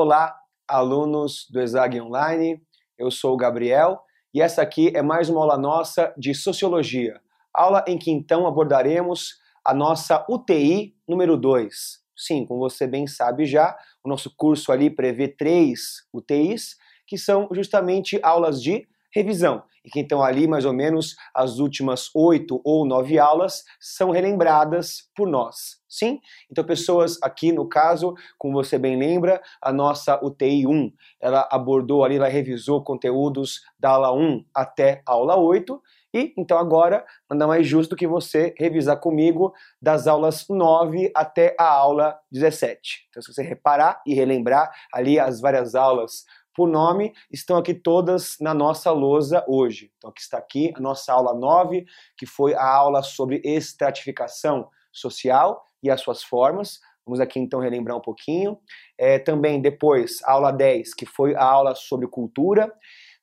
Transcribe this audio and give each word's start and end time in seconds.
Olá, 0.00 0.32
alunos 0.68 1.48
do 1.50 1.60
ESAG 1.60 2.00
Online, 2.00 2.62
eu 2.96 3.10
sou 3.10 3.34
o 3.34 3.36
Gabriel 3.36 4.00
e 4.32 4.40
essa 4.40 4.62
aqui 4.62 4.92
é 4.94 5.02
mais 5.02 5.28
uma 5.28 5.40
aula 5.40 5.58
nossa 5.58 6.14
de 6.16 6.32
Sociologia, 6.36 7.20
aula 7.52 7.84
em 7.84 7.98
que 7.98 8.08
então 8.08 8.46
abordaremos 8.46 9.30
a 9.66 9.74
nossa 9.74 10.24
UTI 10.30 10.94
número 11.08 11.36
2. 11.36 11.74
Sim, 12.16 12.46
como 12.46 12.60
você 12.60 12.86
bem 12.86 13.08
sabe 13.08 13.44
já, 13.44 13.76
o 14.04 14.08
nosso 14.08 14.32
curso 14.36 14.70
ali 14.70 14.88
prevê 14.88 15.26
três 15.26 16.06
UTIs, 16.14 16.76
que 17.04 17.18
são 17.18 17.48
justamente 17.50 18.20
aulas 18.22 18.62
de 18.62 18.86
revisão, 19.12 19.64
e 19.84 19.90
que 19.90 19.98
então 19.98 20.22
ali 20.22 20.46
mais 20.46 20.64
ou 20.64 20.72
menos 20.72 21.16
as 21.34 21.58
últimas 21.58 22.08
oito 22.14 22.60
ou 22.64 22.86
nove 22.86 23.18
aulas 23.18 23.64
são 23.80 24.12
relembradas 24.12 25.10
por 25.12 25.26
nós. 25.26 25.77
Sim? 25.88 26.20
Então 26.50 26.62
pessoas 26.62 27.18
aqui 27.22 27.50
no 27.50 27.66
caso, 27.66 28.14
como 28.36 28.62
você 28.62 28.78
bem 28.78 28.98
lembra, 28.98 29.40
a 29.62 29.72
nossa 29.72 30.22
UTI 30.22 30.66
1, 30.66 30.92
ela 31.20 31.48
abordou 31.50 32.04
ali, 32.04 32.16
ela 32.16 32.28
revisou 32.28 32.84
conteúdos 32.84 33.62
da 33.78 33.90
aula 33.90 34.12
1 34.12 34.44
até 34.54 35.02
aula 35.06 35.36
8, 35.36 35.80
e 36.12 36.34
então 36.36 36.58
agora 36.58 37.04
nada 37.30 37.46
mais 37.46 37.66
justo 37.66 37.96
que 37.96 38.06
você 38.06 38.54
revisar 38.58 38.98
comigo 39.00 39.52
das 39.80 40.06
aulas 40.06 40.46
9 40.48 41.10
até 41.14 41.56
a 41.58 41.68
aula 41.68 42.18
17. 42.30 43.06
Então 43.08 43.22
se 43.22 43.32
você 43.32 43.42
reparar 43.42 44.02
e 44.06 44.12
relembrar 44.12 44.70
ali 44.92 45.18
as 45.18 45.40
várias 45.40 45.74
aulas 45.74 46.24
por 46.54 46.68
nome, 46.68 47.12
estão 47.30 47.56
aqui 47.56 47.72
todas 47.72 48.36
na 48.40 48.52
nossa 48.52 48.90
lousa 48.90 49.44
hoje. 49.46 49.92
Então, 49.96 50.10
aqui 50.10 50.20
está 50.20 50.38
aqui 50.38 50.72
a 50.74 50.80
nossa 50.80 51.12
aula 51.12 51.32
9, 51.32 51.86
que 52.16 52.26
foi 52.26 52.52
a 52.52 52.66
aula 52.66 53.00
sobre 53.00 53.40
estratificação 53.44 54.68
social 54.90 55.67
e 55.82 55.90
as 55.90 56.00
suas 56.00 56.22
formas. 56.22 56.80
Vamos 57.04 57.20
aqui 57.20 57.38
então 57.38 57.60
relembrar 57.60 57.96
um 57.96 58.02
pouquinho. 58.02 58.58
É, 58.98 59.18
também 59.18 59.60
depois, 59.60 60.22
a 60.24 60.32
aula 60.32 60.50
10, 60.52 60.94
que 60.94 61.06
foi 61.06 61.34
a 61.34 61.42
aula 61.42 61.74
sobre 61.74 62.06
cultura. 62.06 62.72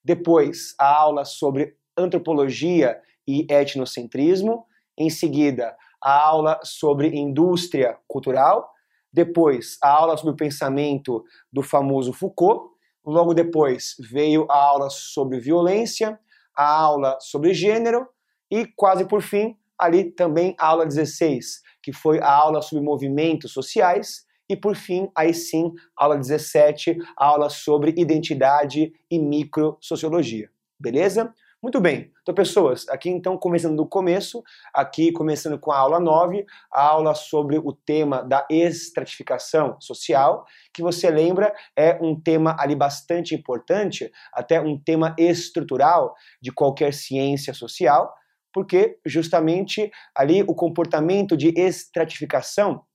Depois, 0.04 0.74
a 0.80 1.02
aula 1.02 1.24
sobre 1.24 1.76
antropologia 1.98 3.00
e 3.28 3.46
etnocentrismo. 3.52 4.66
Em 4.98 5.10
seguida, 5.10 5.76
a 6.02 6.28
aula 6.28 6.60
sobre 6.64 7.10
indústria 7.10 7.98
cultural. 8.08 8.72
Depois, 9.12 9.78
a 9.82 9.90
aula 9.90 10.18
sobre 10.18 10.34
o 10.34 10.38
pensamento 10.38 11.24
do 11.52 11.62
famoso 11.62 12.12
Foucault. 12.12 12.72
Logo 13.06 13.36
depois 13.36 13.96
veio 14.00 14.48
a 14.50 14.58
aula 14.58 14.90
sobre 14.90 15.40
violência, 15.40 16.20
a 16.58 16.68
aula 16.68 17.18
sobre 17.20 17.54
gênero 17.54 18.08
e 18.50 18.66
quase 18.66 19.06
por 19.06 19.22
fim, 19.22 19.58
ali 19.78 20.12
também 20.12 20.56
a 20.58 20.68
aula 20.68 20.86
16, 20.86 21.62
que 21.86 21.94
foi 21.94 22.20
a 22.20 22.32
aula 22.32 22.64
sobre 22.64 22.84
movimentos 22.84 23.52
sociais 23.52 24.26
e 24.50 24.58
por 24.58 24.76
fim, 24.76 25.08
aí 25.16 25.36
sim, 25.36 25.72
aula 25.96 26.18
17, 26.18 26.98
a 27.16 27.26
aula 27.28 27.48
sobre 27.48 27.94
identidade 27.96 28.92
e 29.10 29.20
microsociologia. 29.20 30.50
Beleza? 30.80 31.32
Muito 31.62 31.80
bem, 31.80 32.12
então 32.24 32.34
pessoas, 32.34 32.90
aqui 32.90 33.10
então 33.10 33.38
começando 33.38 33.76
do 33.76 33.88
começo, 33.88 34.44
aqui 34.74 35.12
começando 35.12 35.60
com 35.60 35.72
a 35.72 35.78
aula 35.78 36.00
9, 36.00 36.44
a 36.72 36.82
aula 36.82 37.14
sobre 37.14 37.60
o 37.60 37.72
tema 37.72 38.24
da 38.24 38.46
estratificação 38.50 39.80
social, 39.80 40.44
que 40.74 40.82
você 40.82 41.12
lembra 41.12 41.54
é 41.76 42.00
um 42.02 42.20
tema 42.20 42.56
ali 42.60 42.76
bastante 42.76 43.36
importante, 43.36 44.12
até 44.34 44.60
um 44.60 44.76
tema 44.78 45.16
estrutural 45.20 46.16
de 46.42 46.52
qualquer 46.52 46.96
ciência 46.96 47.54
social, 47.54 48.12
porque 48.56 48.98
justamente 49.06 49.92
ali 50.16 50.42
o 50.44 50.56
comportamento 50.56 51.36
de 51.36 51.50
estratificação 51.60 52.86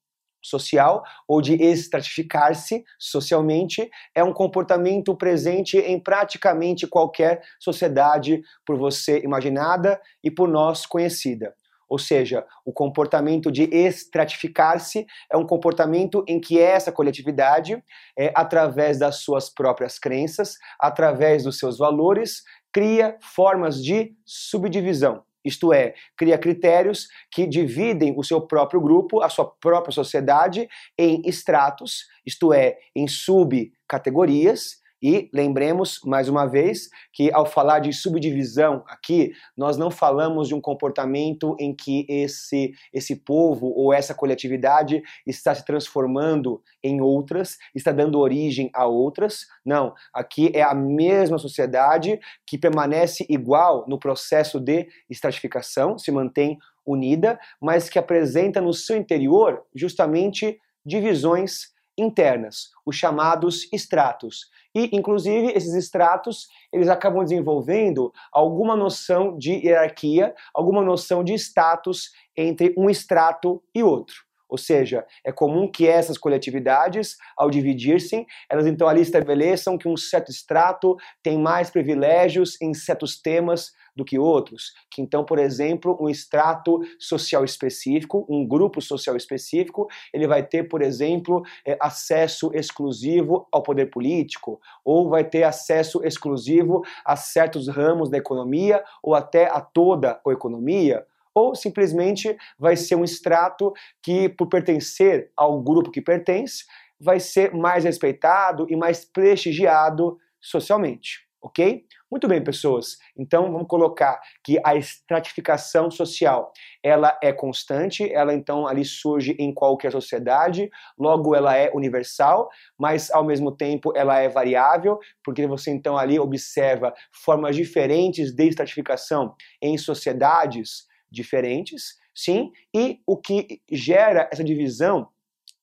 social 0.43 1.03
ou 1.29 1.43
de 1.43 1.53
estratificar-se 1.63 2.83
socialmente 2.99 3.91
é 4.15 4.25
um 4.25 4.33
comportamento 4.33 5.15
presente 5.15 5.77
em 5.77 6.01
praticamente 6.01 6.87
qualquer 6.87 7.43
sociedade 7.61 8.41
por 8.65 8.79
você 8.79 9.19
imaginada 9.19 10.01
e 10.25 10.31
por 10.31 10.49
nós 10.49 10.87
conhecida. 10.87 11.55
Ou 11.87 11.99
seja, 11.99 12.47
o 12.65 12.73
comportamento 12.73 13.53
de 13.53 13.65
estratificar-se 13.65 15.07
é 15.31 15.37
um 15.37 15.47
comportamento 15.47 16.25
em 16.27 16.41
que 16.41 16.59
essa 16.59 16.91
coletividade, 16.91 17.85
é, 18.19 18.33
através 18.35 18.99
das 18.99 19.17
suas 19.17 19.51
próprias 19.51 19.99
crenças, 19.99 20.55
através 20.81 21.45
dos 21.45 21.59
seus 21.59 21.77
valores, 21.77 22.45
cria 22.73 23.19
formas 23.21 23.85
de 23.85 24.15
subdivisão 24.25 25.23
isto 25.45 25.73
é, 25.73 25.95
cria 26.17 26.39
critérios 26.39 27.09
que 27.31 27.47
dividem 27.47 28.15
o 28.17 28.23
seu 28.23 28.41
próprio 28.41 28.81
grupo, 28.81 29.23
a 29.23 29.29
sua 29.29 29.47
própria 29.61 29.93
sociedade, 29.93 30.69
em 30.99 31.23
estratos, 31.25 32.07
isto 32.25 32.53
é, 32.53 32.77
em 32.95 33.07
subcategorias, 33.09 34.80
e 35.03 35.31
lembremos, 35.33 36.01
mais 36.05 36.29
uma 36.29 36.47
vez, 36.47 36.91
que 37.13 37.33
ao 37.33 37.47
falar 37.47 37.79
de 37.79 37.93
subdivisão 37.93 38.85
aqui, 38.87 39.33
nós 39.57 39.77
não 39.77 39.91
falamos 39.91 40.49
de 40.49 40.55
um 40.55 40.61
comportamento 40.61 41.57
em 41.59 41.75
que 41.75 42.05
esse, 42.09 42.73
esse 42.93 43.17
povo 43.17 43.73
ou 43.75 43.93
essa 43.93 44.15
coletividade 44.15 45.03
está 45.27 45.55
se 45.55 45.65
transformando 45.65 46.63
em 46.83 47.01
outras, 47.01 47.57
está 47.75 47.93
dando 47.93 48.19
origem 48.19 48.71
a 48.75 48.87
outras. 48.87 49.47
Não, 49.65 49.95
aqui 50.13 50.51
é 50.55 50.63
a 50.63 50.75
mesma 50.75 51.39
sociedade 51.39 52.21
que 52.47 52.59
permanece 52.59 53.25
igual 53.29 53.87
no 53.89 53.99
processo 53.99 54.61
de 54.61 54.87
estratificação, 55.09 55.97
se 55.97 56.13
mantém 56.13 56.59
unida, 56.87 57.39
mas 57.61 57.89
que 57.89 57.99
apresenta 57.99 58.61
no 58.61 58.75
seu 58.75 58.97
interior 58.97 59.63
justamente 59.75 60.59
divisões 60.85 61.71
internas, 62.01 62.71
os 62.85 62.97
chamados 62.97 63.71
estratos. 63.73 64.49
E, 64.75 64.91
inclusive, 64.97 65.53
esses 65.53 65.75
estratos, 65.75 66.49
eles 66.73 66.89
acabam 66.89 67.23
desenvolvendo 67.25 68.13
alguma 68.33 68.77
noção 68.77 69.37
de 69.37 69.53
hierarquia, 69.53 70.35
alguma 70.55 70.83
noção 70.83 71.25
de 71.25 71.35
status 71.35 72.11
entre 72.37 72.75
um 72.77 72.89
estrato 72.89 73.63
e 73.75 73.83
outro. 73.83 74.17
Ou 74.49 74.59
seja, 74.59 75.07
é 75.25 75.31
comum 75.31 75.71
que 75.71 75.87
essas 75.87 76.19
coletividades, 76.19 77.17
ao 77.37 77.49
dividir-se, 77.49 78.27
elas 78.51 78.67
então 78.67 78.89
ali 78.89 79.01
estabeleçam 79.01 79.79
que 79.79 79.89
um 79.89 79.97
certo 79.97 80.31
extrato 80.31 80.97
tem 81.23 81.39
mais 81.39 81.71
privilégios 81.71 82.61
em 82.61 82.75
certos 82.75 83.21
temas 83.21 83.71
do 83.95 84.05
que 84.05 84.19
outros. 84.19 84.73
Que 84.91 85.03
então, 85.03 85.25
por 85.25 85.39
exemplo, 85.39 85.97
um 86.01 86.09
extrato 86.09 86.81
social 86.99 87.45
específico, 87.45 88.27
um 88.29 88.47
grupo 88.47 88.81
social 88.81 89.17
específico, 89.17 89.89
ele 90.13 90.27
vai 90.27 90.43
ter, 90.43 90.65
por 90.65 90.83
exemplo, 90.83 91.43
é, 91.67 91.77
acesso 91.81 92.51
exclusivo 92.55 93.47
ao 93.53 93.63
poder 93.63 93.87
político, 93.87 94.61
ou 94.85 95.09
vai 95.09 95.25
ter 95.25 95.43
acesso 95.43 96.05
exclusivo 96.05 96.83
a 97.05 97.17
certos 97.17 97.69
ramos 97.69 98.11
da 98.11 98.19
economia, 98.19 98.83
ou 99.03 99.15
até 99.15 99.47
a 99.47 99.61
toda 99.61 100.21
a 100.27 100.31
economia 100.33 101.05
ou 101.33 101.55
simplesmente 101.55 102.37
vai 102.59 102.77
ser 102.77 102.97
um 102.97 103.05
extrato 103.05 103.73
que, 104.03 104.29
por 104.29 104.49
pertencer 104.49 105.31
ao 105.37 105.61
grupo 105.63 105.91
que 105.91 106.01
pertence, 106.01 106.65
vai 106.99 107.19
ser 107.19 107.55
mais 107.55 107.85
respeitado 107.85 108.67
e 108.69 108.77
mais 108.77 109.05
prestigiado 109.05 110.19
socialmente, 110.41 111.27
ok? 111.41 111.85
Muito 112.11 112.27
bem, 112.27 112.43
pessoas. 112.43 112.99
Então 113.17 113.53
vamos 113.53 113.69
colocar 113.69 114.21
que 114.43 114.59
a 114.65 114.75
estratificação 114.75 115.91
social 115.91 116.53
ela 116.83 117.17
é 117.23 117.33
constante, 117.33 118.13
ela 118.13 118.35
então 118.35 118.67
ali 118.67 118.85
surge 118.85 119.37
em 119.39 119.55
qualquer 119.55 119.93
sociedade, 119.93 120.69
logo 120.99 121.37
ela 121.37 121.57
é 121.57 121.71
universal, 121.73 122.49
mas 122.77 123.11
ao 123.13 123.25
mesmo 123.25 123.53
tempo 123.53 123.93
ela 123.97 124.19
é 124.19 124.29
variável, 124.29 124.99
porque 125.23 125.47
você 125.47 125.71
então 125.71 125.97
ali 125.97 126.19
observa 126.19 126.93
formas 127.13 127.55
diferentes 127.55 128.33
de 128.35 128.49
estratificação 128.49 129.35
em 129.63 129.79
sociedades 129.79 130.87
diferentes, 131.09 131.97
sim, 132.15 132.51
e 132.75 133.01
o 133.07 133.17
que 133.17 133.61
gera 133.71 134.29
essa 134.33 134.43
divisão 134.43 135.09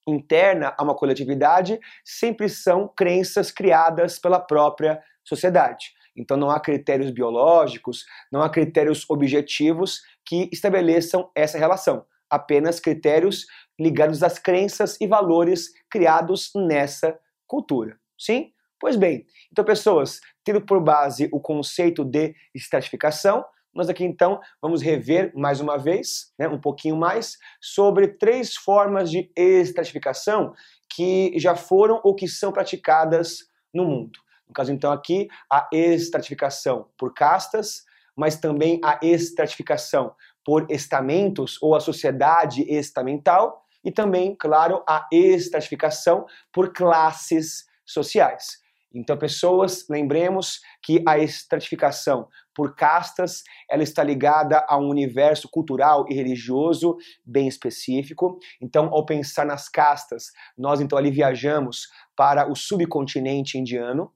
interna 0.07 0.73
a 0.77 0.83
uma 0.83 0.95
coletividade 0.95 1.79
sempre 2.05 2.49
são 2.49 2.87
crenças 2.95 3.51
criadas 3.51 4.19
pela 4.19 4.39
própria 4.39 5.01
sociedade. 5.23 5.96
Então 6.17 6.35
não 6.35 6.49
há 6.49 6.59
critérios 6.59 7.11
biológicos, 7.11 8.05
não 8.31 8.41
há 8.41 8.49
critérios 8.49 9.05
objetivos 9.09 10.01
que 10.25 10.49
estabeleçam 10.51 11.29
essa 11.35 11.57
relação, 11.57 12.05
apenas 12.29 12.79
critérios 12.79 13.45
ligados 13.79 14.23
às 14.23 14.39
crenças 14.39 14.99
e 14.99 15.07
valores 15.07 15.69
criados 15.89 16.51
nessa 16.55 17.17
cultura. 17.45 17.97
Sim? 18.17 18.51
Pois 18.79 18.95
bem, 18.95 19.25
então 19.51 19.63
pessoas, 19.63 20.19
tendo 20.43 20.61
por 20.61 20.79
base 20.81 21.29
o 21.31 21.39
conceito 21.39 22.03
de 22.03 22.35
estratificação, 22.53 23.43
nós 23.73 23.89
aqui 23.89 24.03
então 24.03 24.39
vamos 24.61 24.81
rever 24.81 25.31
mais 25.35 25.61
uma 25.61 25.77
vez, 25.77 26.33
né, 26.37 26.47
um 26.47 26.59
pouquinho 26.59 26.95
mais, 26.95 27.37
sobre 27.61 28.07
três 28.07 28.55
formas 28.55 29.09
de 29.11 29.31
estratificação 29.35 30.53
que 30.89 31.33
já 31.37 31.55
foram 31.55 32.01
ou 32.03 32.15
que 32.15 32.27
são 32.27 32.51
praticadas 32.51 33.39
no 33.73 33.85
mundo. 33.85 34.19
No 34.47 34.53
caso 34.53 34.71
então 34.71 34.91
aqui, 34.91 35.27
a 35.51 35.67
estratificação 35.71 36.87
por 36.97 37.13
castas, 37.13 37.83
mas 38.15 38.37
também 38.37 38.79
a 38.83 38.99
estratificação 39.01 40.15
por 40.43 40.65
estamentos 40.69 41.61
ou 41.61 41.75
a 41.75 41.79
sociedade 41.79 42.63
estamental 42.63 43.63
e 43.83 43.91
também, 43.91 44.35
claro, 44.35 44.83
a 44.87 45.07
estratificação 45.11 46.25
por 46.51 46.73
classes 46.73 47.65
sociais. 47.85 48.57
Então, 48.93 49.17
pessoas, 49.17 49.85
lembremos 49.89 50.61
que 50.81 51.03
a 51.07 51.19
estratificação 51.19 52.27
por 52.55 52.75
castas, 52.75 53.43
ela 53.69 53.83
está 53.83 54.03
ligada 54.03 54.65
a 54.67 54.77
um 54.77 54.89
universo 54.89 55.47
cultural 55.49 56.05
e 56.09 56.15
religioso 56.15 56.97
bem 57.23 57.47
específico. 57.47 58.39
Então, 58.59 58.87
ao 58.91 59.05
pensar 59.05 59.45
nas 59.45 59.69
castas, 59.69 60.31
nós 60.57 60.81
então 60.81 60.97
ali 60.97 61.11
viajamos 61.11 61.87
para 62.15 62.51
o 62.51 62.55
subcontinente 62.55 63.57
indiano, 63.57 64.11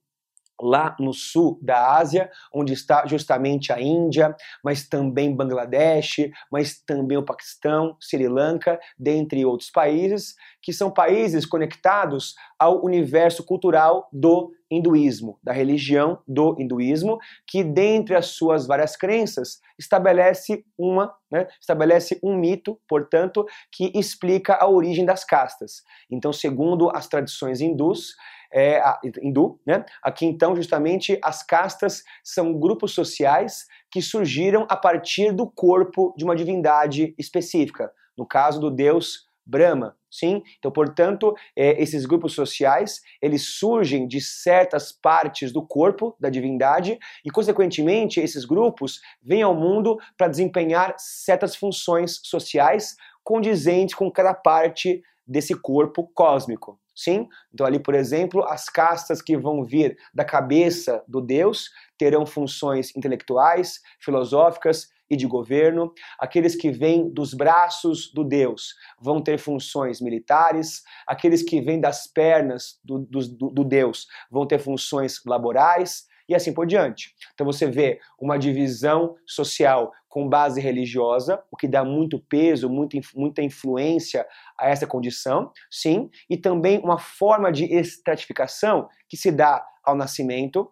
lá 0.62 0.96
no 1.00 1.13
sul 1.13 1.60
da 1.62 1.98
Ásia, 1.98 2.30
onde 2.54 2.74
está 2.74 3.06
justamente 3.06 3.74
a 3.74 3.81
Índia, 3.81 4.36
mas 4.63 4.88
também 4.88 5.36
Bangladesh, 5.36 6.30
mas 6.52 6.80
também 6.81 7.18
o 7.18 7.25
Paquistão, 7.25 7.96
Sri 8.00 8.28
Lanka, 8.28 8.80
dentre 8.98 9.46
outros 9.46 9.69
países, 9.69 10.36
que 10.62 10.72
são 10.72 10.92
países 10.92 11.46
conectados 11.46 12.36
ao 12.60 12.86
universo 12.86 13.44
cultural 13.44 14.08
do 14.13 14.52
hinduísmo, 14.72 15.38
da 15.44 15.52
religião 15.52 16.19
do 16.25 16.56
hinduísmo, 16.58 17.19
que 17.46 17.63
dentre 17.63 18.16
as 18.16 18.28
suas 18.28 18.66
várias 18.66 18.96
crenças 18.96 19.60
estabelece 19.78 20.63
uma, 20.78 21.13
né, 21.30 21.48
estabelece 21.60 22.19
um 22.24 22.38
mito, 22.38 22.80
portanto, 22.88 23.46
que 23.72 23.92
explica 23.94 24.56
a 24.56 24.69
origem 24.69 25.06
das 25.06 25.25
castas. 25.25 25.84
Então, 26.10 26.31
segundo 26.31 26.90
as 26.90 27.08
tradições 27.08 27.60
hindus, 27.60 28.16
é, 28.53 28.81
hindu, 29.21 29.59
né? 29.65 29.86
Aqui 30.01 30.25
então 30.25 30.56
justamente 30.56 31.19
as 31.24 31.44
castas 31.44 32.03
são 32.24 32.53
grupos 32.59 32.94
sociais 32.94 33.65
que 33.89 34.01
surgiram 34.01 34.65
a 34.69 34.75
partir 34.75 35.31
do 35.31 35.50
corpo 35.50 36.13
de 36.18 36.24
uma 36.24 36.36
divindade 36.36 37.13
específica. 37.18 37.92
No 38.18 38.25
caso 38.25 38.59
do 38.59 38.69
deus 38.69 39.30
Brahma, 39.45 39.98
sim? 40.09 40.44
Então, 40.59 40.71
portanto, 40.71 41.36
é, 41.56 41.81
esses 41.81 42.06
grupos 42.06 42.33
sociais, 42.33 43.01
eles 43.21 43.44
surgem 43.57 44.07
de 44.07 44.21
certas 44.21 44.92
partes 44.92 45.51
do 45.51 45.65
corpo 45.65 46.15
da 46.19 46.30
divindade 46.30 47.00
e, 47.25 47.30
consequentemente, 47.30 48.19
esses 48.19 48.45
grupos 48.45 49.01
vêm 49.21 49.42
ao 49.42 49.56
mundo 49.56 49.98
para 50.15 50.27
desempenhar 50.27 50.95
certas 50.98 51.56
funções 51.56 52.21
sociais 52.24 52.95
condizentes 53.24 53.95
com 53.95 54.12
cada 54.12 54.33
parte 54.33 55.01
desse 55.27 55.56
corpo 55.56 56.09
cósmico. 56.13 56.81
Sim? 56.96 57.28
Então, 57.54 57.66
ali, 57.66 57.80
por 57.80 57.96
exemplo, 57.96 58.44
as 58.44 58.66
castas 58.66 59.22
que 59.22 59.38
vão 59.38 59.64
vir 59.64 59.98
da 60.14 60.26
cabeça 60.26 61.04
do 61.08 61.22
Deus 61.22 61.70
terão 61.98 62.26
funções 62.26 62.96
intelectuais, 62.96 63.80
filosóficas 64.00 64.90
e 65.10 65.16
de 65.16 65.28
governo. 65.28 65.94
Aqueles 66.18 66.56
que 66.56 66.72
vêm 66.72 67.10
dos 67.10 67.34
braços 67.34 68.12
do 68.14 68.24
Deus 68.24 68.76
vão 69.00 69.22
ter 69.22 69.38
funções 69.38 70.02
militares. 70.02 70.84
Aqueles 71.06 71.44
que 71.44 71.62
vêm 71.62 71.80
das 71.80 72.08
pernas 72.08 72.80
do, 72.84 73.00
do, 73.00 73.20
do 73.50 73.64
Deus 73.64 74.08
vão 74.30 74.48
ter 74.48 74.60
funções 74.60 75.22
laborais 75.26 76.06
e 76.30 76.36
assim 76.36 76.54
por 76.54 76.66
diante. 76.66 77.14
Então 77.34 77.46
você 77.46 77.68
vê 77.68 78.00
uma 78.18 78.38
divisão 78.38 79.16
social 79.26 79.92
com 80.12 80.28
base 80.28 80.60
religiosa, 80.60 81.42
o 81.50 81.56
que 81.56 81.69
dá 81.69 81.86
muito 81.86 82.19
peso, 82.19 82.69
muita 82.69 83.42
influência 83.42 84.28
a 84.60 84.69
essa 84.69 84.86
condição, 84.86 85.52
sim, 85.72 86.10
e 86.30 86.36
também 86.36 86.80
uma 86.80 87.00
forma 87.00 87.50
de 87.50 87.63
estratificação 87.63 88.90
que 89.08 89.16
se 89.16 89.31
dá 89.31 89.66
ao 89.84 89.96
nascimento, 89.96 90.69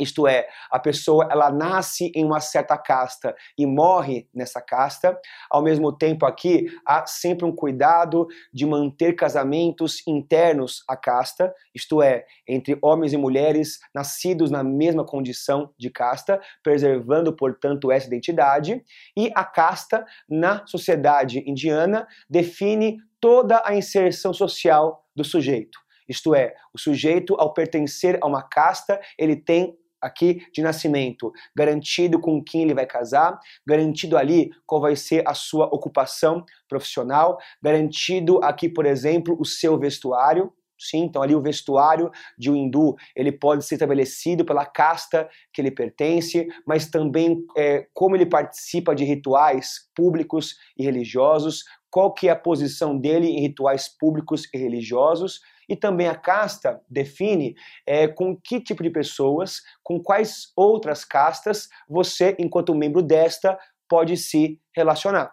isto 0.00 0.26
é, 0.26 0.48
a 0.70 0.78
pessoa 0.78 1.28
ela 1.30 1.50
nasce 1.50 2.10
em 2.14 2.24
uma 2.24 2.40
certa 2.40 2.76
casta 2.76 3.36
e 3.56 3.66
morre 3.66 4.28
nessa 4.34 4.60
casta. 4.60 5.18
Ao 5.50 5.62
mesmo 5.62 5.92
tempo 5.92 6.24
aqui 6.24 6.66
há 6.86 7.06
sempre 7.06 7.44
um 7.44 7.54
cuidado 7.54 8.26
de 8.52 8.64
manter 8.66 9.14
casamentos 9.14 10.02
internos 10.06 10.82
à 10.88 10.96
casta, 10.96 11.52
isto 11.74 12.02
é, 12.02 12.24
entre 12.48 12.78
homens 12.82 13.12
e 13.12 13.16
mulheres 13.16 13.78
nascidos 13.94 14.50
na 14.50 14.64
mesma 14.64 15.04
condição 15.04 15.72
de 15.78 15.90
casta, 15.90 16.40
preservando, 16.62 17.34
portanto, 17.34 17.92
essa 17.92 18.06
identidade. 18.06 18.82
E 19.16 19.30
a 19.34 19.44
casta 19.44 20.04
na 20.28 20.66
sociedade 20.66 21.42
indiana 21.46 22.06
define 22.28 22.98
toda 23.20 23.62
a 23.64 23.74
inserção 23.74 24.32
social 24.32 25.04
do 25.14 25.22
sujeito. 25.22 25.78
Isto 26.08 26.34
é, 26.34 26.54
o 26.74 26.78
sujeito, 26.78 27.36
ao 27.38 27.54
pertencer 27.54 28.18
a 28.20 28.26
uma 28.26 28.42
casta, 28.42 29.00
ele 29.16 29.36
tem 29.36 29.78
aqui 30.00 30.42
de 30.52 30.62
nascimento, 30.62 31.32
garantido 31.54 32.20
com 32.20 32.42
quem 32.42 32.62
ele 32.62 32.74
vai 32.74 32.86
casar, 32.86 33.38
garantido 33.66 34.16
ali 34.16 34.50
qual 34.66 34.80
vai 34.80 34.96
ser 34.96 35.22
a 35.26 35.34
sua 35.34 35.66
ocupação 35.66 36.44
profissional, 36.68 37.38
garantido 37.62 38.42
aqui, 38.42 38.68
por 38.68 38.86
exemplo, 38.86 39.36
o 39.38 39.44
seu 39.44 39.78
vestuário, 39.78 40.52
Sim, 40.80 41.00
então 41.04 41.20
ali 41.20 41.34
o 41.34 41.42
vestuário 41.42 42.10
de 42.38 42.50
um 42.50 42.56
hindu 42.56 42.96
ele 43.14 43.30
pode 43.30 43.66
ser 43.66 43.74
estabelecido 43.74 44.46
pela 44.46 44.64
casta 44.64 45.28
que 45.52 45.60
ele 45.60 45.70
pertence, 45.70 46.48
mas 46.66 46.88
também 46.88 47.44
é, 47.54 47.86
como 47.92 48.16
ele 48.16 48.24
participa 48.24 48.94
de 48.94 49.04
rituais 49.04 49.90
públicos 49.94 50.56
e 50.78 50.82
religiosos, 50.82 51.64
qual 51.90 52.14
que 52.14 52.28
é 52.28 52.30
a 52.30 52.36
posição 52.36 52.96
dele 52.96 53.26
em 53.26 53.42
rituais 53.42 53.88
públicos 53.88 54.48
e 54.54 54.58
religiosos, 54.58 55.40
e 55.70 55.76
também 55.76 56.08
a 56.08 56.16
casta 56.16 56.80
define 56.90 57.54
é, 57.86 58.08
com 58.08 58.36
que 58.36 58.60
tipo 58.60 58.82
de 58.82 58.90
pessoas, 58.90 59.60
com 59.84 60.02
quais 60.02 60.52
outras 60.56 61.04
castas 61.04 61.68
você, 61.88 62.34
enquanto 62.40 62.74
membro 62.74 63.00
desta, 63.00 63.56
pode 63.88 64.16
se 64.16 64.60
relacionar. 64.74 65.32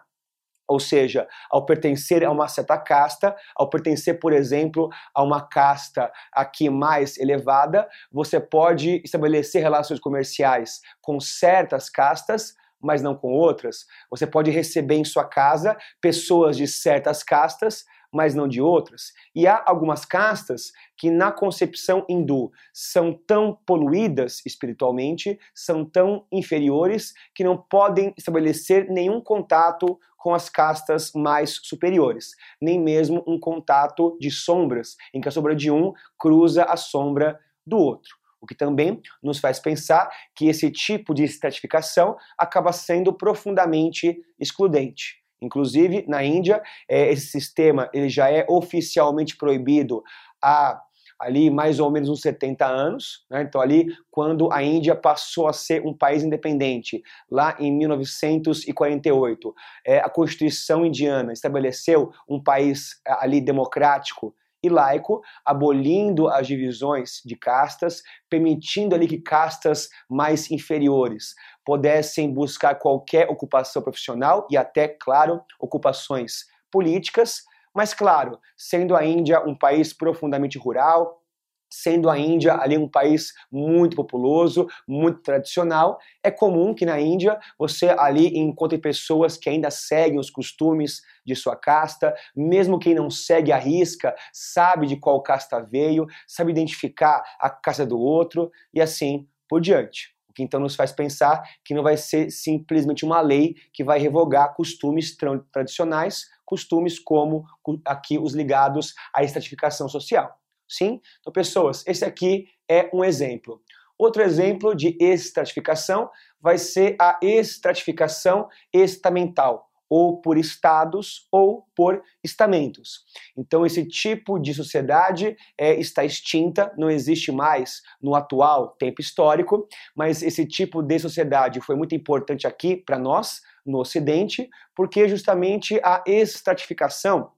Ou 0.68 0.78
seja, 0.78 1.26
ao 1.50 1.64
pertencer 1.64 2.22
a 2.22 2.30
uma 2.30 2.46
certa 2.46 2.78
casta, 2.78 3.34
ao 3.56 3.68
pertencer, 3.68 4.20
por 4.20 4.32
exemplo, 4.32 4.88
a 5.12 5.24
uma 5.24 5.40
casta 5.48 6.12
aqui 6.32 6.70
mais 6.70 7.18
elevada, 7.18 7.88
você 8.12 8.38
pode 8.38 9.00
estabelecer 9.04 9.60
relações 9.60 9.98
comerciais 9.98 10.80
com 11.00 11.18
certas 11.18 11.90
castas, 11.90 12.54
mas 12.80 13.02
não 13.02 13.16
com 13.16 13.32
outras. 13.32 13.86
Você 14.08 14.26
pode 14.26 14.52
receber 14.52 14.96
em 14.96 15.04
sua 15.04 15.24
casa 15.24 15.76
pessoas 16.00 16.56
de 16.56 16.68
certas 16.68 17.24
castas, 17.24 17.84
mas 18.12 18.34
não 18.34 18.48
de 18.48 18.60
outras. 18.60 19.12
E 19.34 19.46
há 19.46 19.62
algumas 19.66 20.04
castas 20.04 20.72
que, 20.96 21.10
na 21.10 21.30
concepção 21.30 22.04
hindu, 22.08 22.50
são 22.72 23.12
tão 23.12 23.58
poluídas 23.66 24.42
espiritualmente, 24.46 25.38
são 25.54 25.84
tão 25.84 26.26
inferiores, 26.32 27.12
que 27.34 27.44
não 27.44 27.56
podem 27.56 28.14
estabelecer 28.16 28.88
nenhum 28.88 29.20
contato 29.20 29.98
com 30.16 30.34
as 30.34 30.48
castas 30.48 31.12
mais 31.12 31.60
superiores, 31.62 32.30
nem 32.60 32.80
mesmo 32.80 33.22
um 33.26 33.38
contato 33.38 34.16
de 34.20 34.30
sombras, 34.30 34.96
em 35.14 35.20
que 35.20 35.28
a 35.28 35.30
sombra 35.30 35.54
de 35.54 35.70
um 35.70 35.92
cruza 36.18 36.64
a 36.64 36.76
sombra 36.76 37.38
do 37.64 37.78
outro. 37.78 38.16
O 38.40 38.46
que 38.46 38.54
também 38.54 39.00
nos 39.22 39.38
faz 39.38 39.58
pensar 39.58 40.10
que 40.34 40.48
esse 40.48 40.70
tipo 40.70 41.14
de 41.14 41.24
estratificação 41.24 42.16
acaba 42.36 42.72
sendo 42.72 43.12
profundamente 43.12 44.20
excludente. 44.38 45.22
Inclusive, 45.40 46.04
na 46.08 46.24
Índia, 46.24 46.62
é, 46.88 47.12
esse 47.12 47.26
sistema 47.26 47.88
ele 47.92 48.08
já 48.08 48.30
é 48.30 48.44
oficialmente 48.48 49.36
proibido 49.36 50.02
há 50.42 50.82
ali 51.18 51.50
mais 51.50 51.80
ou 51.80 51.90
menos 51.90 52.08
uns 52.08 52.20
70 52.20 52.64
anos. 52.64 53.24
Né? 53.28 53.42
Então, 53.42 53.60
ali, 53.60 53.88
quando 54.10 54.52
a 54.52 54.62
Índia 54.62 54.94
passou 54.94 55.48
a 55.48 55.52
ser 55.52 55.84
um 55.84 55.92
país 55.92 56.22
independente, 56.22 57.02
lá 57.30 57.56
em 57.58 57.72
1948, 57.72 59.54
é, 59.84 59.98
a 59.98 60.08
Constituição 60.08 60.86
indiana 60.86 61.32
estabeleceu 61.32 62.12
um 62.28 62.40
país 62.40 63.00
ali 63.04 63.40
democrático 63.40 64.34
e 64.62 64.68
laico, 64.68 65.22
abolindo 65.44 66.28
as 66.28 66.46
divisões 66.46 67.22
de 67.24 67.36
castas, 67.36 68.02
permitindo 68.28 68.94
ali 68.94 69.06
que 69.06 69.18
castas 69.18 69.88
mais 70.08 70.50
inferiores 70.50 71.34
pudessem 71.68 72.32
buscar 72.32 72.76
qualquer 72.76 73.28
ocupação 73.28 73.82
profissional 73.82 74.48
e 74.50 74.56
até, 74.56 74.88
claro, 74.88 75.42
ocupações 75.60 76.46
políticas, 76.72 77.42
mas 77.74 77.92
claro, 77.92 78.38
sendo 78.56 78.96
a 78.96 79.04
Índia 79.04 79.46
um 79.46 79.54
país 79.54 79.92
profundamente 79.92 80.56
rural, 80.56 81.22
sendo 81.70 82.08
a 82.08 82.18
Índia 82.18 82.54
ali 82.54 82.78
um 82.78 82.88
país 82.88 83.34
muito 83.52 83.94
populoso, 83.94 84.66
muito 84.88 85.20
tradicional, 85.20 85.98
é 86.24 86.30
comum 86.30 86.72
que 86.72 86.86
na 86.86 86.98
Índia 86.98 87.38
você 87.58 87.90
ali 87.90 88.38
encontre 88.38 88.78
pessoas 88.78 89.36
que 89.36 89.50
ainda 89.50 89.70
seguem 89.70 90.18
os 90.18 90.30
costumes 90.30 91.02
de 91.22 91.36
sua 91.36 91.54
casta, 91.54 92.14
mesmo 92.34 92.78
quem 92.78 92.94
não 92.94 93.10
segue 93.10 93.52
a 93.52 93.58
risca, 93.58 94.16
sabe 94.32 94.86
de 94.86 94.96
qual 94.96 95.22
casta 95.22 95.60
veio, 95.60 96.06
sabe 96.26 96.50
identificar 96.50 97.22
a 97.38 97.50
casta 97.50 97.84
do 97.84 97.98
outro 97.98 98.50
e 98.72 98.80
assim 98.80 99.28
por 99.46 99.60
diante. 99.60 100.17
Que 100.38 100.44
então 100.44 100.60
nos 100.60 100.76
faz 100.76 100.92
pensar 100.92 101.42
que 101.64 101.74
não 101.74 101.82
vai 101.82 101.96
ser 101.96 102.30
simplesmente 102.30 103.04
uma 103.04 103.20
lei 103.20 103.56
que 103.72 103.82
vai 103.82 103.98
revogar 103.98 104.54
costumes 104.54 105.16
tradicionais, 105.50 106.26
costumes 106.44 106.96
como 106.96 107.44
aqui 107.84 108.20
os 108.20 108.34
ligados 108.34 108.94
à 109.12 109.24
estratificação 109.24 109.88
social. 109.88 110.32
Sim? 110.68 111.00
Então, 111.18 111.32
pessoas, 111.32 111.84
esse 111.88 112.04
aqui 112.04 112.46
é 112.70 112.88
um 112.94 113.02
exemplo. 113.02 113.60
Outro 113.98 114.22
exemplo 114.22 114.76
de 114.76 114.96
estratificação 115.00 116.08
vai 116.40 116.56
ser 116.56 116.94
a 117.00 117.18
estratificação 117.20 118.46
estamental, 118.72 119.67
ou 119.88 120.20
por 120.20 120.36
estados, 120.36 121.26
ou 121.32 121.66
por 121.74 122.02
estamentos. 122.22 123.04
Então, 123.36 123.64
esse 123.64 123.86
tipo 123.86 124.38
de 124.38 124.52
sociedade 124.52 125.36
é, 125.56 125.74
está 125.74 126.04
extinta, 126.04 126.72
não 126.76 126.90
existe 126.90 127.32
mais 127.32 127.82
no 128.02 128.14
atual 128.14 128.76
tempo 128.78 129.00
histórico, 129.00 129.66
mas 129.96 130.22
esse 130.22 130.44
tipo 130.46 130.82
de 130.82 130.98
sociedade 130.98 131.60
foi 131.60 131.76
muito 131.76 131.94
importante 131.94 132.46
aqui 132.46 132.76
para 132.76 132.98
nós, 132.98 133.40
no 133.64 133.78
Ocidente, 133.78 134.48
porque 134.74 135.06
justamente 135.08 135.78
a 135.84 136.02
estratificação 136.06 137.32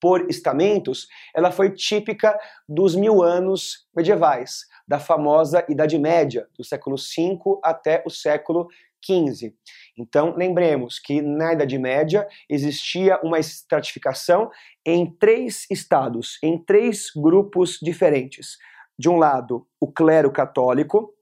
por 0.00 0.28
estamentos, 0.30 1.08
ela 1.34 1.50
foi 1.50 1.70
típica 1.70 2.38
dos 2.68 2.94
mil 2.94 3.22
anos 3.22 3.86
medievais, 3.94 4.66
da 4.86 4.98
famosa 5.00 5.64
Idade 5.68 5.98
Média, 5.98 6.46
do 6.56 6.62
século 6.62 6.96
V 6.96 7.58
até 7.62 8.02
o 8.06 8.10
século 8.10 8.68
XV. 9.04 9.54
Então, 9.98 10.34
lembremos 10.36 10.98
que 10.98 11.22
na 11.22 11.54
Idade 11.54 11.78
Média 11.78 12.28
existia 12.50 13.18
uma 13.22 13.38
estratificação 13.38 14.50
em 14.84 15.10
três 15.10 15.66
estados, 15.70 16.38
em 16.42 16.58
três 16.58 17.10
grupos 17.16 17.78
diferentes. 17.80 18.58
De 18.98 19.08
um 19.08 19.16
lado, 19.16 19.66
o 19.80 19.90
clero 19.90 20.30
católico, 20.30 21.14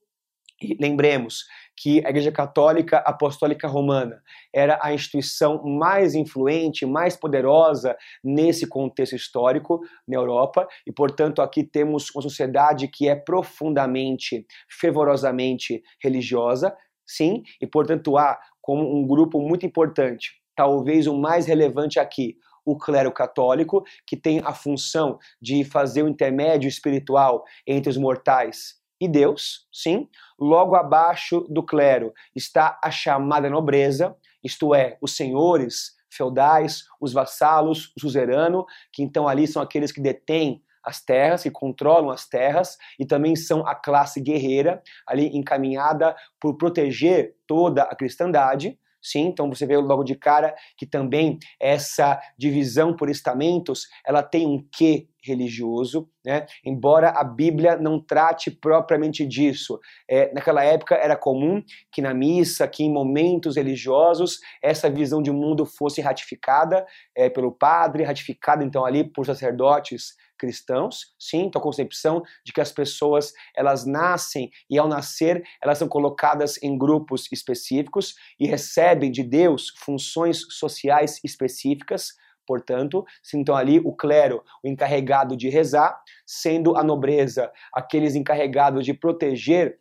e 0.60 0.76
lembremos 0.80 1.44
que 1.76 2.04
a 2.06 2.10
Igreja 2.10 2.30
Católica 2.30 2.98
Apostólica 2.98 3.66
Romana 3.66 4.22
era 4.52 4.78
a 4.80 4.94
instituição 4.94 5.62
mais 5.64 6.14
influente, 6.14 6.86
mais 6.86 7.16
poderosa 7.16 7.96
nesse 8.22 8.66
contexto 8.66 9.16
histórico 9.16 9.80
na 10.06 10.16
Europa, 10.16 10.66
e 10.86 10.92
portanto 10.92 11.42
aqui 11.42 11.64
temos 11.64 12.10
uma 12.14 12.22
sociedade 12.22 12.88
que 12.88 13.08
é 13.08 13.16
profundamente, 13.16 14.46
fervorosamente 14.68 15.82
religiosa, 16.00 16.74
sim, 17.04 17.42
e 17.60 17.66
portanto 17.66 18.16
há 18.16 18.38
como 18.64 18.96
um 18.96 19.06
grupo 19.06 19.38
muito 19.42 19.66
importante, 19.66 20.40
talvez 20.56 21.06
o 21.06 21.14
mais 21.14 21.44
relevante 21.44 22.00
aqui, 22.00 22.38
o 22.64 22.78
clero 22.78 23.12
católico, 23.12 23.84
que 24.06 24.16
tem 24.16 24.40
a 24.42 24.54
função 24.54 25.18
de 25.38 25.64
fazer 25.64 26.02
o 26.02 26.08
intermédio 26.08 26.66
espiritual 26.66 27.44
entre 27.66 27.90
os 27.90 27.98
mortais 27.98 28.76
e 28.98 29.06
Deus, 29.06 29.68
sim. 29.70 30.08
Logo 30.40 30.76
abaixo 30.76 31.40
do 31.50 31.62
clero 31.62 32.14
está 32.34 32.80
a 32.82 32.90
chamada 32.90 33.50
nobreza, 33.50 34.16
isto 34.42 34.74
é, 34.74 34.96
os 35.02 35.14
senhores 35.14 35.92
feudais, 36.10 36.84
os 36.98 37.12
vassalos, 37.12 37.92
o 37.94 38.00
suzerano, 38.00 38.64
que 38.90 39.02
então 39.02 39.28
ali 39.28 39.46
são 39.46 39.60
aqueles 39.60 39.92
que 39.92 40.00
detêm 40.00 40.62
as 40.84 41.00
terras, 41.00 41.42
que 41.42 41.50
controlam 41.50 42.10
as 42.10 42.28
terras, 42.28 42.76
e 42.98 43.06
também 43.06 43.34
são 43.36 43.66
a 43.66 43.74
classe 43.74 44.20
guerreira, 44.20 44.82
ali 45.06 45.28
encaminhada 45.36 46.14
por 46.40 46.56
proteger 46.56 47.34
toda 47.46 47.82
a 47.82 47.94
cristandade. 47.94 48.78
Sim, 49.04 49.26
então 49.26 49.50
você 49.50 49.66
vê 49.66 49.76
logo 49.76 50.02
de 50.02 50.14
cara 50.14 50.54
que 50.78 50.86
também 50.86 51.38
essa 51.60 52.18
divisão 52.38 52.96
por 52.96 53.10
estamentos, 53.10 53.86
ela 54.06 54.22
tem 54.22 54.46
um 54.46 54.66
quê 54.72 55.06
religioso, 55.22 56.08
né? 56.24 56.46
Embora 56.64 57.10
a 57.10 57.22
Bíblia 57.22 57.76
não 57.76 58.00
trate 58.00 58.50
propriamente 58.50 59.26
disso. 59.26 59.78
É, 60.08 60.32
naquela 60.32 60.64
época 60.64 60.94
era 60.94 61.16
comum 61.16 61.62
que 61.92 62.00
na 62.00 62.14
missa, 62.14 62.66
que 62.66 62.82
em 62.82 62.90
momentos 62.90 63.56
religiosos, 63.56 64.38
essa 64.62 64.88
visão 64.88 65.22
de 65.22 65.30
mundo 65.30 65.66
fosse 65.66 66.00
ratificada 66.00 66.86
é, 67.14 67.28
pelo 67.28 67.52
padre, 67.52 68.04
ratificada 68.04 68.64
então 68.64 68.86
ali 68.86 69.04
por 69.04 69.26
sacerdotes 69.26 70.14
cristãos, 70.44 71.14
sim, 71.18 71.46
então 71.46 71.58
a 71.58 71.62
concepção 71.62 72.22
de 72.44 72.52
que 72.52 72.60
as 72.60 72.70
pessoas 72.70 73.32
elas 73.56 73.86
nascem 73.86 74.50
e 74.68 74.78
ao 74.78 74.86
nascer 74.86 75.42
elas 75.62 75.78
são 75.78 75.88
colocadas 75.88 76.62
em 76.62 76.76
grupos 76.76 77.28
específicos 77.32 78.14
e 78.38 78.46
recebem 78.46 79.10
de 79.10 79.22
Deus 79.22 79.72
funções 79.78 80.42
sociais 80.50 81.18
específicas, 81.24 82.08
Portanto, 82.46 83.06
sintam 83.22 83.56
ali 83.56 83.80
o 83.82 83.90
clero, 83.90 84.44
o 84.62 84.68
encarregado 84.68 85.34
de 85.34 85.48
rezar, 85.48 85.98
sendo 86.26 86.76
a 86.76 86.84
nobreza 86.84 87.50
aqueles 87.72 88.14
encarregados 88.14 88.84
de 88.84 88.92
proteger 88.92 89.78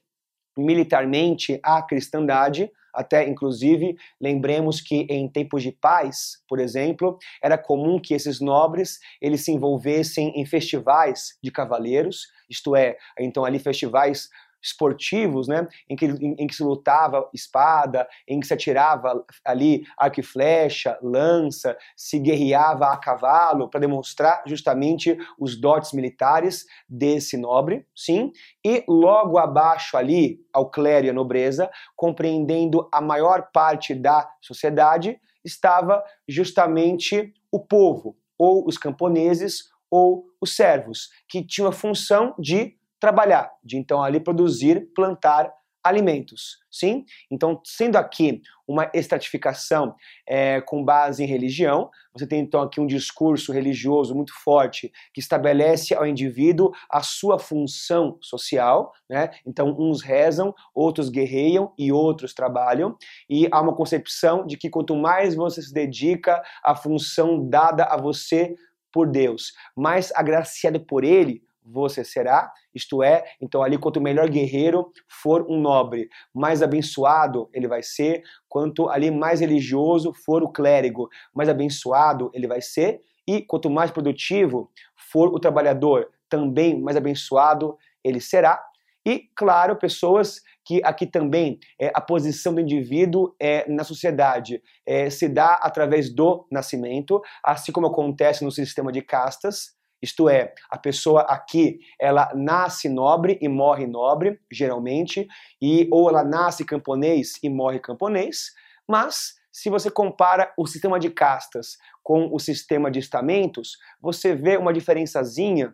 militarmente 0.57 1.59
a 1.61 1.81
cristandade, 1.81 2.71
até 2.93 3.27
inclusive, 3.27 3.95
lembremos 4.19 4.79
que 4.79 5.07
em 5.09 5.27
tempos 5.27 5.63
de 5.63 5.71
paz, 5.71 6.41
por 6.47 6.59
exemplo, 6.59 7.17
era 7.41 7.57
comum 7.57 7.99
que 7.99 8.13
esses 8.13 8.39
nobres 8.39 8.99
eles 9.21 9.43
se 9.43 9.51
envolvessem 9.51 10.31
em 10.35 10.45
festivais 10.45 11.37
de 11.41 11.51
cavaleiros, 11.51 12.27
isto 12.49 12.75
é, 12.75 12.97
então 13.19 13.43
ali 13.43 13.57
festivais 13.59 14.29
esportivos, 14.63 15.47
né, 15.47 15.67
em 15.89 15.95
que, 15.95 16.05
em, 16.05 16.35
em, 16.39 16.47
que 16.47 16.55
se 16.55 16.63
lutava 16.63 17.29
espada, 17.33 18.07
em 18.27 18.39
que 18.39 18.47
se 18.47 18.53
atirava 18.53 19.25
ali 19.43 19.83
arco 19.97 20.21
e 20.21 20.23
flecha, 20.23 20.97
lança, 21.01 21.77
se 21.97 22.17
guerreava 22.17 22.87
a 22.87 22.97
cavalo 22.97 23.69
para 23.69 23.81
demonstrar 23.81 24.41
justamente 24.47 25.17
os 25.37 25.59
dotes 25.59 25.91
militares 25.91 26.65
desse 26.87 27.35
nobre, 27.35 27.85
sim, 27.93 28.31
e 28.65 28.83
logo 28.87 29.37
abaixo 29.37 29.97
ali 29.97 30.39
ao 30.53 30.69
clero 30.69 31.07
e 31.07 31.09
a 31.09 31.13
nobreza, 31.13 31.69
compreendendo 31.95 32.87
a 32.91 33.01
maior 33.01 33.49
parte 33.51 33.93
da 33.93 34.29
sociedade, 34.41 35.19
estava 35.43 36.01
justamente 36.27 37.33
o 37.51 37.59
povo, 37.59 38.15
ou 38.37 38.65
os 38.65 38.77
camponeses, 38.77 39.73
ou 39.91 40.25
os 40.41 40.55
servos, 40.55 41.09
que 41.27 41.45
tinham 41.45 41.69
a 41.69 41.71
função 41.71 42.33
de 42.39 42.75
trabalhar, 43.03 43.51
de 43.61 43.75
então 43.75 44.01
ali 44.01 44.17
produzir, 44.17 44.87
plantar 44.95 45.51
alimentos, 45.83 46.59
sim? 46.71 47.03
Então, 47.29 47.59
sendo 47.65 47.97
aqui 47.97 48.41
uma 48.65 48.89
estratificação 48.93 49.93
é, 50.25 50.61
com 50.61 50.85
base 50.85 51.21
em 51.21 51.27
religião, 51.27 51.89
você 52.13 52.25
tem 52.25 52.39
então 52.39 52.61
aqui 52.61 52.79
um 52.79 52.87
discurso 52.87 53.51
religioso 53.51 54.15
muito 54.15 54.31
forte 54.41 54.89
que 55.13 55.19
estabelece 55.19 55.93
ao 55.93 56.07
indivíduo 56.07 56.71
a 56.89 57.03
sua 57.03 57.37
função 57.37 58.17
social, 58.21 58.93
né? 59.09 59.31
Então, 59.45 59.75
uns 59.77 60.01
rezam, 60.01 60.55
outros 60.73 61.09
guerreiam 61.09 61.73
e 61.77 61.91
outros 61.91 62.33
trabalham, 62.33 62.95
e 63.29 63.49
há 63.51 63.59
uma 63.59 63.75
concepção 63.75 64.45
de 64.45 64.55
que 64.55 64.69
quanto 64.69 64.95
mais 64.95 65.35
você 65.35 65.61
se 65.61 65.73
dedica 65.73 66.41
à 66.63 66.73
função 66.73 67.49
dada 67.49 67.83
a 67.83 67.97
você 67.97 68.55
por 68.93 69.11
Deus, 69.11 69.51
mais 69.75 70.09
agraciado 70.15 70.79
por 70.79 71.03
Ele 71.03 71.43
você 71.65 72.03
será, 72.03 72.51
isto 72.73 73.01
é, 73.01 73.23
então 73.41 73.63
ali 73.63 73.77
quanto 73.77 74.01
melhor 74.01 74.29
guerreiro 74.29 74.91
for 75.07 75.45
um 75.49 75.59
nobre, 75.59 76.09
mais 76.33 76.61
abençoado 76.61 77.49
ele 77.53 77.67
vai 77.67 77.81
ser, 77.81 78.23
quanto 78.49 78.89
ali 78.89 79.09
mais 79.11 79.39
religioso 79.39 80.13
for 80.13 80.43
o 80.43 80.51
clérigo, 80.51 81.09
mais 81.33 81.49
abençoado 81.49 82.29
ele 82.33 82.47
vai 82.47 82.61
ser, 82.61 83.01
e 83.27 83.41
quanto 83.41 83.69
mais 83.69 83.91
produtivo 83.91 84.69
for 84.95 85.29
o 85.29 85.39
trabalhador, 85.39 86.09
também 86.29 86.81
mais 86.81 86.97
abençoado 86.97 87.77
ele 88.03 88.19
será. 88.19 88.61
E, 89.05 89.29
claro, 89.35 89.75
pessoas 89.75 90.41
que 90.65 90.81
aqui 90.83 91.05
também 91.05 91.59
é, 91.79 91.91
a 91.93 91.99
posição 91.99 92.53
do 92.53 92.61
indivíduo 92.61 93.35
é, 93.39 93.69
na 93.69 93.83
sociedade 93.83 94.61
é, 94.85 95.09
se 95.09 95.27
dá 95.27 95.55
através 95.55 96.13
do 96.13 96.47
nascimento, 96.49 97.21
assim 97.43 97.71
como 97.71 97.87
acontece 97.87 98.43
no 98.45 98.51
sistema 98.51 98.91
de 98.91 99.01
castas. 99.01 99.75
Isto 100.03 100.27
é, 100.27 100.53
a 100.69 100.77
pessoa 100.77 101.21
aqui, 101.21 101.79
ela 101.97 102.29
nasce 102.35 102.89
nobre 102.89 103.39
e 103.41 103.47
morre 103.47 103.87
nobre, 103.87 104.37
geralmente, 104.51 105.25
e 105.61 105.87
ou 105.89 106.09
ela 106.09 106.25
nasce 106.25 106.65
camponês 106.65 107.39
e 107.41 107.49
morre 107.49 107.79
camponês, 107.79 108.51
mas 108.85 109.35
se 109.49 109.69
você 109.69 109.89
compara 109.89 110.51
o 110.57 110.67
sistema 110.67 110.99
de 110.99 111.09
castas 111.09 111.77
com 112.03 112.27
o 112.33 112.37
sistema 112.37 112.91
de 112.91 112.99
estamentos, 112.99 113.77
você 114.01 114.35
vê 114.35 114.57
uma 114.57 114.73
diferençazinha 114.73 115.73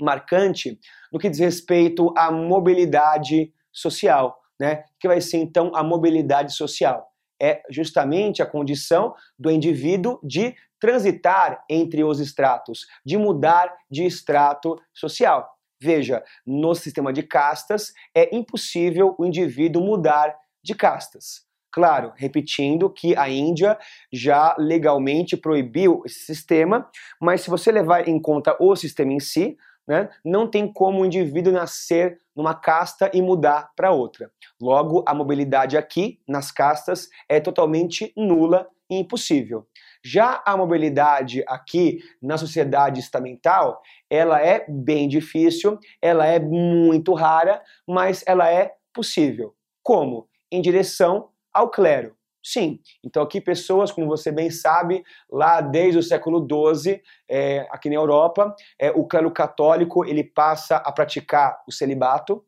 marcante 0.00 0.80
no 1.12 1.20
que 1.20 1.30
diz 1.30 1.38
respeito 1.38 2.12
à 2.16 2.32
mobilidade 2.32 3.54
social, 3.70 4.42
né? 4.58 4.82
Que 4.98 5.06
vai 5.06 5.20
ser 5.20 5.36
então 5.36 5.70
a 5.72 5.84
mobilidade 5.84 6.52
social 6.52 7.12
é 7.40 7.62
justamente 7.70 8.42
a 8.42 8.46
condição 8.46 9.14
do 9.38 9.50
indivíduo 9.50 10.18
de 10.22 10.56
transitar 10.82 11.62
entre 11.70 12.02
os 12.02 12.18
estratos, 12.18 12.88
de 13.06 13.16
mudar 13.16 13.72
de 13.88 14.02
extrato 14.02 14.76
social. 14.92 15.48
Veja, 15.80 16.24
no 16.44 16.74
sistema 16.74 17.12
de 17.12 17.22
castas 17.22 17.92
é 18.12 18.34
impossível 18.34 19.14
o 19.16 19.24
indivíduo 19.24 19.80
mudar 19.80 20.34
de 20.60 20.74
castas. 20.74 21.46
Claro, 21.70 22.12
repetindo 22.16 22.90
que 22.90 23.16
a 23.16 23.28
Índia 23.28 23.78
já 24.12 24.56
legalmente 24.58 25.36
proibiu 25.36 26.02
esse 26.04 26.24
sistema, 26.26 26.90
mas 27.20 27.42
se 27.42 27.50
você 27.50 27.70
levar 27.70 28.08
em 28.08 28.20
conta 28.20 28.56
o 28.58 28.74
sistema 28.74 29.12
em 29.12 29.20
si, 29.20 29.56
né, 29.86 30.10
não 30.24 30.50
tem 30.50 30.70
como 30.70 31.02
o 31.02 31.06
indivíduo 31.06 31.52
nascer 31.52 32.20
numa 32.34 32.54
casta 32.54 33.08
e 33.14 33.22
mudar 33.22 33.70
para 33.76 33.92
outra. 33.92 34.32
Logo, 34.60 35.04
a 35.06 35.14
mobilidade 35.14 35.76
aqui, 35.76 36.20
nas 36.26 36.50
castas, 36.50 37.08
é 37.28 37.38
totalmente 37.38 38.12
nula 38.16 38.68
e 38.90 38.98
impossível. 38.98 39.66
Já 40.04 40.42
a 40.44 40.56
mobilidade 40.56 41.44
aqui 41.46 41.98
na 42.20 42.36
sociedade 42.36 43.00
estamental, 43.00 43.80
ela 44.10 44.40
é 44.40 44.64
bem 44.68 45.08
difícil, 45.08 45.78
ela 46.00 46.26
é 46.26 46.38
muito 46.38 47.14
rara, 47.14 47.62
mas 47.86 48.24
ela 48.26 48.50
é 48.50 48.74
possível. 48.92 49.54
Como? 49.82 50.28
Em 50.50 50.60
direção 50.60 51.28
ao 51.52 51.70
clero. 51.70 52.16
Sim. 52.44 52.80
Então 53.04 53.22
aqui 53.22 53.40
pessoas, 53.40 53.92
como 53.92 54.08
você 54.08 54.32
bem 54.32 54.50
sabe, 54.50 55.04
lá 55.30 55.60
desde 55.60 55.98
o 55.98 56.02
século 56.02 56.44
XII, 56.74 57.00
é, 57.30 57.66
aqui 57.70 57.88
na 57.88 57.94
Europa, 57.94 58.54
é, 58.80 58.90
o 58.90 59.06
clero 59.06 59.30
católico 59.30 60.04
ele 60.04 60.24
passa 60.24 60.76
a 60.76 60.90
praticar 60.90 61.62
o 61.68 61.72
celibato, 61.72 62.44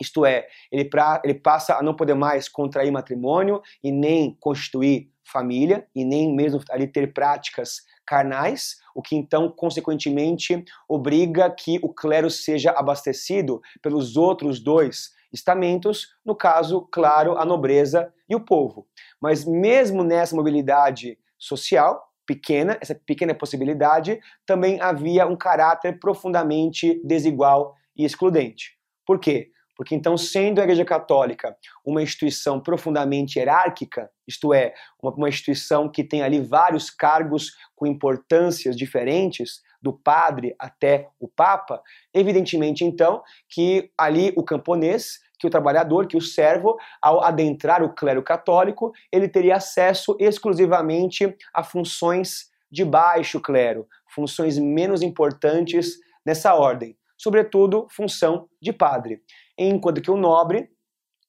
isto 0.00 0.24
é, 0.24 0.46
ele, 0.70 0.84
pra, 0.84 1.20
ele 1.24 1.34
passa 1.34 1.76
a 1.76 1.82
não 1.82 1.94
poder 1.94 2.14
mais 2.14 2.48
contrair 2.48 2.92
matrimônio 2.92 3.60
e 3.82 3.90
nem 3.90 4.36
constituir 4.40 5.10
família 5.24 5.86
e 5.94 6.04
nem 6.04 6.34
mesmo 6.34 6.60
ali 6.70 6.86
ter 6.86 7.12
práticas 7.12 7.82
carnais, 8.06 8.76
o 8.94 9.02
que 9.02 9.16
então, 9.16 9.50
consequentemente, 9.50 10.64
obriga 10.88 11.50
que 11.50 11.78
o 11.82 11.92
clero 11.92 12.30
seja 12.30 12.70
abastecido 12.70 13.60
pelos 13.82 14.16
outros 14.16 14.60
dois 14.60 15.12
estamentos, 15.32 16.14
no 16.24 16.34
caso, 16.36 16.82
claro, 16.92 17.36
a 17.36 17.44
nobreza 17.44 18.12
e 18.28 18.36
o 18.36 18.40
povo. 18.40 18.86
Mas 19.20 19.44
mesmo 19.44 20.04
nessa 20.04 20.36
mobilidade 20.36 21.18
social, 21.38 22.12
pequena, 22.26 22.78
essa 22.80 22.94
pequena 22.94 23.34
possibilidade, 23.34 24.20
também 24.46 24.80
havia 24.80 25.26
um 25.26 25.36
caráter 25.36 25.98
profundamente 25.98 27.00
desigual 27.04 27.74
e 27.96 28.04
excludente. 28.04 28.78
Por 29.06 29.18
quê? 29.18 29.50
Porque 29.76 29.94
então, 29.94 30.16
sendo 30.16 30.60
a 30.60 30.64
Igreja 30.64 30.84
Católica 30.84 31.56
uma 31.84 32.02
instituição 32.02 32.60
profundamente 32.60 33.38
hierárquica, 33.38 34.10
isto 34.26 34.54
é, 34.54 34.72
uma, 35.02 35.12
uma 35.12 35.28
instituição 35.28 35.88
que 35.88 36.04
tem 36.04 36.22
ali 36.22 36.40
vários 36.40 36.90
cargos 36.90 37.52
com 37.74 37.86
importâncias 37.86 38.76
diferentes, 38.76 39.62
do 39.84 39.92
padre 39.92 40.56
até 40.58 41.10
o 41.20 41.28
papa, 41.28 41.82
evidentemente 42.14 42.82
então 42.86 43.22
que 43.50 43.90
ali 43.98 44.32
o 44.34 44.42
camponês, 44.42 45.18
que 45.38 45.46
o 45.46 45.50
trabalhador, 45.50 46.06
que 46.06 46.16
o 46.16 46.22
servo, 46.22 46.78
ao 47.02 47.22
adentrar 47.22 47.82
o 47.82 47.92
clero 47.92 48.22
católico, 48.22 48.92
ele 49.12 49.28
teria 49.28 49.56
acesso 49.56 50.16
exclusivamente 50.18 51.36
a 51.52 51.62
funções 51.62 52.46
de 52.70 52.82
baixo 52.82 53.38
clero, 53.38 53.86
funções 54.08 54.58
menos 54.58 55.02
importantes 55.02 55.98
nessa 56.24 56.54
ordem, 56.54 56.96
sobretudo 57.18 57.86
função 57.90 58.48
de 58.62 58.72
padre 58.72 59.20
enquanto 59.58 60.02
que 60.02 60.10
o 60.10 60.16
nobre, 60.16 60.68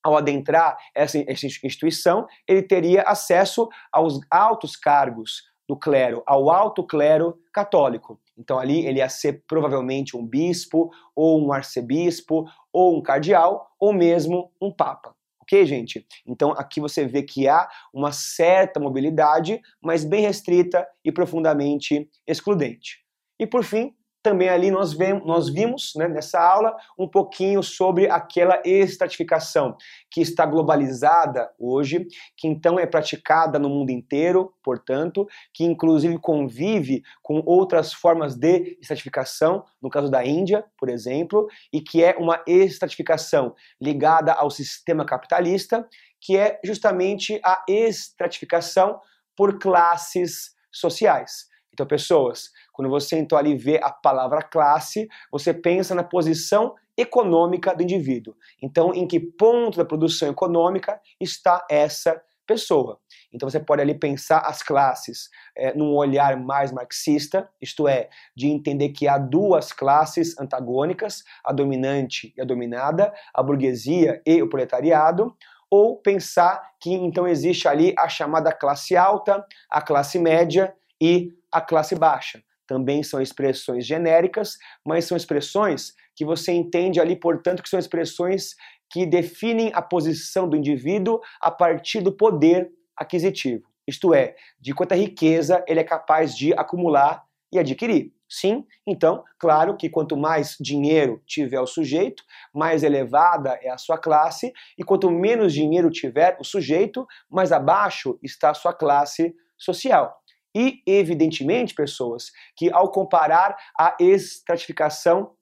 ao 0.04 0.16
adentrar 0.16 0.78
essa, 0.94 1.18
essa 1.28 1.46
instituição, 1.46 2.28
ele 2.48 2.62
teria 2.62 3.02
acesso 3.04 3.68
aos 3.92 4.20
altos 4.30 4.76
cargos 4.76 5.42
do 5.68 5.76
clero, 5.76 6.22
ao 6.28 6.50
alto 6.50 6.86
clero 6.86 7.40
católico. 7.52 8.20
Então 8.38 8.60
ali 8.60 8.86
ele 8.86 9.00
ia 9.00 9.10
ser 9.10 9.44
provavelmente 9.48 10.16
um 10.16 10.26
bispo, 10.26 10.92
ou 11.16 11.44
um 11.44 11.52
arcebispo, 11.52 12.46
ou 12.72 12.98
um 12.98 13.02
cardeal, 13.02 13.68
ou 13.80 13.94
mesmo 13.94 14.52
um 14.62 14.72
papa. 14.72 15.16
Ok, 15.42 15.66
gente? 15.66 16.06
Então 16.26 16.52
aqui 16.52 16.80
você 16.82 17.06
vê 17.06 17.22
que 17.24 17.48
há 17.48 17.68
uma 17.94 18.12
certa 18.12 18.80
mobilidade, 18.80 19.62
mas 19.82 20.04
bem 20.04 20.22
restrita 20.22 20.88
e 21.04 21.12
profundamente 21.12 22.10
excludente. 22.28 23.04
E 23.40 23.46
por 23.46 23.64
fim, 23.64 23.96
também 24.26 24.50
ali 24.50 24.72
nós, 24.72 24.92
vemos, 24.92 25.24
nós 25.24 25.50
vimos 25.50 25.94
né, 25.96 26.08
nessa 26.08 26.42
aula 26.42 26.76
um 26.98 27.08
pouquinho 27.08 27.62
sobre 27.62 28.10
aquela 28.10 28.60
estratificação 28.66 29.78
que 30.10 30.20
está 30.20 30.48
globalizada 30.48 31.52
hoje, 31.60 32.08
que 32.36 32.48
então 32.48 32.80
é 32.80 32.88
praticada 32.88 33.60
no 33.60 33.70
mundo 33.70 33.92
inteiro, 33.92 34.52
portanto, 34.64 35.28
que 35.54 35.64
inclusive 35.64 36.18
convive 36.18 37.04
com 37.22 37.44
outras 37.46 37.94
formas 37.94 38.36
de 38.36 38.80
estratificação, 38.82 39.64
no 39.80 39.92
caso 39.92 40.10
da 40.10 40.26
Índia, 40.26 40.66
por 40.76 40.90
exemplo, 40.90 41.48
e 41.72 41.80
que 41.80 42.04
é 42.04 42.16
uma 42.18 42.42
estratificação 42.48 43.54
ligada 43.80 44.34
ao 44.34 44.50
sistema 44.50 45.06
capitalista, 45.06 45.88
que 46.20 46.36
é 46.36 46.60
justamente 46.66 47.40
a 47.44 47.64
estratificação 47.70 49.00
por 49.36 49.60
classes 49.60 50.56
sociais. 50.72 51.46
Então, 51.76 51.86
pessoas, 51.86 52.52
quando 52.76 52.90
você 52.90 53.18
então 53.18 53.38
ali 53.38 53.56
vê 53.56 53.80
a 53.82 53.90
palavra 53.90 54.42
classe, 54.42 55.08
você 55.32 55.54
pensa 55.54 55.96
na 55.96 56.04
posição 56.04 56.76
econômica 56.98 57.74
do 57.74 57.82
indivíduo. 57.82 58.36
Então, 58.62 58.94
em 58.94 59.08
que 59.08 59.18
ponto 59.18 59.78
da 59.78 59.86
produção 59.86 60.30
econômica 60.30 61.00
está 61.18 61.66
essa 61.72 62.22
pessoa? 62.46 63.00
Então, 63.32 63.50
você 63.50 63.62
pode 63.62 63.82
ali 63.82 63.98
pensar 63.98 64.40
as 64.40 64.62
classes 64.62 65.30
é, 65.56 65.74
num 65.74 65.96
olhar 65.96 66.38
mais 66.38 66.74
marxista, 66.74 67.50
isto 67.62 67.88
é, 67.88 68.10
de 68.36 68.48
entender 68.48 68.90
que 68.90 69.08
há 69.08 69.18
duas 69.18 69.72
classes 69.72 70.38
antagônicas, 70.38 71.24
a 71.46 71.54
dominante 71.54 72.34
e 72.38 72.42
a 72.42 72.46
dominada, 72.46 73.14
a 73.34 73.42
burguesia 73.42 74.22
e 74.26 74.42
o 74.42 74.50
proletariado, 74.50 75.34
ou 75.70 75.98
pensar 76.02 76.62
que 76.82 76.94
então 76.94 77.26
existe 77.26 77.70
ali 77.70 77.96
a 77.98 78.10
chamada 78.10 78.52
classe 78.52 78.98
alta, 78.98 79.46
a 79.70 79.82
classe 79.82 80.20
média 80.20 80.76
e 81.02 81.30
a 81.50 81.62
classe 81.62 81.96
baixa. 81.96 82.44
Também 82.68 83.04
são 83.04 83.22
expressões 83.22 83.86
genéricas, 83.86 84.58
mas 84.86 85.06
são 85.06 85.16
expressões 85.16 85.94
que 86.16 86.26
você 86.26 86.52
entende 86.52 87.00
ali, 87.00 87.16
portanto, 87.16 87.62
que 87.62 87.70
são 87.70 87.80
expressões 87.80 88.56
que 88.90 89.06
definem 89.06 89.72
a 89.74 89.82
posição 89.82 90.48
do 90.48 90.56
indivíduo 90.56 91.20
a 91.42 91.52
partir 91.52 92.02
do 92.02 92.12
poder 92.12 92.72
aquisitivo. 92.96 93.64
Isto 93.88 94.14
é, 94.14 94.36
de 94.60 94.74
quanta 94.74 94.96
riqueza 94.96 95.64
ele 95.68 95.80
é 95.80 95.84
capaz 95.84 96.36
de 96.36 96.54
acumular 96.54 97.24
e 97.52 97.60
adquirir. 97.60 98.14
Sim, 98.28 98.66
então, 98.88 99.24
claro 99.38 99.78
que 99.78 99.90
quanto 99.90 100.18
mais 100.18 100.58
dinheiro 100.60 101.22
tiver 101.28 101.60
o 101.60 101.68
sujeito, 101.68 102.24
mais 102.54 102.84
elevada 102.84 103.60
é 103.62 103.70
a 103.70 103.78
sua 103.78 104.00
classe, 104.00 104.52
e 104.78 104.84
quanto 104.84 105.12
menos 105.12 105.54
dinheiro 105.54 105.92
tiver 105.92 106.36
o 106.40 106.44
sujeito, 106.44 107.06
mais 107.30 107.52
abaixo 107.52 108.18
está 108.24 108.50
a 108.50 108.56
sua 108.56 108.74
classe 108.74 109.36
social. 109.56 110.18
E, 110.56 110.82
evidentemente, 110.88 111.76
pessoas, 111.76 112.32
que 112.56 112.72
ao 112.72 112.90
comparar 112.90 113.58
a 113.78 113.96
estratificação 114.00 115.36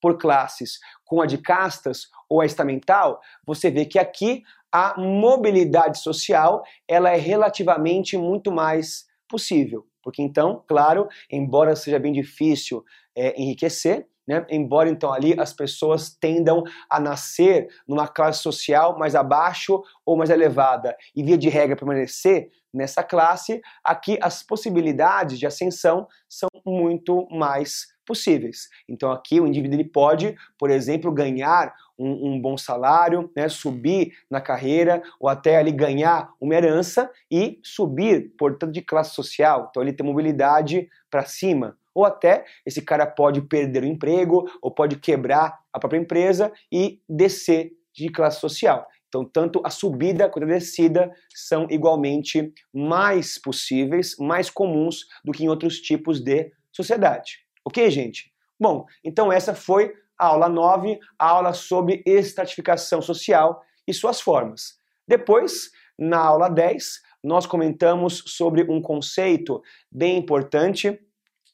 por 0.00 0.18
classes 0.18 0.78
com 1.04 1.22
a 1.22 1.26
de 1.26 1.38
castas 1.38 2.08
ou 2.28 2.40
a 2.40 2.46
estamental, 2.46 3.20
você 3.46 3.70
vê 3.70 3.84
que 3.84 3.98
aqui 3.98 4.42
a 4.72 5.00
mobilidade 5.00 5.98
social 5.98 6.62
ela 6.86 7.10
é 7.10 7.16
relativamente 7.16 8.16
muito 8.16 8.52
mais 8.52 9.06
possível. 9.28 9.86
Porque 10.02 10.22
então, 10.22 10.64
claro, 10.66 11.08
embora 11.30 11.76
seja 11.76 11.98
bem 11.98 12.12
difícil 12.12 12.84
é, 13.16 13.40
enriquecer, 13.40 14.06
né? 14.28 14.44
Embora 14.50 14.90
então 14.90 15.10
ali 15.10 15.34
as 15.40 15.54
pessoas 15.54 16.10
tendam 16.10 16.62
a 16.90 17.00
nascer 17.00 17.66
numa 17.88 18.06
classe 18.06 18.42
social 18.42 18.98
mais 18.98 19.14
abaixo 19.14 19.82
ou 20.04 20.16
mais 20.18 20.28
elevada 20.28 20.94
e 21.16 21.22
via 21.22 21.38
de 21.38 21.48
regra 21.48 21.74
permanecer 21.74 22.50
nessa 22.72 23.02
classe, 23.02 23.62
aqui 23.82 24.18
as 24.20 24.42
possibilidades 24.42 25.38
de 25.38 25.46
ascensão 25.46 26.06
são 26.28 26.50
muito 26.66 27.26
mais 27.30 27.86
possíveis. 28.06 28.68
Então 28.86 29.10
aqui 29.10 29.40
o 29.40 29.46
indivíduo 29.46 29.76
ele 29.80 29.88
pode, 29.88 30.36
por 30.58 30.70
exemplo, 30.70 31.10
ganhar 31.10 31.74
um, 31.98 32.32
um, 32.32 32.40
bom 32.40 32.56
salário, 32.56 33.30
né, 33.34 33.48
subir 33.48 34.12
na 34.30 34.40
carreira 34.40 35.02
ou 35.18 35.28
até 35.28 35.56
ali 35.56 35.72
ganhar 35.72 36.30
uma 36.38 36.54
herança 36.54 37.10
e 37.30 37.58
subir, 37.62 38.34
portanto, 38.38 38.72
de 38.72 38.82
classe 38.82 39.14
social. 39.14 39.68
Então 39.70 39.82
ele 39.82 39.92
tem 39.92 40.06
mobilidade 40.06 40.88
para 41.10 41.24
cima 41.24 41.76
ou 41.98 42.04
até 42.04 42.44
esse 42.64 42.80
cara 42.80 43.04
pode 43.04 43.42
perder 43.42 43.82
o 43.82 43.86
emprego 43.86 44.48
ou 44.62 44.70
pode 44.70 45.00
quebrar 45.00 45.58
a 45.72 45.80
própria 45.80 45.98
empresa 45.98 46.52
e 46.70 47.02
descer 47.08 47.72
de 47.92 48.08
classe 48.08 48.38
social. 48.38 48.86
Então, 49.08 49.24
tanto 49.24 49.60
a 49.64 49.70
subida 49.70 50.28
quanto 50.28 50.44
a 50.44 50.54
descida 50.54 51.10
são 51.34 51.66
igualmente 51.68 52.52
mais 52.72 53.36
possíveis, 53.36 54.14
mais 54.16 54.48
comuns 54.48 55.06
do 55.24 55.32
que 55.32 55.42
em 55.42 55.48
outros 55.48 55.80
tipos 55.80 56.20
de 56.20 56.52
sociedade. 56.70 57.38
Ok, 57.64 57.90
gente? 57.90 58.32
Bom, 58.60 58.86
então 59.02 59.32
essa 59.32 59.52
foi 59.52 59.92
a 60.16 60.26
aula 60.26 60.48
9, 60.48 61.00
a 61.18 61.26
aula 61.26 61.52
sobre 61.52 62.04
estratificação 62.06 63.02
social 63.02 63.60
e 63.88 63.92
suas 63.92 64.20
formas. 64.20 64.78
Depois, 65.06 65.72
na 65.98 66.18
aula 66.18 66.48
10, 66.48 67.00
nós 67.24 67.44
comentamos 67.44 68.22
sobre 68.24 68.62
um 68.70 68.80
conceito 68.80 69.60
bem 69.90 70.16
importante 70.16 70.96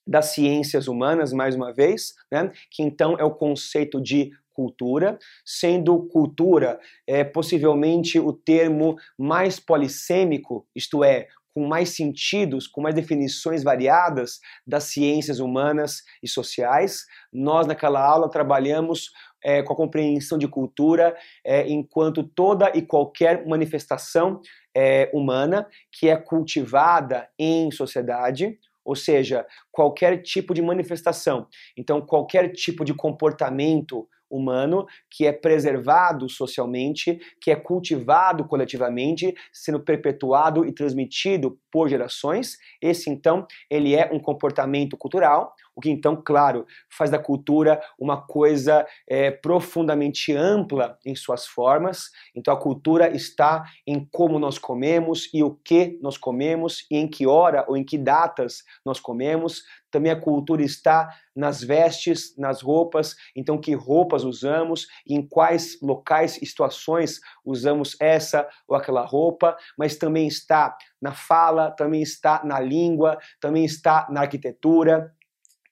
das 0.07 0.27
ciências 0.27 0.89
humanas, 0.89 1.33
mais 1.33 1.55
uma 1.55 1.73
vez, 1.73 2.15
né? 2.31 2.51
que 2.71 2.83
então 2.83 3.17
é 3.19 3.25
o 3.25 3.35
conceito 3.35 4.01
de 4.01 4.31
cultura, 4.53 5.19
sendo 5.45 6.07
cultura 6.07 6.79
é, 7.07 7.25
possivelmente 7.25 8.19
o 8.19 8.33
termo 8.33 8.97
mais 9.19 9.59
polissêmico, 9.59 10.67
isto 10.75 11.03
é, 11.03 11.27
com 11.55 11.67
mais 11.67 11.91
sentidos, 11.91 12.67
com 12.67 12.81
mais 12.81 12.95
definições 12.95 13.63
variadas 13.63 14.41
das 14.67 14.85
ciências 14.85 15.39
humanas 15.39 16.03
e 16.23 16.29
sociais. 16.29 17.05
Nós, 17.33 17.67
naquela 17.67 18.05
aula, 18.05 18.29
trabalhamos 18.29 19.11
é, 19.43 19.63
com 19.63 19.73
a 19.73 19.77
compreensão 19.77 20.37
de 20.37 20.49
cultura 20.49 21.15
é, 21.45 21.69
enquanto 21.69 22.25
toda 22.25 22.73
e 22.75 22.83
qualquer 22.83 23.47
manifestação 23.47 24.41
é, 24.75 25.09
humana 25.15 25.69
que 25.93 26.09
é 26.09 26.17
cultivada 26.17 27.29
em 27.39 27.71
sociedade, 27.71 28.59
ou 28.85 28.95
seja, 28.95 29.47
qualquer 29.73 30.23
tipo 30.23 30.53
de 30.53 30.63
manifestação. 30.63 31.47
Então, 31.77 32.01
qualquer 32.01 32.53
tipo 32.53 32.85
de 32.85 32.95
comportamento 32.95 34.07
humano 34.31 34.87
que 35.11 35.27
é 35.27 35.33
preservado 35.33 36.29
socialmente, 36.29 37.19
que 37.41 37.51
é 37.51 37.57
cultivado 37.57 38.47
coletivamente, 38.47 39.33
sendo 39.53 39.81
perpetuado 39.81 40.67
e 40.67 40.73
transmitido 40.73 41.59
por 41.71 41.89
gerações. 41.89 42.57
Esse 42.83 43.11
então, 43.11 43.47
ele 43.71 43.95
é 43.95 44.11
um 44.13 44.19
comportamento 44.19 44.97
cultural, 44.97 45.55
o 45.77 45.81
que 45.81 45.91
então, 45.91 46.17
claro, 46.17 46.67
faz 46.89 47.11
da 47.11 47.19
cultura 47.19 47.81
uma 47.99 48.21
coisa 48.21 48.87
é, 49.09 49.31
profundamente 49.31 50.33
ampla 50.33 50.97
em 51.05 51.17
suas 51.17 51.47
formas. 51.47 52.11
Então 52.35 52.55
a 52.55 52.61
cultura 52.61 53.15
está 53.15 53.65
em 53.87 54.07
como 54.13 54.39
nós 54.39 54.57
comemos 54.57 55.29
e 55.35 55.43
o 55.43 55.51
que 55.51 55.99
nós 56.01 56.17
comemos 56.17 56.87
e 56.91 56.97
em 56.97 57.09
que 57.09 57.27
hora 57.27 57.65
ou 57.69 57.77
em 57.77 57.85
que 57.85 57.99
datas 57.99 58.63
nós 58.85 59.01
comemos. 59.01 59.63
Também 59.91 60.11
a 60.11 60.21
cultura 60.21 60.63
está 60.63 61.09
nas 61.37 61.63
vestes, 61.63 62.37
nas 62.37 62.63
roupas, 62.63 63.15
então 63.35 63.61
que 63.61 63.75
roupas 63.75 64.25
usamos, 64.25 64.87
em 65.09 65.27
quais 65.27 65.79
locais 65.81 66.41
e 66.41 66.47
situações 66.47 67.21
usamos 67.45 67.97
essa 68.01 68.49
ou 68.67 68.77
aquela 68.77 69.05
roupa, 69.05 69.57
mas 69.79 69.97
também 69.97 70.27
está 70.27 70.77
na 71.01 71.13
fala, 71.13 71.71
também 71.71 72.03
está 72.03 72.43
na 72.45 72.59
língua, 72.59 73.19
também 73.41 73.65
está 73.65 74.07
na 74.11 74.23
arquitetura, 74.23 75.13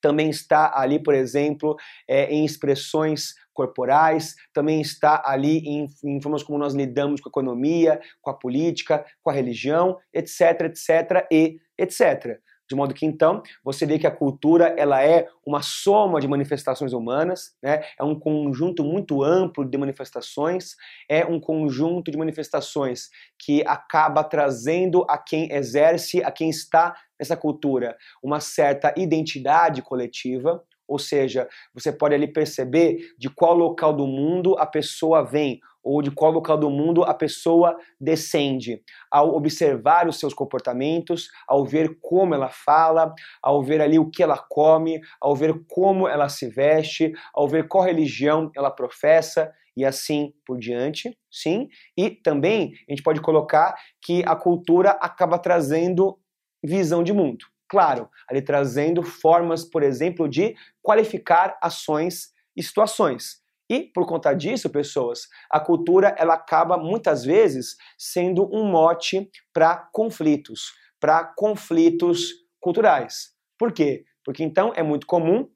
também 0.02 0.28
está 0.28 0.72
ali, 0.74 1.02
por 1.02 1.14
exemplo, 1.14 1.76
é, 2.06 2.26
em 2.26 2.44
expressões 2.44 3.34
corporais, 3.54 4.34
também 4.52 4.80
está 4.80 5.22
ali 5.24 5.58
em, 5.58 5.86
em 6.04 6.20
formas 6.20 6.42
como 6.42 6.58
nós 6.58 6.74
lidamos 6.74 7.20
com 7.20 7.28
a 7.28 7.32
economia, 7.32 8.00
com 8.20 8.30
a 8.30 8.34
política, 8.34 9.04
com 9.22 9.30
a 9.30 9.32
religião, 9.32 9.96
etc, 10.12 10.62
etc 10.62 11.26
e 11.30 11.58
etc. 11.78 12.38
De 12.72 12.76
modo 12.76 12.94
que 12.94 13.04
então 13.04 13.42
você 13.62 13.84
vê 13.84 13.98
que 13.98 14.06
a 14.06 14.10
cultura 14.10 14.74
ela 14.78 15.04
é 15.04 15.28
uma 15.44 15.60
soma 15.60 16.18
de 16.22 16.26
manifestações 16.26 16.94
humanas, 16.94 17.54
né? 17.62 17.82
é 18.00 18.02
um 18.02 18.18
conjunto 18.18 18.82
muito 18.82 19.22
amplo 19.22 19.62
de 19.62 19.76
manifestações, 19.76 20.74
é 21.06 21.22
um 21.26 21.38
conjunto 21.38 22.10
de 22.10 22.16
manifestações 22.16 23.10
que 23.38 23.62
acaba 23.66 24.24
trazendo 24.24 25.04
a 25.06 25.18
quem 25.18 25.52
exerce, 25.52 26.24
a 26.24 26.30
quem 26.30 26.48
está 26.48 26.96
nessa 27.20 27.36
cultura, 27.36 27.94
uma 28.22 28.40
certa 28.40 28.94
identidade 28.96 29.82
coletiva, 29.82 30.64
ou 30.88 30.98
seja, 30.98 31.46
você 31.74 31.92
pode 31.92 32.14
ali 32.14 32.26
perceber 32.26 32.96
de 33.18 33.28
qual 33.28 33.54
local 33.54 33.92
do 33.92 34.06
mundo 34.06 34.56
a 34.58 34.64
pessoa 34.64 35.22
vem, 35.22 35.60
ou 35.82 36.00
de 36.02 36.10
qual 36.10 36.32
local 36.32 36.56
do 36.56 36.70
mundo 36.70 37.02
a 37.02 37.14
pessoa 37.14 37.76
descende, 38.00 38.80
ao 39.10 39.34
observar 39.34 40.08
os 40.08 40.18
seus 40.18 40.32
comportamentos, 40.32 41.28
ao 41.48 41.64
ver 41.64 41.98
como 42.00 42.34
ela 42.34 42.48
fala, 42.48 43.14
ao 43.42 43.62
ver 43.62 43.80
ali 43.80 43.98
o 43.98 44.10
que 44.10 44.22
ela 44.22 44.38
come, 44.38 45.00
ao 45.20 45.34
ver 45.34 45.54
como 45.68 46.06
ela 46.06 46.28
se 46.28 46.48
veste, 46.48 47.12
ao 47.34 47.48
ver 47.48 47.68
qual 47.68 47.84
religião 47.84 48.50
ela 48.54 48.70
professa 48.70 49.52
e 49.76 49.84
assim 49.84 50.32
por 50.46 50.58
diante, 50.58 51.16
sim. 51.30 51.68
E 51.96 52.10
também 52.10 52.72
a 52.88 52.92
gente 52.92 53.02
pode 53.02 53.20
colocar 53.20 53.74
que 54.00 54.22
a 54.26 54.36
cultura 54.36 54.90
acaba 55.00 55.38
trazendo 55.38 56.18
visão 56.62 57.02
de 57.02 57.12
mundo. 57.12 57.46
Claro, 57.68 58.08
ali 58.28 58.42
trazendo 58.42 59.02
formas, 59.02 59.64
por 59.64 59.82
exemplo, 59.82 60.28
de 60.28 60.54
qualificar 60.82 61.56
ações 61.62 62.30
e 62.54 62.62
situações. 62.62 63.41
E 63.72 63.84
por 63.84 64.06
conta 64.06 64.34
disso, 64.34 64.68
pessoas, 64.68 65.28
a 65.50 65.58
cultura 65.58 66.14
ela 66.18 66.34
acaba 66.34 66.76
muitas 66.76 67.24
vezes 67.24 67.74
sendo 67.96 68.46
um 68.54 68.70
mote 68.70 69.30
para 69.50 69.88
conflitos, 69.94 70.74
para 71.00 71.24
conflitos 71.24 72.32
culturais. 72.60 73.30
Por 73.58 73.72
quê? 73.72 74.04
Porque 74.22 74.44
então 74.44 74.74
é 74.76 74.82
muito 74.82 75.06
comum 75.06 75.48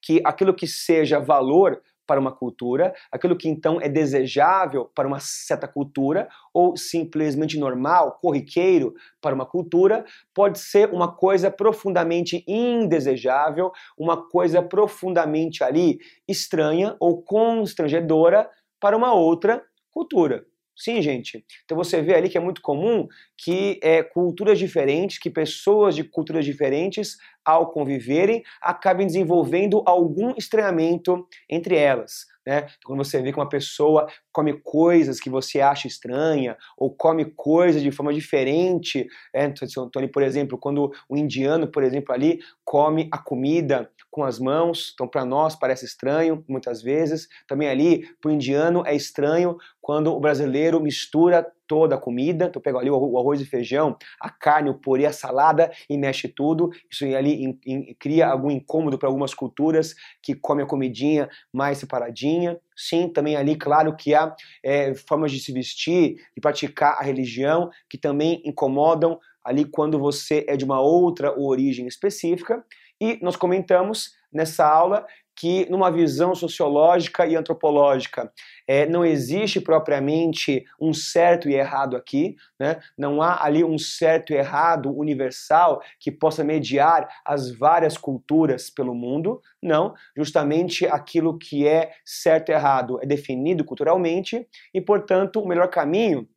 que 0.00 0.22
aquilo 0.24 0.54
que 0.54 0.68
seja 0.68 1.18
valor 1.18 1.82
para 2.08 2.18
uma 2.18 2.32
cultura, 2.32 2.94
aquilo 3.12 3.36
que 3.36 3.50
então 3.50 3.78
é 3.80 3.88
desejável 3.88 4.90
para 4.94 5.06
uma 5.06 5.20
certa 5.20 5.68
cultura, 5.68 6.26
ou 6.54 6.74
simplesmente 6.74 7.58
normal, 7.58 8.18
corriqueiro 8.22 8.94
para 9.20 9.34
uma 9.34 9.44
cultura, 9.44 10.06
pode 10.34 10.58
ser 10.58 10.88
uma 10.90 11.14
coisa 11.14 11.50
profundamente 11.50 12.42
indesejável, 12.48 13.70
uma 13.96 14.26
coisa 14.28 14.62
profundamente 14.62 15.62
ali 15.62 15.98
estranha 16.26 16.96
ou 16.98 17.22
constrangedora 17.22 18.48
para 18.80 18.96
uma 18.96 19.12
outra 19.12 19.62
cultura. 19.90 20.46
Sim, 20.74 21.02
gente. 21.02 21.44
Então 21.64 21.76
você 21.76 22.00
vê 22.00 22.14
ali 22.14 22.28
que 22.28 22.38
é 22.38 22.40
muito 22.40 22.62
comum 22.62 23.08
que 23.36 23.80
é, 23.82 24.00
culturas 24.00 24.60
diferentes, 24.60 25.18
que 25.18 25.28
pessoas 25.28 25.96
de 25.96 26.04
culturas 26.04 26.44
diferentes, 26.44 27.16
ao 27.48 27.70
conviverem, 27.70 28.42
acabem 28.60 29.06
desenvolvendo 29.06 29.82
algum 29.86 30.34
estranhamento 30.36 31.26
entre 31.48 31.76
elas. 31.76 32.26
Né? 32.46 32.58
Então, 32.58 32.88
quando 32.88 33.04
você 33.04 33.22
vê 33.22 33.32
que 33.32 33.38
uma 33.38 33.48
pessoa 33.48 34.06
come 34.30 34.52
coisas 34.60 35.18
que 35.18 35.30
você 35.30 35.60
acha 35.60 35.88
estranha, 35.88 36.58
ou 36.76 36.94
come 36.94 37.24
coisas 37.24 37.82
de 37.82 37.90
forma 37.90 38.12
diferente, 38.12 39.06
é, 39.34 39.46
então, 39.46 39.90
por 40.12 40.22
exemplo, 40.22 40.58
quando 40.58 40.92
o 41.08 41.16
indiano, 41.16 41.66
por 41.68 41.82
exemplo, 41.82 42.14
ali 42.14 42.40
come 42.64 43.08
a 43.10 43.18
comida 43.18 43.90
com 44.10 44.24
as 44.24 44.38
mãos, 44.38 44.92
então 44.92 45.08
para 45.08 45.24
nós 45.24 45.56
parece 45.56 45.86
estranho 45.86 46.44
muitas 46.46 46.82
vezes. 46.82 47.28
Também 47.46 47.68
ali, 47.68 48.06
para 48.20 48.30
o 48.30 48.32
indiano, 48.32 48.82
é 48.86 48.94
estranho 48.94 49.56
quando 49.80 50.12
o 50.12 50.20
brasileiro 50.20 50.80
mistura 50.80 51.46
toda 51.68 51.94
a 51.94 51.98
comida, 51.98 52.46
então 52.46 52.60
pega 52.60 52.78
ali 52.78 52.90
o 52.90 53.18
arroz 53.18 53.40
e 53.40 53.44
feijão, 53.44 53.96
a 54.20 54.30
carne, 54.30 54.70
o 54.70 54.74
purê, 54.74 55.06
a 55.06 55.12
salada 55.12 55.70
e 55.88 55.96
mexe 55.96 56.26
tudo. 56.26 56.70
Isso 56.90 57.04
ali 57.04 57.44
in, 57.44 57.60
in, 57.66 57.94
cria 58.00 58.26
algum 58.26 58.50
incômodo 58.50 58.98
para 58.98 59.08
algumas 59.08 59.34
culturas 59.34 59.94
que 60.22 60.34
comem 60.34 60.64
a 60.64 60.68
comidinha 60.68 61.28
mais 61.52 61.78
separadinha. 61.78 62.58
Sim, 62.74 63.08
também 63.08 63.36
ali, 63.36 63.56
claro 63.56 63.94
que 63.94 64.14
há 64.14 64.34
é, 64.64 64.94
formas 64.94 65.30
de 65.30 65.38
se 65.38 65.52
vestir, 65.52 66.16
de 66.34 66.40
praticar 66.40 66.96
a 66.98 67.04
religião 67.04 67.70
que 67.88 67.98
também 67.98 68.40
incomodam 68.44 69.18
ali 69.44 69.64
quando 69.64 69.98
você 69.98 70.44
é 70.48 70.56
de 70.56 70.64
uma 70.64 70.80
outra 70.80 71.38
origem 71.38 71.86
específica. 71.86 72.64
E 73.00 73.18
nós 73.22 73.36
comentamos 73.36 74.10
nessa 74.32 74.66
aula 74.66 75.06
que 75.38 75.70
numa 75.70 75.88
visão 75.88 76.34
sociológica 76.34 77.24
e 77.24 77.36
antropológica 77.36 78.32
é, 78.66 78.86
não 78.86 79.04
existe 79.04 79.60
propriamente 79.60 80.64
um 80.80 80.92
certo 80.92 81.48
e 81.48 81.54
errado 81.54 81.96
aqui, 81.96 82.34
né? 82.58 82.80
não 82.98 83.22
há 83.22 83.44
ali 83.44 83.62
um 83.62 83.78
certo 83.78 84.32
e 84.32 84.36
errado 84.36 84.90
universal 84.90 85.80
que 86.00 86.10
possa 86.10 86.42
mediar 86.42 87.08
as 87.24 87.56
várias 87.56 87.96
culturas 87.96 88.68
pelo 88.68 88.94
mundo, 88.94 89.40
não, 89.62 89.94
justamente 90.16 90.86
aquilo 90.86 91.38
que 91.38 91.68
é 91.68 91.92
certo 92.04 92.48
e 92.48 92.52
errado 92.52 92.98
é 93.00 93.06
definido 93.06 93.64
culturalmente 93.64 94.44
e, 94.74 94.80
portanto, 94.80 95.40
o 95.40 95.46
melhor 95.46 95.68
caminho 95.68 96.28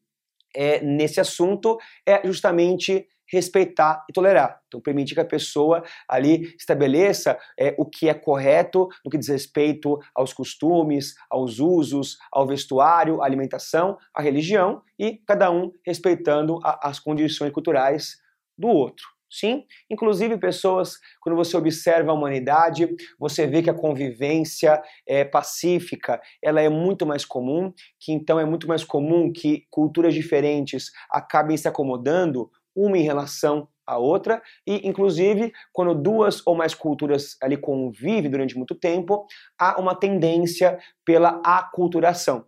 é, 0.55 0.79
nesse 0.83 1.19
assunto 1.19 1.79
é 2.05 2.21
justamente 2.25 3.07
respeitar 3.31 4.05
e 4.09 4.13
tolerar. 4.13 4.59
Então, 4.67 4.81
permitir 4.81 5.15
que 5.15 5.21
a 5.21 5.25
pessoa 5.25 5.83
ali 6.07 6.53
estabeleça 6.57 7.37
é, 7.59 7.73
o 7.77 7.85
que 7.85 8.09
é 8.09 8.13
correto 8.13 8.87
no 9.03 9.11
que 9.11 9.17
diz 9.17 9.29
respeito 9.29 9.97
aos 10.15 10.33
costumes, 10.33 11.15
aos 11.29 11.59
usos, 11.59 12.17
ao 12.31 12.45
vestuário, 12.45 13.21
à 13.21 13.25
alimentação, 13.25 13.97
à 14.13 14.21
religião 14.21 14.81
e 14.99 15.17
cada 15.25 15.49
um 15.51 15.71
respeitando 15.85 16.59
a, 16.63 16.89
as 16.89 16.99
condições 16.99 17.51
culturais 17.51 18.17
do 18.57 18.67
outro. 18.67 19.05
Sim, 19.33 19.63
inclusive 19.89 20.37
pessoas, 20.37 20.97
quando 21.21 21.37
você 21.37 21.55
observa 21.55 22.11
a 22.11 22.13
humanidade, 22.13 22.85
você 23.17 23.47
vê 23.47 23.63
que 23.63 23.69
a 23.69 23.73
convivência 23.73 24.81
é 25.07 25.23
pacífica, 25.23 26.21
ela 26.43 26.59
é 26.59 26.67
muito 26.67 27.05
mais 27.05 27.23
comum, 27.23 27.71
que 27.97 28.11
então 28.11 28.37
é 28.37 28.43
muito 28.43 28.67
mais 28.67 28.83
comum 28.83 29.31
que 29.31 29.65
culturas 29.69 30.13
diferentes 30.13 30.91
acabem 31.09 31.55
se 31.55 31.65
acomodando 31.65 32.51
uma 32.75 32.97
em 32.97 33.03
relação 33.03 33.67
à 33.85 33.97
outra, 33.97 34.41
e 34.65 34.87
inclusive 34.87 35.51
quando 35.73 35.93
duas 35.95 36.41
ou 36.45 36.55
mais 36.55 36.73
culturas 36.73 37.35
ali 37.41 37.57
convivem 37.57 38.29
durante 38.29 38.57
muito 38.57 38.75
tempo, 38.75 39.25
há 39.59 39.79
uma 39.79 39.95
tendência 39.95 40.79
pela 41.05 41.41
aculturação. 41.43 42.45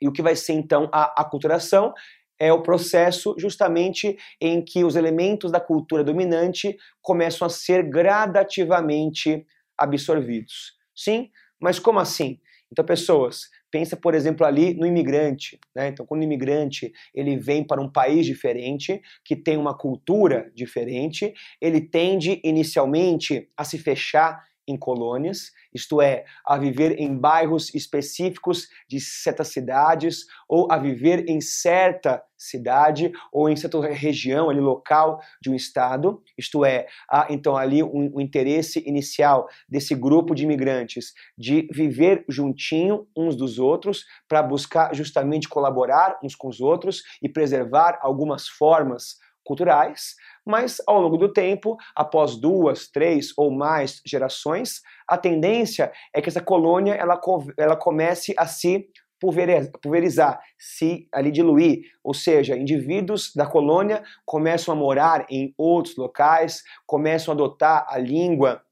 E 0.00 0.06
o 0.06 0.12
que 0.12 0.22
vai 0.22 0.36
ser 0.36 0.52
então 0.52 0.88
a 0.92 1.20
aculturação? 1.20 1.92
É 2.40 2.52
o 2.52 2.62
processo 2.62 3.34
justamente 3.36 4.16
em 4.40 4.64
que 4.64 4.84
os 4.84 4.94
elementos 4.94 5.50
da 5.50 5.58
cultura 5.58 6.04
dominante 6.04 6.76
começam 7.02 7.44
a 7.44 7.50
ser 7.50 7.82
gradativamente 7.90 9.44
absorvidos. 9.76 10.74
Sim, 10.94 11.30
mas 11.60 11.80
como 11.80 11.98
assim? 11.98 12.40
Então, 12.70 12.84
pessoas, 12.84 13.48
pensa, 13.70 13.96
por 13.96 14.14
exemplo, 14.14 14.46
ali 14.46 14.74
no 14.74 14.86
imigrante. 14.86 15.58
Né? 15.74 15.88
Então, 15.88 16.06
quando 16.06 16.20
o 16.20 16.24
imigrante 16.24 16.92
ele 17.14 17.36
vem 17.36 17.64
para 17.64 17.80
um 17.80 17.90
país 17.90 18.26
diferente, 18.26 19.00
que 19.24 19.36
tem 19.36 19.56
uma 19.56 19.76
cultura 19.76 20.50
diferente, 20.54 21.32
ele 21.60 21.80
tende 21.80 22.40
inicialmente 22.44 23.48
a 23.56 23.64
se 23.64 23.78
fechar 23.78 24.42
em 24.68 24.76
colônias, 24.76 25.50
isto 25.74 26.00
é, 26.00 26.24
a 26.46 26.58
viver 26.58 27.00
em 27.00 27.16
bairros 27.16 27.74
específicos 27.74 28.68
de 28.88 29.00
certas 29.00 29.48
cidades, 29.48 30.26
ou 30.48 30.70
a 30.70 30.78
viver 30.78 31.28
em 31.28 31.40
certa 31.40 32.22
cidade 32.38 33.10
ou 33.32 33.48
em 33.48 33.56
certa 33.56 33.80
região 33.88 34.48
ali 34.48 34.60
local 34.60 35.20
de 35.42 35.50
um 35.50 35.54
estado, 35.54 36.22
isto 36.38 36.64
é, 36.64 36.86
há 37.10 37.26
então 37.30 37.56
ali 37.56 37.82
um, 37.82 38.12
um 38.14 38.20
interesse 38.20 38.82
inicial 38.86 39.48
desse 39.68 39.94
grupo 39.94 40.34
de 40.34 40.44
imigrantes 40.44 41.12
de 41.36 41.68
viver 41.72 42.24
juntinho 42.28 43.06
uns 43.16 43.34
dos 43.34 43.58
outros 43.58 44.04
para 44.28 44.42
buscar 44.42 44.94
justamente 44.94 45.48
colaborar 45.48 46.18
uns 46.22 46.36
com 46.36 46.48
os 46.48 46.60
outros 46.60 47.02
e 47.20 47.28
preservar 47.28 47.98
algumas 48.00 48.46
formas 48.46 49.16
culturais, 49.48 50.14
mas 50.44 50.76
ao 50.86 51.00
longo 51.00 51.16
do 51.16 51.32
tempo, 51.32 51.78
após 51.96 52.36
duas, 52.36 52.86
três 52.86 53.32
ou 53.34 53.50
mais 53.50 54.02
gerações, 54.04 54.82
a 55.08 55.16
tendência 55.16 55.90
é 56.14 56.20
que 56.20 56.28
essa 56.28 56.42
colônia 56.42 56.92
ela, 56.92 57.18
ela 57.56 57.74
comece 57.74 58.34
a 58.36 58.46
se 58.46 58.86
pulverizar, 59.18 60.38
se 60.56 61.08
ali 61.12 61.32
diluir, 61.32 61.80
ou 62.04 62.14
seja, 62.14 62.56
indivíduos 62.56 63.32
da 63.34 63.46
colônia 63.46 64.04
começam 64.24 64.72
a 64.72 64.76
morar 64.76 65.26
em 65.30 65.52
outros 65.56 65.96
locais, 65.96 66.62
começam 66.86 67.32
a 67.32 67.34
adotar 67.34 67.86
a 67.88 67.98
língua 67.98 68.62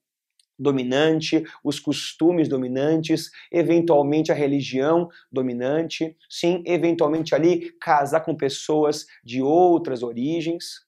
dominante, 0.59 1.45
os 1.63 1.79
costumes 1.79 2.49
dominantes, 2.49 3.31
eventualmente 3.51 4.33
a 4.33 4.35
religião 4.35 5.09
dominante, 5.31 6.17
sim, 6.29 6.63
eventualmente 6.67 7.35
ali 7.35 7.73
casar 7.81 8.21
com 8.21 8.35
pessoas 8.35 9.07
de 9.25 9.43
outras 9.43 10.03
origens. 10.03 10.87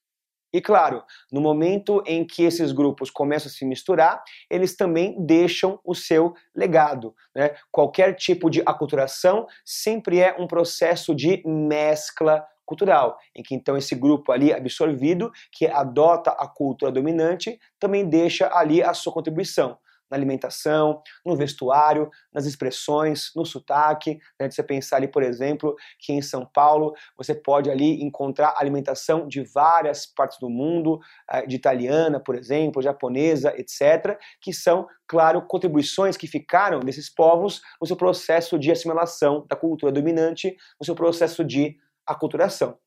E 0.51 0.59
claro, 0.59 1.03
no 1.31 1.39
momento 1.39 2.01
em 2.07 2.25
que 2.25 2.43
esses 2.43 2.71
grupos 2.71 3.11
começam 3.11 3.49
a 3.49 3.53
se 3.53 3.63
misturar, 3.65 4.23
eles 4.49 4.75
também 4.75 5.15
deixam 5.23 5.79
o 5.85 5.93
seu 5.93 6.33
legado. 6.55 7.13
Né? 7.35 7.55
Qualquer 7.71 8.15
tipo 8.15 8.49
de 8.49 8.61
aculturação 8.65 9.45
sempre 9.63 10.19
é 10.19 10.35
um 10.39 10.47
processo 10.47 11.13
de 11.13 11.43
mescla 11.45 12.43
cultural, 12.69 13.17
em 13.35 13.41
que 13.41 13.55
então 13.55 13.75
esse 13.75 13.95
grupo 13.95 14.31
ali 14.31 14.53
absorvido, 14.53 15.31
que 15.51 15.65
adota 15.65 16.29
a 16.29 16.47
cultura 16.47 16.91
dominante, 16.91 17.59
também 17.79 18.07
deixa 18.07 18.47
ali 18.53 18.83
a 18.83 18.93
sua 18.93 19.11
contribuição 19.11 19.75
na 20.09 20.17
alimentação, 20.17 21.01
no 21.25 21.35
vestuário, 21.35 22.09
nas 22.33 22.45
expressões, 22.45 23.31
no 23.35 23.45
sotaque. 23.45 24.19
Né? 24.39 24.47
De 24.47 24.55
você 24.55 24.63
pensar 24.63 24.97
ali, 24.97 25.07
por 25.07 25.21
exemplo, 25.21 25.75
que 25.99 26.11
em 26.11 26.21
São 26.21 26.45
Paulo 26.45 26.93
você 27.15 27.35
pode 27.35 27.69
ali 27.69 28.03
encontrar 28.03 28.55
alimentação 28.57 29.27
de 29.27 29.43
várias 29.43 30.05
partes 30.05 30.39
do 30.39 30.49
mundo, 30.49 30.99
eh, 31.29 31.45
de 31.45 31.55
italiana, 31.55 32.19
por 32.19 32.35
exemplo, 32.35 32.81
japonesa, 32.81 33.53
etc., 33.55 34.17
que 34.41 34.51
são, 34.51 34.87
claro, 35.07 35.41
contribuições 35.43 36.17
que 36.17 36.27
ficaram 36.27 36.79
desses 36.79 37.09
povos 37.09 37.61
no 37.79 37.85
seu 37.85 37.95
processo 37.95 38.57
de 38.57 38.71
assimilação 38.71 39.45
da 39.47 39.55
cultura 39.55 39.91
dominante, 39.91 40.55
no 40.79 40.85
seu 40.85 40.95
processo 40.95 41.43
de 41.43 41.77
aculturação. 42.11 42.77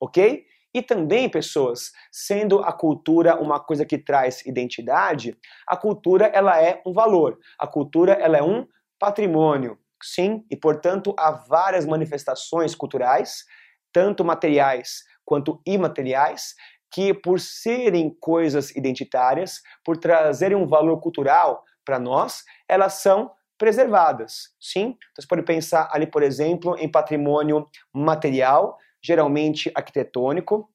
Ok? 0.00 0.44
E 0.74 0.80
também, 0.82 1.28
pessoas, 1.28 1.92
sendo 2.10 2.60
a 2.60 2.72
cultura 2.72 3.38
uma 3.40 3.60
coisa 3.60 3.84
que 3.84 3.98
traz 3.98 4.44
identidade, 4.46 5.36
a 5.66 5.76
cultura 5.76 6.26
ela 6.26 6.60
é 6.60 6.80
um 6.86 6.92
valor, 6.92 7.38
a 7.58 7.66
cultura 7.66 8.12
ela 8.14 8.38
é 8.38 8.42
um 8.42 8.66
patrimônio. 8.98 9.78
Sim, 10.02 10.44
e 10.50 10.56
portanto 10.56 11.14
há 11.16 11.30
várias 11.30 11.86
manifestações 11.86 12.74
culturais, 12.74 13.44
tanto 13.92 14.24
materiais 14.24 15.04
quanto 15.24 15.60
imateriais, 15.64 16.54
que 16.90 17.14
por 17.14 17.38
serem 17.38 18.14
coisas 18.20 18.74
identitárias, 18.74 19.60
por 19.84 19.96
trazerem 19.96 20.56
um 20.56 20.66
valor 20.66 21.00
cultural 21.00 21.62
para 21.84 21.98
nós, 21.98 22.42
elas 22.68 22.94
são 22.94 23.30
preservadas. 23.62 24.52
Sim, 24.60 24.96
então 24.98 25.20
você 25.20 25.28
pode 25.28 25.44
pensar 25.44 25.88
ali, 25.92 26.04
por 26.04 26.24
exemplo, 26.24 26.76
em 26.80 26.90
patrimônio 26.90 27.68
material, 27.94 28.76
geralmente 29.00 29.70
arquitetônico, 29.72 30.68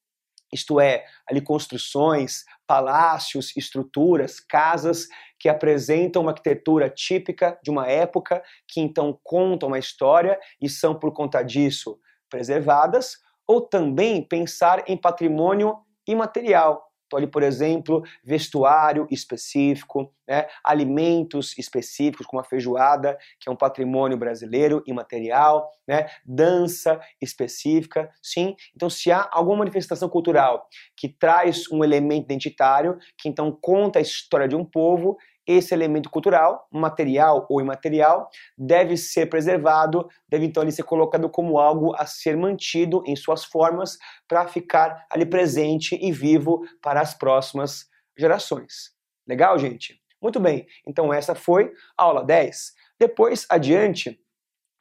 isto 0.53 0.79
é, 0.79 1.03
ali 1.29 1.41
construções, 1.41 2.45
palácios, 2.65 3.53
estruturas, 3.57 4.39
casas 4.39 5.09
que 5.37 5.49
apresentam 5.49 6.21
uma 6.21 6.31
arquitetura 6.31 6.89
típica 6.89 7.59
de 7.61 7.69
uma 7.69 7.87
época, 7.87 8.41
que 8.65 8.79
então 8.79 9.19
contam 9.21 9.67
uma 9.67 9.79
história 9.79 10.39
e 10.61 10.69
são 10.69 10.97
por 10.97 11.11
conta 11.11 11.43
disso 11.43 11.99
preservadas, 12.29 13.17
ou 13.45 13.59
também 13.59 14.21
pensar 14.21 14.85
em 14.87 14.95
patrimônio 14.95 15.77
imaterial, 16.07 16.86
então, 17.07 17.17
ali, 17.17 17.27
por 17.27 17.41
exemplo, 17.41 18.03
vestuário 18.23 19.07
específico, 19.09 20.13
né, 20.27 20.45
alimentos 20.63 21.57
específicos, 21.57 22.27
como 22.27 22.41
a 22.41 22.43
feijoada, 22.43 23.17
que 23.39 23.49
é 23.49 23.51
um 23.51 23.55
patrimônio 23.55 24.17
brasileiro 24.17 24.83
imaterial, 24.85 25.71
né, 25.87 26.07
dança 26.25 26.99
específica, 27.21 28.09
sim. 28.21 28.55
Então, 28.75 28.89
se 28.89 29.09
há 29.11 29.27
alguma 29.31 29.57
manifestação 29.59 30.09
cultural 30.09 30.67
que 30.95 31.07
traz 31.07 31.63
um 31.71 31.83
elemento 31.83 32.25
identitário, 32.25 32.97
que 33.17 33.29
então 33.29 33.57
conta 33.59 33.99
a 33.99 34.01
história 34.01 34.47
de 34.47 34.55
um 34.55 34.65
povo, 34.65 35.17
esse 35.47 35.73
elemento 35.73 36.09
cultural, 36.09 36.67
material 36.71 37.47
ou 37.49 37.61
imaterial, 37.61 38.29
deve 38.57 38.97
ser 38.97 39.27
preservado, 39.27 40.07
deve 40.27 40.45
então 40.45 40.61
ali 40.61 40.71
ser 40.71 40.83
colocado 40.83 41.29
como 41.29 41.57
algo 41.57 41.95
a 41.95 42.05
ser 42.05 42.35
mantido 42.35 43.01
em 43.05 43.15
suas 43.15 43.45
formas 43.45 43.97
para 44.27 44.47
ficar 44.47 45.05
ali 45.09 45.25
presente 45.25 45.97
e 46.01 46.11
vivo 46.11 46.61
para 46.81 46.99
as 46.99 47.13
próximas 47.13 47.85
gerações. 48.17 48.91
Legal, 49.27 49.57
gente? 49.57 50.01
Muito 50.21 50.39
bem, 50.39 50.65
então 50.85 51.13
essa 51.13 51.35
foi 51.35 51.71
a 51.97 52.03
aula 52.03 52.23
10. 52.23 52.73
Depois, 52.99 53.45
adiante, 53.49 54.19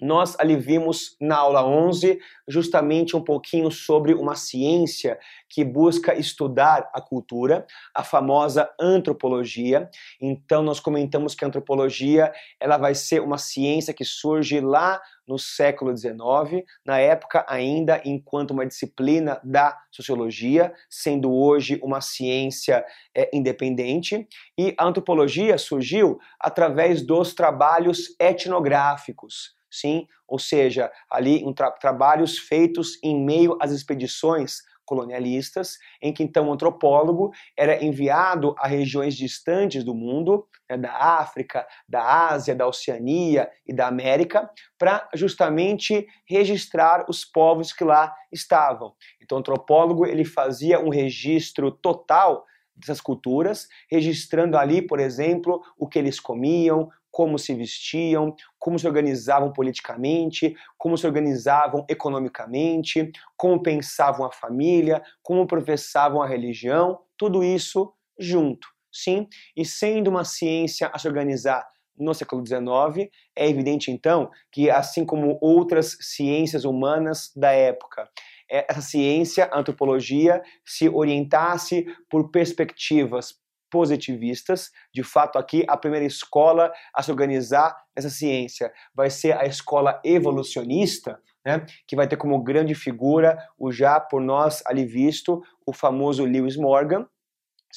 nós 0.01 0.39
ali 0.39 0.57
vimos 0.57 1.17
na 1.21 1.37
aula 1.37 1.65
11 1.67 2.19
justamente 2.47 3.17
um 3.17 3.23
pouquinho 3.23 3.71
sobre 3.71 4.13
uma 4.13 4.35
ciência 4.35 5.19
que 5.49 5.65
busca 5.65 6.15
estudar 6.15 6.91
a 6.93 7.01
cultura, 7.01 7.67
a 7.95 8.05
famosa 8.05 8.71
antropologia. 8.79 9.89
Então 10.21 10.63
nós 10.63 10.79
comentamos 10.79 11.35
que 11.35 11.45
a 11.45 11.49
antropologia, 11.49 12.33
ela 12.61 12.77
vai 12.77 12.95
ser 12.95 13.23
uma 13.23 13.39
ciência 13.39 13.95
que 13.95 14.05
surge 14.05 14.61
lá 14.61 15.01
no 15.27 15.39
século 15.39 15.97
XIX, 15.97 16.65
na 16.85 16.99
época 16.99 17.45
ainda 17.49 18.01
enquanto 18.05 18.53
uma 18.53 18.67
disciplina 18.67 19.41
da 19.43 19.77
sociologia, 19.91 20.73
sendo 20.89 21.33
hoje 21.33 21.81
uma 21.83 22.01
ciência 22.01 22.85
é, 23.13 23.29
independente, 23.33 24.29
e 24.57 24.75
a 24.79 24.85
antropologia 24.85 25.59
surgiu 25.59 26.21
através 26.39 27.03
dos 27.05 27.35
trabalhos 27.35 28.15
etnográficos 28.21 29.56
sim, 29.71 30.07
ou 30.27 30.39
seja, 30.39 30.91
ali 31.11 31.45
um 31.45 31.53
tra 31.53 31.71
trabalhos 31.71 32.39
feitos 32.39 32.99
em 33.03 33.19
meio 33.19 33.57
às 33.61 33.71
expedições 33.71 34.59
colonialistas, 34.87 35.77
em 36.01 36.13
que 36.13 36.23
então 36.23 36.49
o 36.49 36.53
antropólogo 36.53 37.33
era 37.57 37.85
enviado 37.85 38.55
a 38.59 38.69
regiões 38.69 39.17
distantes 39.17 39.83
do 39.83 39.95
mundo, 39.95 40.47
né, 40.71 40.79
da 40.79 40.93
África, 40.93 41.67
da 41.89 42.29
Ásia, 42.29 42.55
da 42.55 42.67
Oceania 42.67 43.51
e 43.67 43.75
da 43.75 43.89
América, 43.89 44.49
para 44.79 45.09
justamente 45.13 46.07
registrar 46.25 47.05
os 47.09 47.25
povos 47.25 47.73
que 47.73 47.85
lá 47.85 48.15
estavam. 48.33 48.95
Então 49.21 49.37
o 49.37 49.41
antropólogo 49.41 50.07
ele 50.07 50.25
fazia 50.25 50.79
um 50.79 50.89
registro 50.89 51.73
total 51.73 52.47
dessas 52.75 53.01
culturas, 53.01 53.67
registrando 53.91 54.57
ali, 54.57 54.83
por 54.83 55.01
exemplo, 55.01 55.63
o 55.79 55.89
que 55.89 55.99
eles 55.99 56.21
comiam, 56.21 56.91
como 57.17 57.39
se 57.39 57.55
vestiam, 57.55 58.37
como 58.59 58.79
se 58.79 58.87
organizavam 58.87 59.51
politicamente, 59.51 60.55
como 60.77 60.99
se 60.99 61.07
organizavam 61.07 61.83
economicamente, 61.89 63.11
como 63.39 63.63
pensavam 63.63 64.27
a 64.27 64.31
família, 64.31 65.03
como 65.23 65.47
professavam 65.47 66.21
a 66.21 66.27
religião, 66.27 66.99
tudo 67.17 67.43
isso 67.43 67.91
junto, 68.21 68.69
sim? 68.93 69.27
E 69.57 69.65
sendo 69.65 70.11
uma 70.11 70.27
ciência 70.27 70.91
a 70.93 70.99
se 70.99 71.09
organizar 71.09 71.67
no 71.99 72.13
século 72.13 72.45
XIX, 72.47 73.11
é 73.35 73.49
evidente 73.49 73.91
então 73.91 74.31
que, 74.53 74.69
assim 74.69 75.03
como 75.07 75.39
outras 75.41 75.97
ciências 75.99 76.67
humanas 76.67 77.33
da 77.35 77.51
época, 77.51 78.11
é, 78.51 78.67
essa 78.69 78.83
ciência, 78.83 79.47
a 79.47 79.59
antropologia, 79.59 80.43
se 80.67 80.87
orientasse 80.87 81.87
por 82.11 82.31
perspectivas 82.31 83.41
positivistas. 83.77 84.71
De 84.91 85.03
fato, 85.03 85.39
aqui 85.39 85.63
a 85.69 85.77
primeira 85.77 86.07
escola 86.07 86.73
a 86.95 87.03
se 87.03 87.11
organizar 87.11 87.77
nessa 87.95 88.09
ciência 88.09 88.73
vai 88.95 89.11
ser 89.11 89.37
a 89.37 89.45
escola 89.45 90.01
evolucionista, 90.03 91.21
né, 91.45 91.67
que 91.87 91.95
vai 91.95 92.09
ter 92.09 92.17
como 92.17 92.43
grande 92.43 92.75
figura 92.75 93.37
o 93.59 93.71
já 93.71 94.01
por 94.01 94.23
nós 94.23 94.63
ali 94.67 94.87
visto, 94.87 95.43
o 95.67 95.75
famoso 95.75 96.25
Lewis 96.25 96.57
Morgan. 96.57 97.07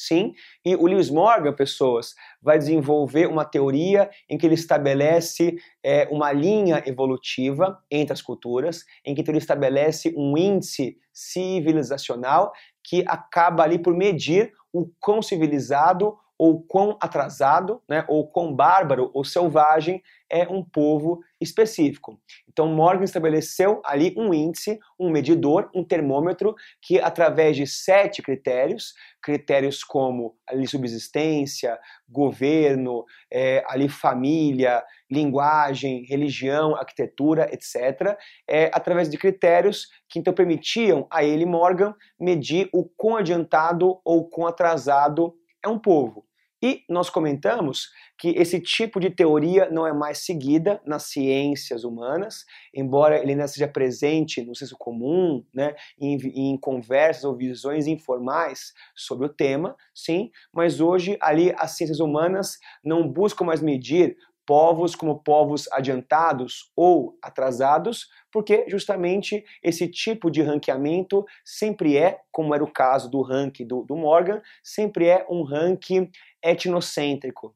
Sim, 0.02 0.32
e 0.64 0.78
o 0.78 0.86
Lewis 0.86 1.10
Morgan, 1.10 1.52
pessoas, 1.52 2.16
vai 2.42 2.58
desenvolver 2.58 3.28
uma 3.28 3.44
teoria 3.44 4.10
em 4.30 4.38
que 4.38 4.46
ele 4.46 4.56
estabelece 4.56 5.58
é, 5.84 6.08
uma 6.10 6.32
linha 6.32 6.82
evolutiva 6.86 7.78
entre 7.92 8.14
as 8.14 8.22
culturas, 8.22 8.86
em 9.06 9.14
que 9.14 9.30
ele 9.30 9.40
estabelece 9.40 10.14
um 10.16 10.38
índice 10.38 10.96
civilizacional 11.12 12.54
que 12.82 13.04
acaba 13.06 13.64
ali 13.64 13.78
por 13.78 13.94
medir 13.94 14.54
o 14.72 14.90
quão 15.02 15.22
civilizado 15.22 16.16
ou 16.40 16.62
quão 16.64 16.98
atrasado, 17.02 17.82
né, 17.88 18.06
ou 18.08 18.26
quão 18.26 18.56
bárbaro 18.56 19.12
ou 19.14 19.26
selvagem 19.26 20.02
é 20.30 20.48
um 20.48 20.64
povo 20.64 21.20
específico. 21.42 22.18
Então 22.48 22.68
Morgan 22.68 23.04
estabeleceu 23.04 23.82
ali 23.84 24.14
um 24.18 24.34
índice, 24.34 24.80
um 24.98 25.10
medidor, 25.10 25.70
um 25.76 25.84
termômetro 25.84 26.56
que 26.82 26.98
através 26.98 27.58
de 27.58 27.68
sete 27.68 28.22
critérios, 28.22 28.94
critérios 29.22 29.84
como 29.84 30.38
ali 30.48 30.66
subsistência, 30.66 31.78
governo, 32.08 33.04
é, 33.30 33.62
ali 33.68 33.90
família, 33.90 34.82
linguagem, 35.12 36.06
religião, 36.06 36.74
arquitetura, 36.74 37.50
etc., 37.54 38.18
é, 38.48 38.72
através 38.74 39.10
de 39.10 39.18
critérios 39.18 39.88
que 40.08 40.20
então 40.20 40.34
permitiam 40.34 41.06
a 41.12 41.22
ele 41.22 41.46
Morgan 41.46 41.94
medir 42.18 42.70
o 42.72 42.86
quão 42.86 43.18
adiantado 43.18 44.00
ou 44.06 44.30
quão 44.30 44.48
atrasado 44.48 45.36
é 45.62 45.68
um 45.68 45.78
povo. 45.78 46.29
E 46.62 46.84
nós 46.90 47.10
comentamos 47.10 47.90
que 48.18 48.30
esse 48.30 48.60
tipo 48.60 49.00
de 49.00 49.10
teoria 49.10 49.70
não 49.70 49.88
é 49.88 49.94
mais 49.94 50.26
seguida 50.26 50.82
nas 50.86 51.04
ciências 51.04 51.86
humanas, 51.86 52.44
embora 52.74 53.18
ele 53.18 53.32
ainda 53.32 53.48
seja 53.48 53.68
presente 53.68 54.44
no 54.44 54.54
senso 54.54 54.76
comum, 54.78 55.44
né, 55.54 55.74
em, 55.98 56.18
em 56.36 56.58
conversas 56.58 57.24
ou 57.24 57.36
visões 57.36 57.88
informais 57.88 58.74
sobre 58.94 59.26
o 59.26 59.30
tema, 59.30 59.76
sim, 59.96 60.30
mas 60.54 60.82
hoje 60.82 61.18
ali 61.22 61.54
as 61.58 61.78
ciências 61.78 62.02
humanas 62.02 62.58
não 62.84 63.08
buscam 63.08 63.46
mais 63.46 63.62
medir 63.62 64.18
povos 64.50 64.96
como 64.96 65.22
povos 65.22 65.72
adiantados 65.72 66.72
ou 66.76 67.16
atrasados, 67.22 68.08
porque 68.32 68.66
justamente 68.68 69.46
esse 69.62 69.88
tipo 69.88 70.32
de 70.32 70.42
ranqueamento 70.42 71.24
sempre 71.46 71.96
é, 71.96 72.20
como 72.32 72.56
era 72.56 72.64
o 72.64 72.72
caso 72.72 73.12
do 73.12 73.22
ranking 73.22 73.68
do, 73.68 73.84
do 73.84 73.96
Morgan, 73.96 74.42
sempre 74.64 75.06
é 75.06 75.24
um 75.30 75.44
ranking 75.44 76.10
etnocêntrico. 76.44 77.56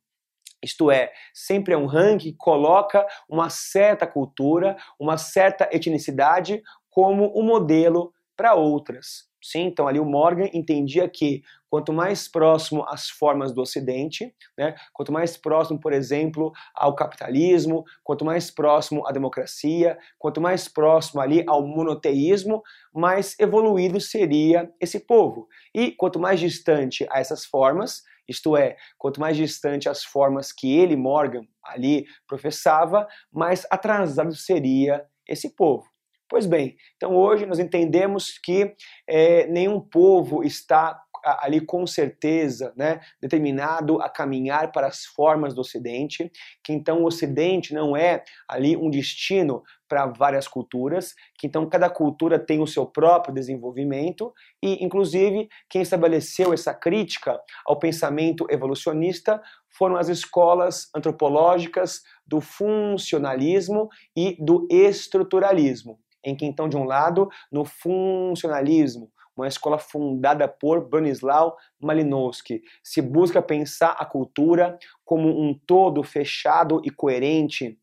Isto 0.64 0.92
é, 0.92 1.12
sempre 1.34 1.74
é 1.74 1.78
um 1.78 1.88
ranking 1.88 2.30
que 2.30 2.38
coloca 2.38 3.04
uma 3.28 3.50
certa 3.50 4.06
cultura, 4.06 4.78
uma 5.00 5.18
certa 5.18 5.68
etnicidade 5.72 6.62
como 6.92 7.36
um 7.36 7.42
modelo 7.42 8.14
para 8.38 8.54
outras. 8.54 9.28
Sim, 9.42 9.64
então 9.64 9.88
ali 9.88 10.00
o 10.00 10.06
Morgan 10.06 10.48
entendia 10.54 11.10
que 11.10 11.42
quanto 11.74 11.92
mais 11.92 12.28
próximo 12.28 12.86
às 12.88 13.10
formas 13.10 13.52
do 13.52 13.60
Ocidente, 13.60 14.32
né, 14.56 14.76
quanto 14.94 15.12
mais 15.12 15.36
próximo, 15.36 15.80
por 15.80 15.92
exemplo, 15.92 16.52
ao 16.72 16.94
capitalismo, 16.94 17.84
quanto 18.04 18.24
mais 18.24 18.52
próximo 18.52 19.08
à 19.08 19.12
democracia, 19.12 19.98
quanto 20.20 20.40
mais 20.40 20.68
próximo 20.68 21.20
ali 21.20 21.44
ao 21.48 21.66
monoteísmo, 21.66 22.62
mais 22.94 23.36
evoluído 23.40 24.00
seria 24.00 24.72
esse 24.80 25.00
povo. 25.00 25.48
E 25.74 25.90
quanto 25.90 26.20
mais 26.20 26.40
distante 26.40 27.08
a 27.10 27.20
essas 27.20 27.44
formas, 27.44 28.04
isto 28.30 28.56
é, 28.56 28.76
quanto 28.96 29.20
mais 29.20 29.36
distante 29.36 29.90
as 29.90 30.04
formas 30.04 30.52
que 30.52 30.78
ele, 30.78 30.96
Morgan, 30.96 31.42
ali 31.66 32.06
professava, 32.28 33.08
mais 33.32 33.66
atrasado 33.72 34.36
seria 34.36 35.04
esse 35.28 35.56
povo. 35.56 35.92
Pois 36.30 36.46
bem, 36.46 36.76
então 36.96 37.16
hoje 37.16 37.48
nós 37.48 37.58
entendemos 37.58 38.40
que 38.44 38.76
é, 39.08 39.48
nenhum 39.48 39.80
povo 39.80 40.44
está 40.44 41.00
ali 41.24 41.62
com 41.62 41.88
certeza 41.88 42.74
né, 42.76 43.00
determinado 43.22 44.02
a 44.02 44.10
caminhar 44.10 44.72
para 44.72 44.88
as 44.88 45.06
formas 45.06 45.54
do 45.54 45.62
Ocidente, 45.62 46.32
que 46.64 46.74
então 46.74 47.02
o 47.02 47.06
Ocidente 47.06 47.74
não 47.74 47.96
é 47.96 48.24
ali 48.48 48.76
um 48.76 48.90
destino 48.90 49.64
para 49.88 50.08
várias 50.08 50.48
culturas, 50.48 51.14
que 51.38 51.48
então 51.48 51.70
cada 51.70 51.90
cultura 51.90 52.40
tem 52.40 52.62
o 52.62 52.68
seu 52.68 52.86
próprio 52.86 53.34
desenvolvimento 53.34 54.34
e, 54.62 54.84
inclusive, 54.84 55.48
quem 55.70 55.82
estabeleceu 55.82 56.54
essa 56.54 56.74
crítica 56.74 57.40
ao 57.66 57.78
pensamento 57.78 58.46
evolucionista 58.50 59.42
foram 59.70 59.96
as 59.96 60.10
escolas 60.10 60.90
antropológicas 60.96 62.02
do 62.26 62.42
funcionalismo 62.42 63.90
e 64.16 64.36
do 64.44 64.68
estruturalismo 64.70 66.00
em 66.24 66.36
que 66.36 66.46
então 66.46 66.70
de 66.70 66.78
um 66.78 66.86
lado, 66.86 67.28
no 67.52 67.66
funcionalismo, 67.66 69.12
uma 69.36 69.48
escola 69.48 69.78
fundada 69.78 70.48
por 70.48 70.88
Bronislaw 70.88 71.56
Malinowski, 71.82 72.62
se 72.84 73.02
busca 73.02 73.42
pensar 73.42 73.96
a 74.00 74.06
cultura 74.06 74.78
como 75.04 75.28
um 75.28 75.54
todo 75.66 76.04
fechado 76.04 76.82
e 76.84 76.90
coerente 76.90 77.78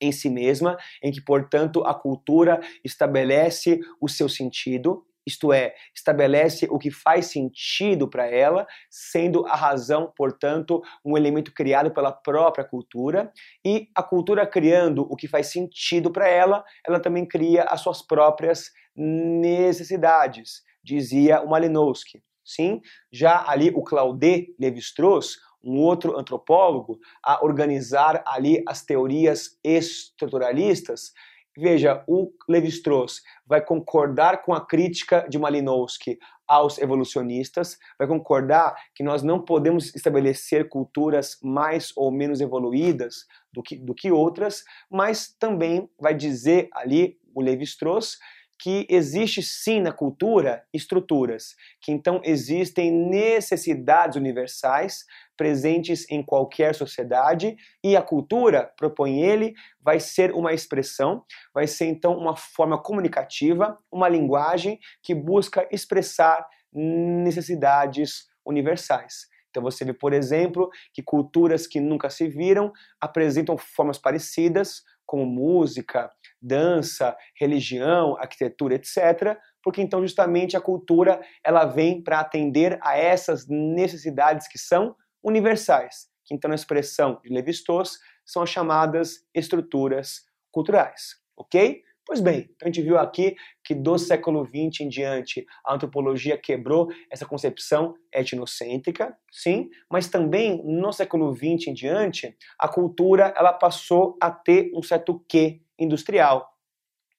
em 0.00 0.12
si 0.12 0.28
mesma, 0.28 0.76
em 1.02 1.10
que, 1.10 1.20
portanto, 1.20 1.82
a 1.84 1.94
cultura 1.94 2.60
estabelece 2.84 3.80
o 4.00 4.08
seu 4.08 4.28
sentido, 4.28 5.06
isto 5.26 5.52
é, 5.52 5.74
estabelece 5.94 6.68
o 6.70 6.78
que 6.78 6.90
faz 6.90 7.26
sentido 7.26 8.08
para 8.08 8.26
ela, 8.26 8.66
sendo 8.88 9.44
a 9.46 9.56
razão, 9.56 10.12
portanto, 10.16 10.80
um 11.04 11.16
elemento 11.16 11.52
criado 11.52 11.90
pela 11.90 12.12
própria 12.12 12.64
cultura, 12.64 13.32
e 13.64 13.88
a 13.94 14.02
cultura 14.02 14.46
criando 14.46 15.02
o 15.10 15.16
que 15.16 15.26
faz 15.26 15.48
sentido 15.48 16.12
para 16.12 16.28
ela, 16.28 16.64
ela 16.86 17.00
também 17.00 17.26
cria 17.26 17.64
as 17.64 17.80
suas 17.80 18.02
próprias 18.02 18.70
necessidades, 18.94 20.62
dizia 20.86 21.42
o 21.42 21.50
Malinowski. 21.50 22.22
Sim, 22.44 22.80
já 23.10 23.44
ali 23.48 23.70
o 23.74 23.82
Claude 23.82 24.54
Lévi-Strauss, 24.58 25.36
um 25.62 25.80
outro 25.80 26.16
antropólogo, 26.16 26.96
a 27.24 27.44
organizar 27.44 28.22
ali 28.24 28.62
as 28.68 28.84
teorias 28.84 29.58
estruturalistas, 29.64 31.12
Veja, 31.58 32.04
o 32.06 32.30
Levi-Strauss 32.46 33.22
vai 33.46 33.64
concordar 33.64 34.42
com 34.42 34.52
a 34.52 34.66
crítica 34.66 35.26
de 35.26 35.38
Malinowski 35.38 36.18
aos 36.46 36.76
evolucionistas, 36.76 37.78
vai 37.98 38.06
concordar 38.06 38.76
que 38.94 39.02
nós 39.02 39.22
não 39.22 39.42
podemos 39.42 39.94
estabelecer 39.94 40.68
culturas 40.68 41.38
mais 41.42 41.92
ou 41.96 42.12
menos 42.12 42.42
evoluídas 42.42 43.24
do 43.50 43.62
que, 43.62 43.78
do 43.78 43.94
que 43.94 44.12
outras, 44.12 44.64
mas 44.90 45.34
também 45.38 45.88
vai 45.98 46.14
dizer 46.14 46.68
ali 46.74 47.18
o 47.34 47.40
Levi-Strauss 47.40 48.18
que 48.58 48.86
existe 48.88 49.42
sim 49.42 49.80
na 49.80 49.92
cultura 49.92 50.64
estruturas, 50.72 51.54
que 51.80 51.92
então 51.92 52.20
existem 52.24 52.90
necessidades 52.90 54.16
universais 54.16 55.04
presentes 55.36 56.10
em 56.10 56.22
qualquer 56.22 56.74
sociedade 56.74 57.56
e 57.84 57.96
a 57.96 58.02
cultura, 58.02 58.72
propõe 58.76 59.20
ele, 59.20 59.54
vai 59.80 60.00
ser 60.00 60.32
uma 60.32 60.52
expressão, 60.54 61.22
vai 61.52 61.66
ser 61.66 61.86
então 61.86 62.16
uma 62.16 62.34
forma 62.34 62.82
comunicativa, 62.82 63.78
uma 63.92 64.08
linguagem 64.08 64.78
que 65.02 65.14
busca 65.14 65.68
expressar 65.70 66.46
necessidades 66.72 68.26
universais. 68.44 69.26
Então 69.50 69.62
você 69.62 69.84
vê, 69.84 69.94
por 69.94 70.12
exemplo, 70.12 70.68
que 70.92 71.02
culturas 71.02 71.66
que 71.66 71.80
nunca 71.80 72.10
se 72.10 72.28
viram 72.28 72.72
apresentam 73.00 73.56
formas 73.56 73.98
parecidas, 73.98 74.82
como 75.06 75.24
música, 75.24 76.10
dança, 76.42 77.16
religião, 77.38 78.16
arquitetura, 78.18 78.74
etc., 78.74 79.38
porque 79.62 79.80
então 79.80 80.00
justamente 80.00 80.56
a 80.56 80.60
cultura 80.60 81.20
ela 81.44 81.64
vem 81.64 82.02
para 82.02 82.20
atender 82.20 82.78
a 82.82 82.96
essas 82.96 83.46
necessidades 83.48 84.46
que 84.46 84.58
são 84.58 84.94
universais, 85.22 86.08
que 86.24 86.34
então 86.34 86.48
na 86.48 86.54
expressão 86.54 87.20
de 87.24 87.32
Levi-Strauss 87.32 87.98
são 88.24 88.42
as 88.42 88.50
chamadas 88.50 89.24
estruturas 89.34 90.22
culturais, 90.52 91.16
ok? 91.36 91.82
Pois 92.06 92.20
bem, 92.20 92.48
então 92.54 92.66
a 92.66 92.66
gente 92.66 92.82
viu 92.82 92.96
aqui 92.96 93.34
que 93.64 93.74
do 93.74 93.98
século 93.98 94.46
XX 94.46 94.82
em 94.82 94.88
diante 94.88 95.44
a 95.64 95.74
antropologia 95.74 96.38
quebrou 96.38 96.88
essa 97.10 97.26
concepção 97.26 97.96
etnocêntrica, 98.14 99.18
sim, 99.32 99.68
mas 99.90 100.08
também 100.08 100.62
no 100.64 100.92
século 100.92 101.34
XX 101.34 101.66
em 101.66 101.74
diante 101.74 102.36
a 102.60 102.68
cultura 102.68 103.34
ela 103.36 103.52
passou 103.52 104.16
a 104.22 104.30
ter 104.30 104.70
um 104.72 104.84
certo 104.84 105.20
quê 105.28 105.60
industrial. 105.76 106.48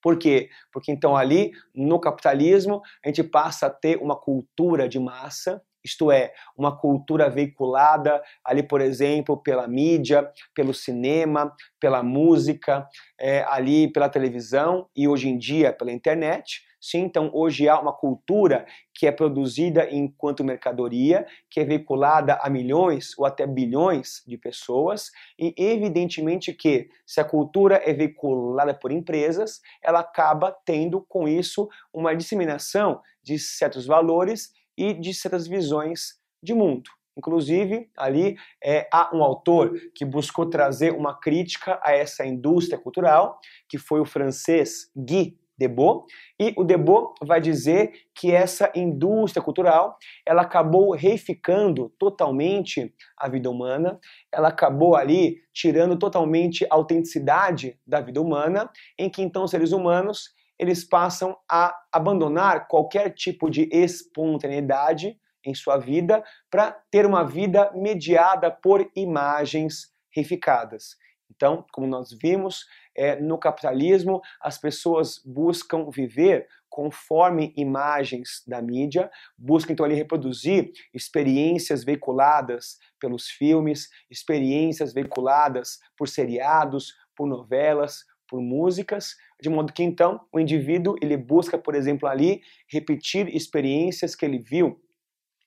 Por 0.02 0.18
quê? 0.18 0.50
Porque 0.72 0.90
então 0.90 1.18
ali 1.18 1.52
no 1.76 2.00
capitalismo 2.00 2.82
a 3.04 3.10
gente 3.10 3.24
passa 3.24 3.68
a 3.68 3.70
ter 3.70 3.98
uma 3.98 4.16
cultura 4.16 4.88
de 4.88 5.00
massa, 5.00 5.62
isto 5.88 6.12
é, 6.12 6.34
uma 6.56 6.78
cultura 6.78 7.30
veiculada 7.30 8.22
ali, 8.44 8.62
por 8.62 8.82
exemplo, 8.82 9.38
pela 9.42 9.68
mídia, 9.68 10.30
pelo 10.54 10.74
cinema, 10.74 11.54
pela 11.80 12.04
música, 12.04 12.88
é, 13.20 13.44
ali 13.48 13.92
pela 13.92 14.10
televisão 14.10 14.88
e 14.96 15.08
hoje 15.08 15.30
em 15.30 15.38
dia 15.38 15.74
pela 15.74 15.92
internet. 15.92 16.68
Sim, 16.80 17.00
então 17.00 17.32
hoje 17.34 17.68
há 17.68 17.80
uma 17.80 17.92
cultura 17.92 18.66
que 18.94 19.08
é 19.08 19.12
produzida 19.12 19.90
enquanto 19.90 20.44
mercadoria, 20.44 21.26
que 21.50 21.60
é 21.60 21.66
veiculada 21.66 22.40
a 22.42 22.50
milhões 22.50 23.18
ou 23.18 23.26
até 23.26 23.48
bilhões 23.48 24.22
de 24.28 24.38
pessoas, 24.38 25.12
e 25.40 25.54
evidentemente 25.58 26.54
que 26.54 26.88
se 27.06 27.20
a 27.20 27.26
cultura 27.26 27.82
é 27.84 27.94
veiculada 27.94 28.76
por 28.76 28.92
empresas, 28.92 29.60
ela 29.84 30.02
acaba 30.02 30.56
tendo 30.66 31.04
com 31.10 31.28
isso 31.28 31.68
uma 31.92 32.16
disseminação 32.16 33.02
de 33.24 33.40
certos 33.40 33.86
valores 33.86 34.52
e 34.78 34.94
de 34.94 35.14
certas 35.14 35.48
visões 35.48 36.20
de 36.42 36.54
mundo. 36.54 36.90
Inclusive, 37.18 37.90
ali 37.98 38.38
é, 38.64 38.88
há 38.94 39.10
um 39.16 39.24
autor 39.24 39.74
que 39.96 40.06
buscou 40.06 40.46
trazer 40.46 40.94
uma 40.94 41.20
crítica 41.20 41.80
a 41.84 41.92
essa 41.92 42.24
indústria 42.24 42.78
cultural, 42.78 43.40
que 43.68 43.80
foi 43.80 44.00
o 44.00 44.06
francês 44.06 44.92
Guy 44.96 45.36
Debord, 45.58 46.06
e 46.40 46.54
o 46.56 46.64
Debord 46.64 47.16
vai 47.24 47.42
dizer 47.42 47.92
que 48.14 48.32
essa 48.32 48.72
indústria 48.76 49.42
cultural, 49.42 49.98
ela 50.24 50.44
acabou 50.44 50.92
reificando 50.92 51.92
totalmente 51.98 52.94
a 53.18 53.28
vida 53.28 53.50
humana, 53.50 54.00
ela 54.32 54.50
acabou 54.50 54.96
ali 54.96 55.38
tirando 55.52 55.98
totalmente 55.98 56.64
a 56.66 56.76
autenticidade 56.76 57.80
da 57.88 58.00
vida 58.00 58.22
humana, 58.22 58.70
em 59.00 59.10
que 59.10 59.24
então 59.24 59.44
os 59.44 59.50
seres 59.50 59.72
humanos, 59.72 60.36
eles 60.60 60.84
passam 60.84 61.38
a 61.50 61.76
abandonar 61.92 62.68
qualquer 62.68 63.14
tipo 63.14 63.50
de 63.50 63.70
espontaneidade 63.72 65.20
em 65.46 65.54
sua 65.54 65.78
vida 65.78 66.24
para 66.50 66.72
ter 66.92 67.06
uma 67.06 67.24
vida 67.24 67.72
mediada 67.74 68.52
por 68.52 68.90
imagens 68.96 69.92
reificadas. 70.14 70.98
Então, 71.30 71.66
como 71.72 71.86
nós 71.86 72.10
vimos, 72.12 72.66
é, 72.96 73.16
no 73.20 73.38
capitalismo, 73.38 74.22
as 74.42 74.58
pessoas 74.58 75.22
buscam 75.24 75.90
viver 75.92 76.48
conforme 76.70 77.54
imagens 77.56 78.44
da 78.48 78.62
mídia, 78.62 79.10
buscam 79.38 79.74
então 79.74 79.86
ali 79.86 79.96
reproduzir 79.96 80.72
experiências 80.94 81.84
veiculadas 81.84 82.78
pelos 83.00 83.28
filmes, 83.28 83.90
experiências 84.10 84.94
veiculadas 84.94 85.80
por 85.98 86.08
seriados, 86.08 86.94
por 87.16 87.28
novelas, 87.28 88.04
por 88.28 88.42
músicas, 88.42 89.16
de 89.42 89.50
modo 89.50 89.74
que 89.74 89.84
então 89.84 90.22
o 90.32 90.40
indivíduo 90.40 90.96
ele 91.02 91.18
busca, 91.18 91.58
por 91.58 91.76
exemplo, 91.76 92.08
ali 92.08 92.42
repetir 92.70 93.28
experiências 93.36 94.16
que 94.16 94.26
ele 94.26 94.40
viu 94.40 94.82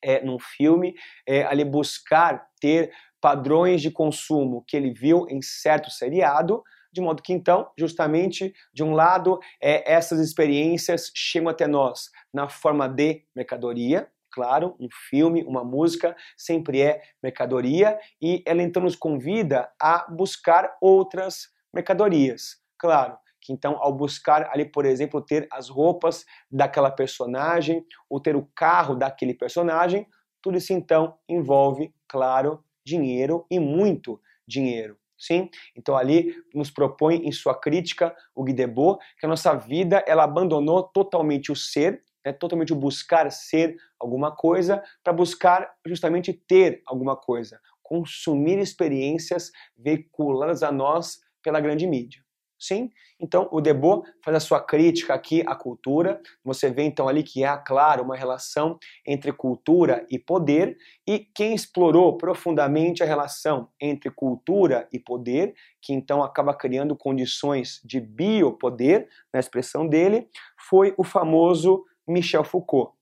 é, 0.02 0.24
num 0.24 0.38
filme, 0.38 0.94
é, 1.26 1.44
ali 1.44 1.64
buscar 1.64 2.46
ter 2.60 2.92
padrões 3.20 3.82
de 3.82 3.90
consumo 3.90 4.64
que 4.66 4.76
ele 4.76 4.92
viu 4.92 5.26
em 5.28 5.42
certo 5.42 5.90
seriado, 5.90 6.62
de 6.92 7.00
modo 7.00 7.22
que 7.22 7.32
então, 7.32 7.70
justamente, 7.78 8.52
de 8.72 8.82
um 8.82 8.92
lado, 8.92 9.38
é, 9.60 9.92
essas 9.92 10.18
experiências 10.20 11.12
chegam 11.14 11.48
até 11.48 11.66
nós 11.66 12.10
na 12.32 12.48
forma 12.48 12.88
de 12.88 13.22
mercadoria, 13.34 14.08
claro, 14.32 14.76
um 14.80 14.88
filme, 15.08 15.42
uma 15.44 15.64
música 15.64 16.16
sempre 16.36 16.80
é 16.80 17.02
mercadoria 17.22 17.98
e 18.20 18.42
ela 18.46 18.62
então 18.62 18.82
nos 18.82 18.96
convida 18.96 19.70
a 19.80 20.06
buscar 20.10 20.76
outras 20.80 21.48
mercadorias, 21.72 22.56
claro. 22.78 23.16
Então, 23.50 23.76
ao 23.80 23.92
buscar 23.92 24.48
ali, 24.52 24.64
por 24.64 24.86
exemplo, 24.86 25.20
ter 25.20 25.48
as 25.50 25.68
roupas 25.68 26.24
daquela 26.48 26.90
personagem, 26.90 27.84
ou 28.08 28.20
ter 28.20 28.36
o 28.36 28.48
carro 28.54 28.94
daquele 28.94 29.34
personagem, 29.34 30.06
tudo 30.40 30.56
isso 30.56 30.72
então 30.72 31.18
envolve, 31.28 31.92
claro, 32.08 32.62
dinheiro 32.86 33.44
e 33.50 33.58
muito 33.58 34.20
dinheiro. 34.46 34.96
Sim? 35.18 35.50
Então 35.76 35.96
ali 35.96 36.34
nos 36.54 36.70
propõe 36.70 37.16
em 37.26 37.32
sua 37.32 37.54
crítica 37.54 38.16
o 38.34 38.42
Guy 38.42 38.54
Debord 38.54 38.98
que 39.18 39.26
a 39.26 39.28
nossa 39.28 39.54
vida 39.54 40.02
ela 40.06 40.24
abandonou 40.24 40.82
totalmente 40.82 41.52
o 41.52 41.56
ser, 41.56 42.02
né, 42.24 42.32
totalmente 42.32 42.72
o 42.72 42.76
buscar 42.76 43.30
ser 43.30 43.76
alguma 43.98 44.34
coisa 44.34 44.82
para 45.04 45.12
buscar 45.12 45.70
justamente 45.86 46.32
ter 46.32 46.80
alguma 46.86 47.16
coisa, 47.16 47.60
consumir 47.82 48.58
experiências 48.58 49.50
veiculadas 49.76 50.62
a 50.62 50.72
nós 50.72 51.20
pela 51.42 51.60
grande 51.60 51.86
mídia. 51.86 52.22
Sim? 52.60 52.90
Então, 53.18 53.48
o 53.50 53.58
Debord 53.58 54.06
faz 54.22 54.36
a 54.36 54.40
sua 54.40 54.60
crítica 54.60 55.14
aqui 55.14 55.42
à 55.46 55.54
cultura. 55.54 56.20
Você 56.44 56.68
vê 56.68 56.82
então 56.82 57.08
ali 57.08 57.22
que 57.22 57.42
há, 57.42 57.56
claro, 57.56 58.04
uma 58.04 58.14
relação 58.14 58.78
entre 59.06 59.32
cultura 59.32 60.06
e 60.10 60.18
poder, 60.18 60.76
e 61.08 61.18
quem 61.34 61.54
explorou 61.54 62.18
profundamente 62.18 63.02
a 63.02 63.06
relação 63.06 63.70
entre 63.80 64.10
cultura 64.10 64.86
e 64.92 64.98
poder, 64.98 65.54
que 65.80 65.94
então 65.94 66.22
acaba 66.22 66.52
criando 66.52 66.94
condições 66.94 67.80
de 67.82 67.98
biopoder, 67.98 69.08
na 69.32 69.40
expressão 69.40 69.88
dele, 69.88 70.28
foi 70.68 70.92
o 70.98 71.02
famoso 71.02 71.82
Michel 72.06 72.44
Foucault. 72.44 72.92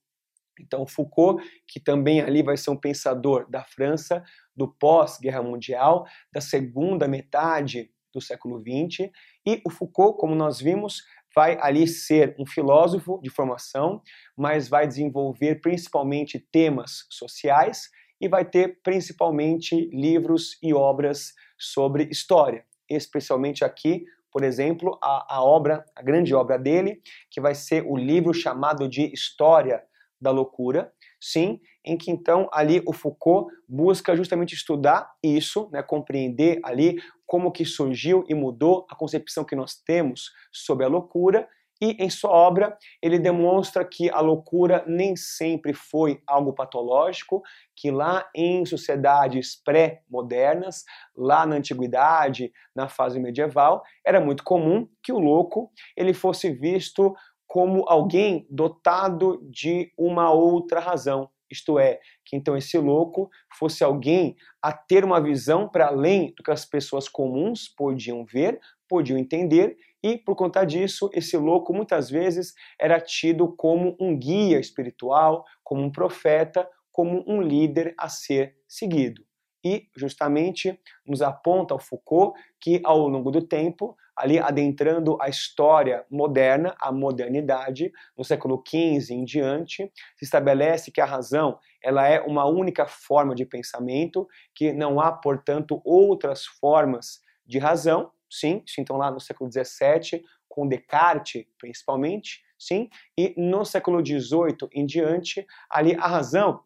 Então, 0.61 0.87
Foucault, 0.87 1.43
que 1.67 1.81
também 1.81 2.21
ali 2.21 2.43
vai 2.43 2.57
ser 2.57 2.71
um 2.71 2.77
pensador 2.77 3.49
da 3.51 3.65
França, 3.65 4.23
do 4.55 4.69
pós-guerra 4.69 5.43
mundial, 5.43 6.07
da 6.33 6.41
segunda 6.41 7.09
metade 7.09 7.91
do 8.13 8.21
século 8.21 8.61
XX, 8.61 9.11
e 9.47 9.61
o 9.67 9.71
Foucault, 9.71 10.19
como 10.19 10.35
nós 10.35 10.61
vimos, 10.61 11.03
vai 11.35 11.59
ali 11.61 11.87
ser 11.87 12.35
um 12.39 12.47
filósofo 12.47 13.21
de 13.23 13.31
formação, 13.31 14.03
mas 14.37 14.69
vai 14.69 14.87
desenvolver 14.87 15.61
principalmente 15.61 16.39
temas 16.39 17.07
sociais 17.11 17.89
e 18.21 18.29
vai 18.29 18.45
ter 18.45 18.81
principalmente 18.83 19.89
livros 19.93 20.59
e 20.63 20.75
obras 20.75 21.35
sobre 21.59 22.05
história, 22.11 22.65
especialmente 22.91 23.65
aqui, 23.65 24.05
por 24.33 24.43
exemplo, 24.45 24.99
a, 25.03 25.37
a 25.37 25.43
obra, 25.43 25.85
a 25.95 26.03
grande 26.03 26.35
obra 26.35 26.59
dele, 26.59 27.01
que 27.31 27.41
vai 27.41 27.55
ser 27.55 27.85
o 27.87 27.97
livro 27.97 28.35
chamado 28.35 28.89
de 28.89 29.13
História 29.13 29.83
da 30.21 30.31
Loucura, 30.31 30.93
sim, 31.21 31.61
em 31.85 31.97
que 31.97 32.11
então 32.11 32.49
ali 32.53 32.83
o 32.87 32.93
Foucault 32.93 33.53
busca 33.69 34.17
justamente 34.17 34.55
estudar 34.55 35.11
isso, 35.23 35.69
né, 35.73 35.83
compreender 35.83 36.61
ali 36.63 37.01
como 37.27 37.53
que 37.53 37.65
surgiu 37.65 38.25
e 38.29 38.35
mudou 38.35 38.87
a 38.91 38.95
concepção 38.95 39.45
que 39.45 39.57
nós 39.57 39.75
temos 39.75 40.31
sobre 40.53 40.85
a 40.85 40.89
loucura 40.89 41.49
e 41.81 41.97
em 42.03 42.11
sua 42.11 42.31
obra 42.31 42.77
ele 43.01 43.19
demonstra 43.19 43.85
que 43.85 44.11
a 44.11 44.21
loucura 44.21 44.85
nem 44.87 45.15
sempre 45.15 45.73
foi 45.73 46.21
algo 46.27 46.53
patológico, 46.53 47.43
que 47.77 47.91
lá 47.91 48.29
em 48.35 48.65
sociedades 48.67 49.61
pré-modernas, 49.65 50.85
lá 51.17 51.47
na 51.47 51.57
antiguidade, 51.57 52.53
na 52.75 52.89
fase 52.89 53.21
medieval, 53.21 53.83
era 54.05 54.21
muito 54.21 54.43
comum 54.43 54.89
que 55.03 55.13
o 55.13 55.19
louco 55.19 55.71
ele 55.97 56.13
fosse 56.13 56.51
visto 56.51 57.15
como 57.49 57.85
alguém 57.89 58.47
dotado 58.51 59.41
de 59.51 59.91
uma 59.99 60.31
outra 60.31 60.79
razão, 60.79 61.29
isto 61.51 61.79
é, 61.79 61.99
que 62.25 62.37
então 62.37 62.57
esse 62.57 62.77
louco 62.79 63.31
fosse 63.59 63.83
alguém 63.83 64.37
a 64.63 64.71
ter 64.73 65.05
uma 65.05 65.21
visão 65.21 65.69
para 65.69 65.87
além 65.87 66.35
do 66.37 66.43
que 66.43 66.51
as 66.51 66.67
pessoas 66.67 67.09
comuns 67.09 67.67
podiam 67.69 68.25
ver, 68.25 68.61
podiam 68.87 69.19
entender, 69.19 69.77
e 70.03 70.17
por 70.17 70.37
conta 70.37 70.65
disso, 70.65 71.11
esse 71.13 71.37
louco 71.37 71.73
muitas 71.73 72.09
vezes 72.09 72.55
era 72.79 73.01
tido 73.01 73.51
como 73.57 73.97
um 73.99 74.17
guia 74.17 74.61
espiritual, 74.61 75.45
como 75.65 75.83
um 75.83 75.91
profeta, 75.91 76.69
como 76.93 77.25
um 77.27 77.41
líder 77.41 77.95
a 77.99 78.09
ser 78.09 78.57
seguido. 78.69 79.25
E 79.65 79.89
justamente 79.97 80.79
nos 81.05 81.21
aponta 81.21 81.75
o 81.75 81.81
Foucault 81.81 82.39
que 82.61 82.81
ao 82.85 83.09
longo 83.09 83.31
do 83.31 83.43
tempo 83.43 83.97
ali 84.19 84.39
adentrando 84.39 85.17
a 85.21 85.29
história 85.29 86.05
moderna, 86.11 86.75
a 86.81 86.91
modernidade, 86.91 87.93
no 88.17 88.25
século 88.25 88.63
XV 88.67 89.15
em 89.15 89.25
diante, 89.25 89.93
se 90.17 90.25
estabelece 90.25 90.91
que 90.91 91.01
a 91.01 91.05
razão 91.05 91.57
ela 91.81 92.07
é 92.07 92.21
uma 92.21 92.45
única 92.45 92.85
forma 92.87 93.33
de 93.33 93.47
pensamento, 93.47 94.27
que 94.53 94.73
não 94.73 95.01
há, 95.01 95.13
portanto, 95.13 95.81
outras 95.85 96.45
formas 96.45 97.21
de 97.47 97.59
razão, 97.59 98.11
sim, 98.29 98.65
então 98.77 98.97
lá 98.97 99.09
no 99.09 99.21
século 99.21 99.49
XVII, 99.51 100.25
com 100.49 100.67
Descartes 100.67 101.47
principalmente, 101.57 102.43
sim, 102.59 102.91
e 103.17 103.33
no 103.37 103.65
século 103.65 104.05
XVIII 104.05 104.69
em 104.73 104.85
diante, 104.85 105.47
ali 105.71 105.95
a 105.95 106.09
razão 106.09 106.61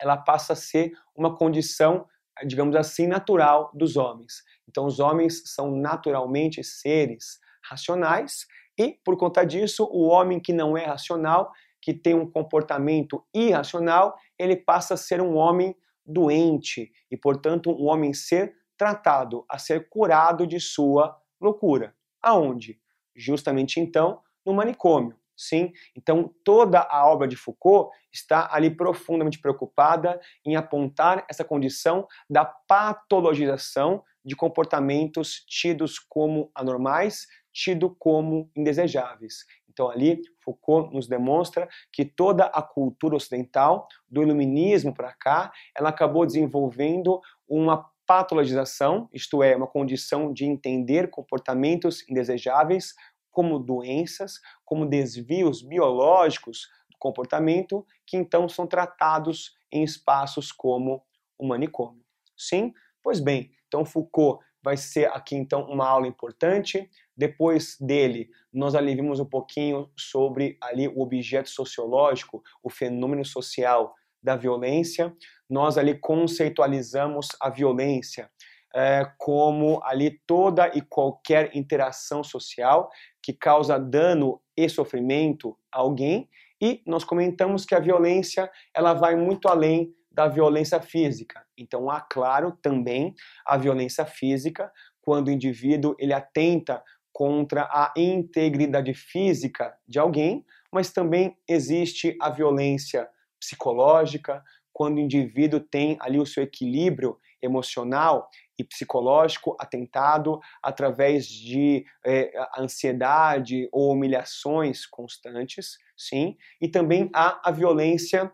ela 0.00 0.16
passa 0.16 0.54
a 0.54 0.56
ser 0.56 0.92
uma 1.14 1.36
condição 1.36 2.06
digamos 2.46 2.76
assim, 2.76 3.06
natural 3.06 3.70
dos 3.74 3.96
homens. 3.96 4.42
Então, 4.68 4.86
os 4.86 5.00
homens 5.00 5.42
são 5.46 5.74
naturalmente 5.76 6.62
seres 6.62 7.38
racionais 7.64 8.46
e, 8.78 8.98
por 9.04 9.16
conta 9.16 9.44
disso, 9.44 9.84
o 9.92 10.06
homem 10.06 10.40
que 10.40 10.52
não 10.52 10.76
é 10.76 10.84
racional, 10.84 11.52
que 11.82 11.92
tem 11.92 12.14
um 12.14 12.30
comportamento 12.30 13.24
irracional, 13.34 14.16
ele 14.38 14.56
passa 14.56 14.94
a 14.94 14.96
ser 14.96 15.20
um 15.20 15.36
homem 15.36 15.76
doente 16.04 16.90
e, 17.10 17.16
portanto, 17.16 17.70
um 17.70 17.86
homem 17.86 18.14
ser 18.14 18.54
tratado, 18.76 19.44
a 19.48 19.58
ser 19.58 19.88
curado 19.88 20.46
de 20.46 20.58
sua 20.58 21.14
loucura. 21.40 21.94
Aonde? 22.22 22.80
Justamente 23.14 23.78
então, 23.78 24.20
no 24.44 24.54
manicômio. 24.54 25.19
Sim, 25.40 25.72
então 25.96 26.34
toda 26.44 26.80
a 26.80 27.08
obra 27.10 27.26
de 27.26 27.34
Foucault 27.34 27.90
está 28.12 28.46
ali 28.52 28.68
profundamente 28.68 29.40
preocupada 29.40 30.20
em 30.44 30.54
apontar 30.54 31.24
essa 31.30 31.42
condição 31.42 32.06
da 32.28 32.44
patologização 32.44 34.04
de 34.22 34.36
comportamentos 34.36 35.42
tidos 35.48 35.98
como 35.98 36.50
anormais, 36.54 37.26
tido 37.50 37.96
como 37.98 38.50
indesejáveis. 38.54 39.46
Então 39.66 39.88
ali 39.88 40.20
Foucault 40.44 40.94
nos 40.94 41.08
demonstra 41.08 41.66
que 41.90 42.04
toda 42.04 42.44
a 42.44 42.60
cultura 42.60 43.16
ocidental, 43.16 43.88
do 44.10 44.22
iluminismo 44.22 44.92
para 44.92 45.14
cá, 45.14 45.50
ela 45.74 45.88
acabou 45.88 46.26
desenvolvendo 46.26 47.18
uma 47.48 47.90
patologização, 48.10 49.08
isto 49.12 49.40
é, 49.40 49.54
uma 49.54 49.68
condição 49.68 50.32
de 50.32 50.44
entender 50.44 51.08
comportamentos 51.10 52.04
indesejáveis 52.10 52.92
como 53.30 53.58
doenças, 53.58 54.40
como 54.64 54.86
desvios 54.86 55.62
biológicos 55.62 56.68
do 56.90 56.96
comportamento, 56.98 57.86
que 58.06 58.16
então 58.16 58.48
são 58.48 58.66
tratados 58.66 59.54
em 59.72 59.82
espaços 59.82 60.52
como 60.52 61.02
o 61.38 61.46
manicômio. 61.46 62.04
Sim? 62.36 62.72
Pois 63.02 63.20
bem, 63.20 63.50
então 63.66 63.84
Foucault 63.84 64.44
vai 64.62 64.76
ser 64.76 65.10
aqui 65.12 65.34
então 65.34 65.64
uma 65.64 65.86
aula 65.86 66.06
importante. 66.06 66.90
Depois 67.16 67.76
dele, 67.80 68.30
nós 68.52 68.74
ali 68.74 68.94
vimos 68.94 69.20
um 69.20 69.24
pouquinho 69.24 69.90
sobre 69.96 70.58
ali 70.60 70.88
o 70.88 71.00
objeto 71.00 71.48
sociológico, 71.48 72.42
o 72.62 72.68
fenômeno 72.68 73.24
social 73.24 73.94
da 74.22 74.36
violência. 74.36 75.14
Nós 75.48 75.78
ali 75.78 75.98
conceitualizamos 75.98 77.28
a 77.40 77.48
violência 77.48 78.30
é, 78.74 79.10
como 79.18 79.80
ali 79.82 80.20
toda 80.26 80.70
e 80.74 80.80
qualquer 80.80 81.54
interação 81.56 82.22
social 82.22 82.90
que 83.22 83.32
causa 83.32 83.78
dano 83.78 84.40
e 84.56 84.68
sofrimento 84.68 85.56
a 85.72 85.80
alguém. 85.80 86.28
E 86.60 86.82
nós 86.86 87.04
comentamos 87.04 87.64
que 87.64 87.74
a 87.74 87.80
violência 87.80 88.50
ela 88.74 88.92
vai 88.92 89.16
muito 89.16 89.48
além 89.48 89.94
da 90.10 90.28
violência 90.28 90.80
física. 90.80 91.44
Então 91.56 91.88
há, 91.88 92.00
claro, 92.00 92.56
também 92.60 93.14
a 93.46 93.56
violência 93.56 94.04
física, 94.04 94.70
quando 95.00 95.28
o 95.28 95.30
indivíduo 95.30 95.94
ele 95.98 96.12
atenta 96.12 96.82
contra 97.12 97.62
a 97.64 97.92
integridade 97.96 98.92
física 98.94 99.74
de 99.86 99.98
alguém, 99.98 100.44
mas 100.72 100.92
também 100.92 101.36
existe 101.48 102.16
a 102.20 102.30
violência 102.30 103.08
psicológica, 103.38 104.42
quando 104.72 104.96
o 104.96 105.00
indivíduo 105.00 105.60
tem 105.60 105.96
ali 106.00 106.18
o 106.18 106.26
seu 106.26 106.42
equilíbrio 106.42 107.18
emocional 107.42 108.28
e 108.60 108.64
psicológico 108.64 109.56
atentado 109.58 110.38
através 110.62 111.26
de 111.26 111.84
é, 112.04 112.30
ansiedade 112.58 113.68
ou 113.72 113.92
humilhações 113.92 114.86
constantes, 114.86 115.78
sim, 115.96 116.36
e 116.60 116.68
também 116.68 117.10
há 117.14 117.40
a 117.42 117.50
violência 117.50 118.30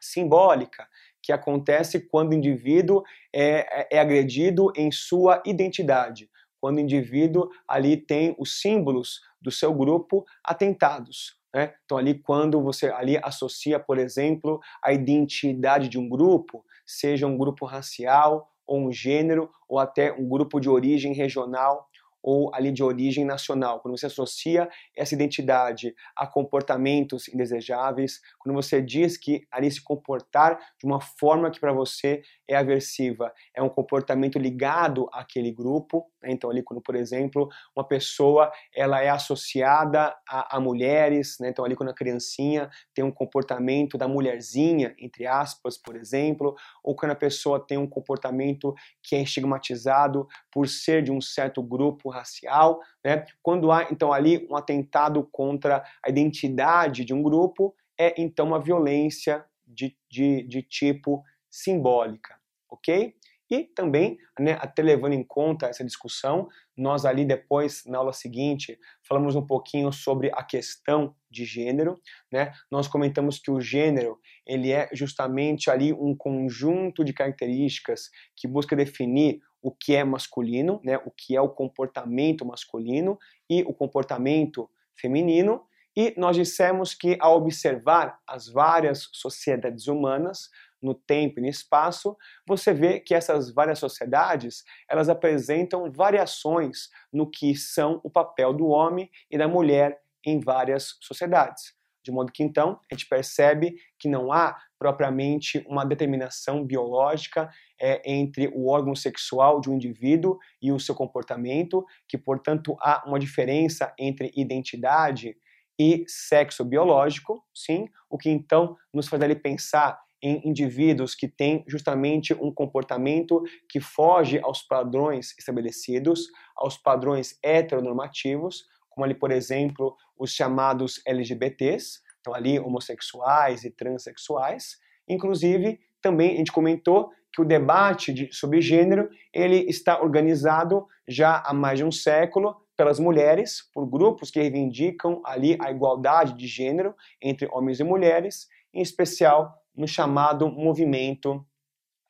simbólica, 0.00 0.86
que 1.20 1.32
acontece 1.32 2.00
quando 2.00 2.30
o 2.30 2.34
indivíduo 2.34 3.02
é, 3.32 3.80
é, 3.82 3.88
é 3.96 3.98
agredido 3.98 4.72
em 4.76 4.92
sua 4.92 5.42
identidade, 5.44 6.30
quando 6.60 6.76
o 6.76 6.80
indivíduo 6.80 7.48
ali 7.66 7.96
tem 7.96 8.36
os 8.38 8.60
símbolos 8.60 9.20
do 9.40 9.50
seu 9.50 9.74
grupo 9.74 10.24
atentados. 10.44 11.36
Né? 11.52 11.74
Então 11.84 11.98
ali 11.98 12.14
quando 12.14 12.62
você 12.62 12.86
ali 12.90 13.18
associa, 13.20 13.80
por 13.80 13.98
exemplo, 13.98 14.60
a 14.82 14.92
identidade 14.92 15.88
de 15.88 15.98
um 15.98 16.08
grupo, 16.08 16.64
seja 16.84 17.26
um 17.26 17.36
grupo 17.36 17.66
racial 17.66 18.48
ou 18.66 18.80
um 18.80 18.92
gênero 18.92 19.50
ou 19.68 19.78
até 19.78 20.12
um 20.12 20.28
grupo 20.28 20.60
de 20.60 20.68
origem 20.68 21.12
regional 21.12 21.88
ou 22.26 22.52
ali 22.52 22.72
de 22.72 22.82
origem 22.82 23.24
nacional, 23.24 23.78
quando 23.78 23.96
você 23.96 24.06
associa 24.06 24.68
essa 24.96 25.14
identidade 25.14 25.94
a 26.16 26.26
comportamentos 26.26 27.28
indesejáveis, 27.28 28.20
quando 28.40 28.56
você 28.56 28.82
diz 28.82 29.16
que 29.16 29.46
ali 29.48 29.70
se 29.70 29.80
comportar 29.80 30.58
de 30.76 30.84
uma 30.84 31.00
forma 31.00 31.52
que 31.52 31.60
para 31.60 31.72
você 31.72 32.22
é 32.48 32.56
aversiva, 32.56 33.32
é 33.54 33.62
um 33.62 33.68
comportamento 33.68 34.40
ligado 34.40 35.08
àquele 35.12 35.52
grupo, 35.52 36.10
né? 36.20 36.32
então 36.32 36.50
ali 36.50 36.64
quando, 36.64 36.82
por 36.82 36.96
exemplo, 36.96 37.48
uma 37.76 37.86
pessoa 37.86 38.50
ela 38.74 39.00
é 39.00 39.08
associada 39.08 40.12
a, 40.28 40.56
a 40.56 40.60
mulheres, 40.60 41.36
né? 41.38 41.50
então 41.50 41.64
ali 41.64 41.76
quando 41.76 41.90
a 41.90 41.94
criancinha 41.94 42.68
tem 42.92 43.04
um 43.04 43.12
comportamento 43.12 43.96
da 43.96 44.08
mulherzinha, 44.08 44.96
entre 44.98 45.28
aspas, 45.28 45.78
por 45.78 45.94
exemplo, 45.94 46.56
ou 46.82 46.96
quando 46.96 47.12
a 47.12 47.16
pessoa 47.16 47.64
tem 47.64 47.78
um 47.78 47.88
comportamento 47.88 48.74
que 49.00 49.14
é 49.14 49.22
estigmatizado 49.22 50.26
por 50.50 50.66
ser 50.66 51.04
de 51.04 51.12
um 51.12 51.20
certo 51.20 51.62
grupo 51.62 52.15
racial, 52.16 52.80
né? 53.04 53.24
Quando 53.42 53.70
há 53.70 53.88
então 53.90 54.12
ali 54.12 54.46
um 54.50 54.56
atentado 54.56 55.26
contra 55.30 55.84
a 56.04 56.10
identidade 56.10 57.04
de 57.04 57.14
um 57.14 57.22
grupo, 57.22 57.74
é 57.98 58.14
então 58.20 58.46
uma 58.46 58.60
violência 58.60 59.44
de, 59.66 59.96
de, 60.10 60.42
de 60.42 60.62
tipo 60.62 61.22
simbólica, 61.50 62.36
ok? 62.70 63.14
E 63.48 63.62
também, 63.62 64.18
né, 64.38 64.58
até 64.60 64.82
levando 64.82 65.12
em 65.12 65.22
conta 65.22 65.66
essa 65.66 65.84
discussão, 65.84 66.48
nós 66.76 67.04
ali 67.04 67.24
depois, 67.24 67.84
na 67.86 67.98
aula 67.98 68.12
seguinte, 68.12 68.76
falamos 69.06 69.36
um 69.36 69.46
pouquinho 69.46 69.92
sobre 69.92 70.30
a 70.34 70.42
questão 70.42 71.14
de 71.30 71.44
gênero, 71.44 71.94
né? 72.30 72.52
Nós 72.70 72.88
comentamos 72.88 73.38
que 73.38 73.50
o 73.50 73.60
gênero, 73.60 74.18
ele 74.44 74.72
é 74.72 74.88
justamente 74.92 75.70
ali 75.70 75.92
um 75.92 76.14
conjunto 76.16 77.04
de 77.04 77.12
características 77.12 78.10
que 78.34 78.48
busca 78.48 78.74
definir 78.74 79.40
o 79.62 79.70
que 79.70 79.94
é 79.94 80.04
masculino, 80.04 80.80
né, 80.84 80.98
o 80.98 81.10
que 81.10 81.36
é 81.36 81.40
o 81.40 81.48
comportamento 81.48 82.44
masculino 82.44 83.18
e 83.48 83.62
o 83.62 83.72
comportamento 83.72 84.70
feminino, 84.94 85.62
e 85.96 86.14
nós 86.16 86.36
dissemos 86.36 86.94
que 86.94 87.16
ao 87.18 87.36
observar 87.36 88.18
as 88.26 88.48
várias 88.48 89.08
sociedades 89.12 89.86
humanas 89.86 90.50
no 90.82 90.94
tempo 90.94 91.40
e 91.40 91.42
no 91.42 91.48
espaço, 91.48 92.16
você 92.46 92.72
vê 92.72 93.00
que 93.00 93.14
essas 93.14 93.50
várias 93.50 93.78
sociedades, 93.78 94.62
elas 94.88 95.08
apresentam 95.08 95.90
variações 95.90 96.90
no 97.10 97.28
que 97.28 97.56
são 97.56 97.98
o 98.04 98.10
papel 98.10 98.52
do 98.52 98.66
homem 98.66 99.10
e 99.30 99.38
da 99.38 99.48
mulher 99.48 100.00
em 100.24 100.38
várias 100.38 100.96
sociedades. 101.00 101.74
De 102.04 102.12
modo 102.12 102.30
que 102.30 102.42
então 102.42 102.78
a 102.90 102.94
gente 102.94 103.08
percebe 103.08 103.74
que 103.98 104.08
não 104.08 104.30
há 104.30 104.56
propriamente 104.78 105.64
uma 105.66 105.84
determinação 105.84 106.64
biológica 106.64 107.50
é, 107.80 108.02
entre 108.10 108.48
o 108.54 108.68
órgão 108.68 108.94
sexual 108.94 109.60
de 109.60 109.70
um 109.70 109.74
indivíduo 109.74 110.38
e 110.60 110.72
o 110.72 110.80
seu 110.80 110.94
comportamento, 110.94 111.84
que 112.08 112.16
portanto 112.16 112.76
há 112.80 113.02
uma 113.06 113.18
diferença 113.18 113.92
entre 113.98 114.32
identidade 114.36 115.36
e 115.78 116.04
sexo 116.08 116.64
biológico, 116.64 117.42
sim, 117.54 117.86
o 118.08 118.16
que 118.16 118.30
então 118.30 118.76
nos 118.92 119.08
faz 119.08 119.22
ali 119.22 119.34
pensar 119.34 119.98
em 120.22 120.40
indivíduos 120.48 121.14
que 121.14 121.28
têm 121.28 121.62
justamente 121.68 122.32
um 122.34 122.52
comportamento 122.52 123.42
que 123.68 123.80
foge 123.80 124.38
aos 124.40 124.62
padrões 124.62 125.34
estabelecidos, 125.38 126.26
aos 126.56 126.78
padrões 126.78 127.38
heteronormativos, 127.42 128.64
como 128.88 129.04
ali, 129.04 129.14
por 129.14 129.30
exemplo, 129.30 129.94
os 130.18 130.32
chamados 130.32 131.02
LGBTs, 131.06 132.00
então 132.20 132.34
ali 132.34 132.58
homossexuais 132.58 133.62
e 133.64 133.70
transexuais. 133.70 134.78
Inclusive, 135.06 135.78
também 136.00 136.34
a 136.34 136.36
gente 136.38 136.50
comentou 136.50 137.10
que 137.36 137.42
o 137.42 137.44
debate 137.44 138.14
de, 138.14 138.32
sobre 138.32 138.62
gênero 138.62 139.10
ele 139.30 139.58
está 139.68 140.00
organizado 140.00 140.86
já 141.06 141.42
há 141.44 141.52
mais 141.52 141.78
de 141.78 141.84
um 141.84 141.92
século 141.92 142.56
pelas 142.74 142.98
mulheres, 142.98 143.70
por 143.74 143.84
grupos 143.86 144.30
que 144.30 144.40
reivindicam 144.40 145.20
ali 145.22 145.54
a 145.60 145.70
igualdade 145.70 146.34
de 146.34 146.46
gênero 146.46 146.94
entre 147.20 147.46
homens 147.52 147.78
e 147.78 147.84
mulheres, 147.84 148.48
em 148.72 148.80
especial 148.80 149.54
no 149.76 149.86
chamado 149.86 150.50
movimento 150.50 151.46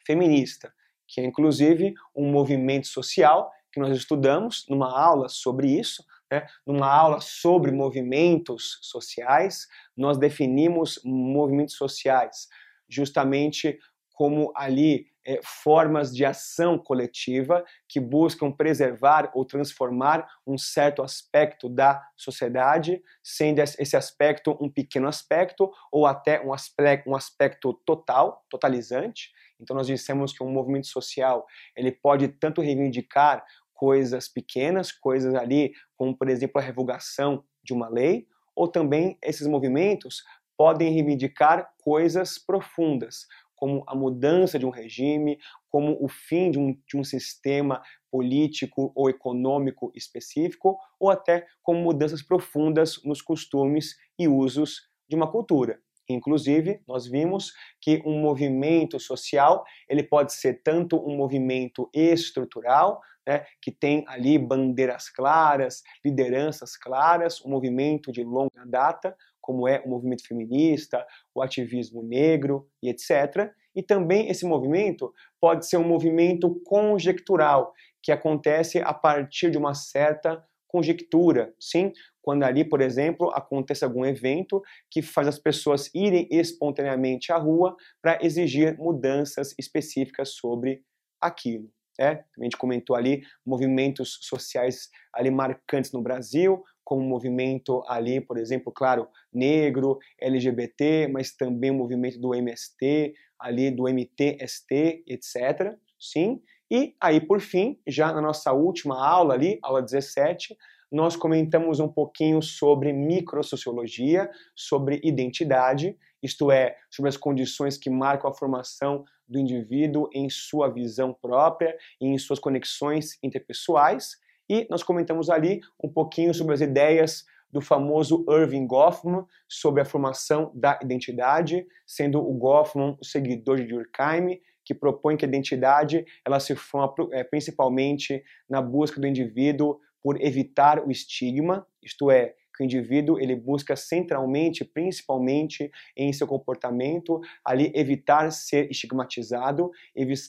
feminista, 0.06 0.72
que 1.08 1.20
é 1.20 1.24
inclusive 1.24 1.92
um 2.14 2.30
movimento 2.30 2.86
social 2.86 3.50
que 3.72 3.80
nós 3.80 3.96
estudamos 3.96 4.64
numa 4.68 4.96
aula 4.96 5.28
sobre 5.28 5.68
isso, 5.68 6.04
né? 6.30 6.46
numa 6.64 6.88
aula 6.88 7.20
sobre 7.20 7.72
movimentos 7.72 8.78
sociais, 8.80 9.66
nós 9.96 10.18
definimos 10.18 11.00
movimentos 11.04 11.74
sociais 11.74 12.46
justamente 12.88 13.76
como 14.14 14.52
ali 14.54 15.06
é, 15.26 15.40
formas 15.42 16.14
de 16.14 16.24
ação 16.24 16.78
coletiva 16.78 17.64
que 17.88 17.98
buscam 17.98 18.52
preservar 18.52 19.30
ou 19.34 19.44
transformar 19.44 20.26
um 20.46 20.56
certo 20.56 21.02
aspecto 21.02 21.68
da 21.68 22.00
sociedade, 22.16 23.02
sendo 23.22 23.58
esse 23.60 23.96
aspecto 23.96 24.56
um 24.60 24.70
pequeno 24.70 25.08
aspecto 25.08 25.70
ou 25.90 26.06
até 26.06 26.40
um 26.40 26.52
aspecto, 26.52 27.10
um 27.10 27.16
aspecto 27.16 27.74
total, 27.84 28.44
totalizante. 28.48 29.30
Então 29.60 29.74
nós 29.74 29.88
dissemos 29.88 30.32
que 30.32 30.44
um 30.44 30.50
movimento 30.50 30.86
social 30.86 31.44
ele 31.76 31.90
pode 31.90 32.28
tanto 32.28 32.60
reivindicar 32.60 33.44
coisas 33.74 34.28
pequenas, 34.28 34.92
coisas 34.92 35.34
ali 35.34 35.72
como 35.96 36.16
por 36.16 36.28
exemplo 36.28 36.60
a 36.60 36.64
revogação 36.64 37.44
de 37.64 37.72
uma 37.74 37.88
lei, 37.88 38.28
ou 38.54 38.68
também 38.68 39.18
esses 39.22 39.46
movimentos 39.46 40.22
podem 40.56 40.92
reivindicar 40.92 41.68
coisas 41.82 42.38
profundas, 42.38 43.26
como 43.56 43.82
a 43.86 43.94
mudança 43.94 44.58
de 44.58 44.66
um 44.66 44.70
regime, 44.70 45.38
como 45.68 45.96
o 46.00 46.08
fim 46.08 46.50
de 46.50 46.58
um, 46.58 46.72
de 46.86 46.96
um 46.96 47.02
sistema 47.02 47.82
político 48.10 48.92
ou 48.94 49.10
econômico 49.10 49.90
específico, 49.94 50.78
ou 51.00 51.10
até 51.10 51.46
como 51.62 51.80
mudanças 51.80 52.22
profundas 52.22 53.02
nos 53.02 53.20
costumes 53.20 53.96
e 54.18 54.28
usos 54.28 54.88
de 55.08 55.16
uma 55.16 55.30
cultura. 55.30 55.80
Inclusive, 56.08 56.80
nós 56.86 57.06
vimos 57.06 57.52
que 57.80 58.00
um 58.06 58.20
movimento 58.20 59.00
social 59.00 59.64
ele 59.88 60.02
pode 60.02 60.32
ser 60.32 60.62
tanto 60.62 60.96
um 60.96 61.16
movimento 61.16 61.90
estrutural, 61.92 63.00
né, 63.26 63.44
que 63.60 63.72
tem 63.72 64.04
ali 64.06 64.38
bandeiras 64.38 65.10
claras, 65.10 65.82
lideranças 66.04 66.76
claras, 66.76 67.44
um 67.44 67.50
movimento 67.50 68.12
de 68.12 68.22
longa 68.22 68.64
data, 68.64 69.16
como 69.46 69.68
é 69.68 69.80
o 69.86 69.88
movimento 69.88 70.26
feminista, 70.26 71.06
o 71.32 71.40
ativismo 71.40 72.02
negro 72.02 72.68
e 72.82 72.88
etc. 72.88 73.52
E 73.74 73.82
também 73.82 74.28
esse 74.28 74.44
movimento 74.44 75.14
pode 75.40 75.68
ser 75.68 75.76
um 75.76 75.86
movimento 75.86 76.60
conjectural, 76.64 77.72
que 78.02 78.10
acontece 78.10 78.80
a 78.80 78.92
partir 78.92 79.50
de 79.50 79.56
uma 79.56 79.72
certa 79.72 80.44
conjectura, 80.66 81.54
sim? 81.60 81.92
Quando 82.20 82.42
ali, 82.42 82.64
por 82.64 82.80
exemplo, 82.80 83.30
acontece 83.32 83.84
algum 83.84 84.04
evento 84.04 84.60
que 84.90 85.00
faz 85.00 85.28
as 85.28 85.38
pessoas 85.38 85.88
irem 85.94 86.26
espontaneamente 86.30 87.30
à 87.30 87.36
rua 87.36 87.76
para 88.02 88.18
exigir 88.20 88.76
mudanças 88.76 89.54
específicas 89.58 90.30
sobre 90.30 90.82
aquilo, 91.20 91.70
né? 91.98 92.24
A 92.38 92.42
gente 92.42 92.56
comentou 92.56 92.96
ali 92.96 93.22
movimentos 93.44 94.18
sociais 94.22 94.90
ali 95.14 95.30
marcantes 95.30 95.92
no 95.92 96.02
Brasil, 96.02 96.62
como 96.86 97.02
o 97.02 97.04
movimento 97.04 97.82
ali, 97.88 98.20
por 98.20 98.38
exemplo, 98.38 98.72
claro, 98.72 99.08
negro, 99.34 99.98
LGBT, 100.20 101.08
mas 101.08 101.32
também 101.32 101.72
o 101.72 101.74
movimento 101.74 102.20
do 102.20 102.32
MST, 102.32 103.12
ali 103.40 103.72
do 103.72 103.88
MTST, 103.88 105.02
etc. 105.04 105.74
Sim. 105.98 106.40
E 106.70 106.94
aí, 107.00 107.20
por 107.20 107.40
fim, 107.40 107.76
já 107.88 108.12
na 108.12 108.20
nossa 108.20 108.52
última 108.52 109.04
aula 109.04 109.34
ali, 109.34 109.58
aula 109.62 109.82
17, 109.82 110.56
nós 110.92 111.16
comentamos 111.16 111.80
um 111.80 111.88
pouquinho 111.88 112.40
sobre 112.40 112.92
microsociologia, 112.92 114.30
sobre 114.54 115.00
identidade, 115.02 115.98
isto 116.22 116.52
é, 116.52 116.76
sobre 116.88 117.08
as 117.08 117.16
condições 117.16 117.76
que 117.76 117.90
marcam 117.90 118.30
a 118.30 118.34
formação 118.34 119.04
do 119.28 119.40
indivíduo 119.40 120.08
em 120.12 120.30
sua 120.30 120.68
visão 120.68 121.12
própria 121.12 121.76
e 122.00 122.06
em 122.06 122.16
suas 122.16 122.38
conexões 122.38 123.18
interpessoais. 123.24 124.24
E 124.48 124.66
nós 124.70 124.82
comentamos 124.82 125.28
ali 125.28 125.60
um 125.82 125.88
pouquinho 125.88 126.32
sobre 126.32 126.54
as 126.54 126.60
ideias 126.60 127.24
do 127.50 127.60
famoso 127.60 128.24
Irving 128.28 128.66
Goffman 128.66 129.24
sobre 129.48 129.80
a 129.80 129.84
formação 129.84 130.52
da 130.54 130.78
identidade, 130.82 131.66
sendo 131.86 132.20
o 132.20 132.34
Goffman 132.34 132.96
o 133.00 133.04
seguidor 133.04 133.56
de 133.56 133.64
Durkheim, 133.64 134.40
que 134.64 134.74
propõe 134.74 135.16
que 135.16 135.24
a 135.24 135.28
identidade 135.28 136.04
ela 136.24 136.40
se 136.40 136.54
forma 136.56 136.92
é, 137.12 137.22
principalmente 137.22 138.22
na 138.48 138.60
busca 138.60 139.00
do 139.00 139.06
indivíduo 139.06 139.78
por 140.02 140.20
evitar 140.20 140.84
o 140.84 140.90
estigma, 140.90 141.66
isto 141.82 142.10
é, 142.10 142.34
que 142.56 142.62
o 142.62 142.64
indivíduo 142.64 143.18
ele 143.18 143.36
busca 143.36 143.76
centralmente, 143.76 144.64
principalmente 144.64 145.70
em 145.96 146.12
seu 146.12 146.26
comportamento, 146.26 147.20
ali 147.44 147.70
evitar 147.74 148.30
ser 148.32 148.70
estigmatizado, 148.70 149.70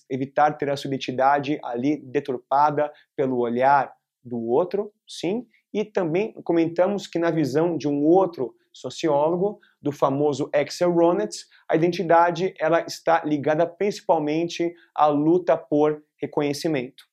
evitar 0.09 0.57
ter 0.57 0.70
a 0.70 0.76
sua 0.76 0.89
identidade 0.89 1.57
ali 1.63 1.97
deturpada 1.97 2.91
pelo 3.15 3.38
olhar 3.38 3.93
do 4.24 4.39
outro, 4.39 4.91
sim, 5.07 5.45
e 5.74 5.84
também 5.86 6.34
comentamos 6.43 7.07
que 7.07 7.20
na 7.20 7.32
visão 7.32 7.78
de 7.78 7.88
um 7.88 8.03
outro 8.05 8.55
sociólogo, 8.74 9.59
do 9.82 9.91
famoso 9.91 10.49
Axel 10.53 10.91
Ronitz, 10.91 11.47
a 11.68 11.76
identidade 11.76 12.53
ela 12.59 12.82
está 12.82 13.24
ligada 13.26 13.65
principalmente 13.65 14.74
à 14.93 15.07
luta 15.07 15.57
por 15.57 16.03
reconhecimento. 16.22 17.05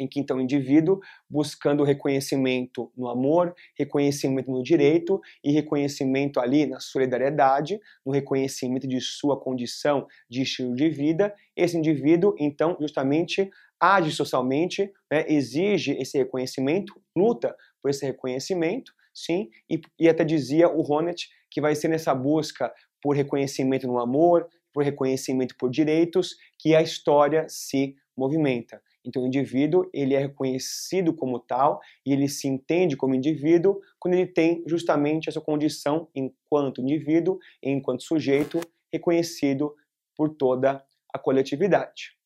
Em 0.00 0.06
que 0.06 0.20
então 0.20 0.36
o 0.36 0.40
indivíduo 0.40 1.00
buscando 1.28 1.82
reconhecimento 1.82 2.92
no 2.96 3.08
amor, 3.08 3.52
reconhecimento 3.76 4.48
no 4.48 4.62
direito 4.62 5.20
e 5.42 5.50
reconhecimento 5.50 6.38
ali 6.38 6.66
na 6.66 6.78
solidariedade, 6.78 7.80
no 8.06 8.12
reconhecimento 8.12 8.86
de 8.86 9.00
sua 9.00 9.40
condição 9.40 10.06
de 10.30 10.42
estilo 10.42 10.76
de 10.76 10.88
vida, 10.88 11.34
esse 11.56 11.76
indivíduo 11.76 12.34
então 12.38 12.76
justamente 12.80 13.50
age 13.80 14.12
socialmente, 14.12 14.92
né, 15.10 15.24
exige 15.28 15.92
esse 15.92 16.18
reconhecimento, 16.18 16.94
luta 17.16 17.54
por 17.82 17.90
esse 17.90 18.04
reconhecimento, 18.04 18.92
sim, 19.14 19.48
e, 19.70 19.80
e 19.98 20.08
até 20.08 20.24
dizia 20.24 20.68
o 20.68 20.82
Ronet 20.82 21.28
que 21.50 21.60
vai 21.60 21.74
ser 21.74 21.88
nessa 21.88 22.14
busca 22.14 22.72
por 23.02 23.16
reconhecimento 23.16 23.86
no 23.86 23.98
amor, 23.98 24.48
por 24.72 24.84
reconhecimento 24.84 25.56
por 25.56 25.70
direitos, 25.70 26.36
que 26.58 26.74
a 26.74 26.82
história 26.82 27.46
se 27.48 27.96
movimenta. 28.16 28.82
Então, 29.04 29.22
o 29.22 29.26
indivíduo 29.26 29.88
ele 29.94 30.14
é 30.14 30.18
reconhecido 30.18 31.14
como 31.14 31.38
tal 31.38 31.80
e 32.04 32.12
ele 32.12 32.28
se 32.28 32.46
entende 32.46 32.96
como 32.96 33.14
indivíduo 33.14 33.80
quando 33.98 34.14
ele 34.14 34.26
tem 34.26 34.62
justamente 34.66 35.28
essa 35.28 35.40
condição 35.40 36.08
enquanto 36.14 36.82
indivíduo, 36.82 37.38
enquanto 37.62 38.02
sujeito, 38.02 38.60
reconhecido 38.92 39.74
por 40.16 40.36
toda 40.36 40.84
a 41.12 41.18
coletividade. 41.18 42.16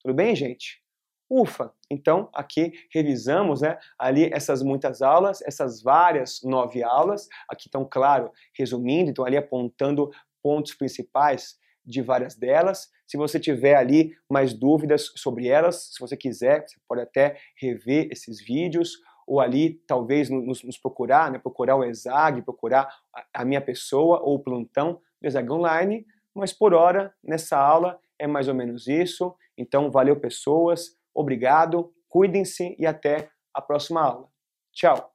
Tudo 0.00 0.14
bem, 0.14 0.34
gente? 0.34 0.83
Ufa! 1.36 1.72
Então, 1.90 2.28
aqui 2.32 2.72
revisamos 2.92 3.60
né, 3.60 3.76
ali 3.98 4.30
essas 4.32 4.62
muitas 4.62 5.02
aulas, 5.02 5.42
essas 5.42 5.82
várias 5.82 6.40
nove 6.44 6.84
aulas. 6.84 7.28
Aqui 7.48 7.66
estão, 7.66 7.84
claro, 7.84 8.30
resumindo, 8.56 9.10
então 9.10 9.24
ali 9.24 9.36
apontando 9.36 10.12
pontos 10.40 10.74
principais 10.74 11.58
de 11.84 12.00
várias 12.00 12.36
delas. 12.36 12.88
Se 13.04 13.16
você 13.16 13.40
tiver 13.40 13.74
ali 13.74 14.16
mais 14.30 14.54
dúvidas 14.54 15.10
sobre 15.16 15.48
elas, 15.48 15.90
se 15.92 15.98
você 15.98 16.16
quiser, 16.16 16.68
você 16.68 16.76
pode 16.86 17.02
até 17.02 17.36
rever 17.56 18.06
esses 18.12 18.40
vídeos 18.40 18.92
ou 19.26 19.40
ali 19.40 19.82
talvez 19.88 20.30
nos, 20.30 20.62
nos 20.62 20.78
procurar, 20.78 21.32
né, 21.32 21.38
procurar 21.40 21.74
o 21.74 21.84
ESAG, 21.84 22.42
procurar 22.42 22.88
a, 23.12 23.42
a 23.42 23.44
minha 23.44 23.60
pessoa 23.60 24.20
ou 24.22 24.36
o 24.36 24.38
plantão 24.38 25.00
do 25.20 25.26
ESAG 25.26 25.50
Online. 25.50 26.06
Mas 26.32 26.52
por 26.52 26.72
hora, 26.72 27.12
nessa 27.24 27.58
aula, 27.58 27.98
é 28.20 28.28
mais 28.28 28.46
ou 28.46 28.54
menos 28.54 28.86
isso. 28.86 29.34
Então, 29.58 29.90
valeu 29.90 30.14
pessoas, 30.14 30.96
obrigado, 31.14 31.92
cuidem-se 32.08 32.76
e 32.78 32.86
até 32.86 33.28
a 33.52 33.62
próxima 33.62 34.02
aula. 34.02 34.28
Tchau! 34.72 35.13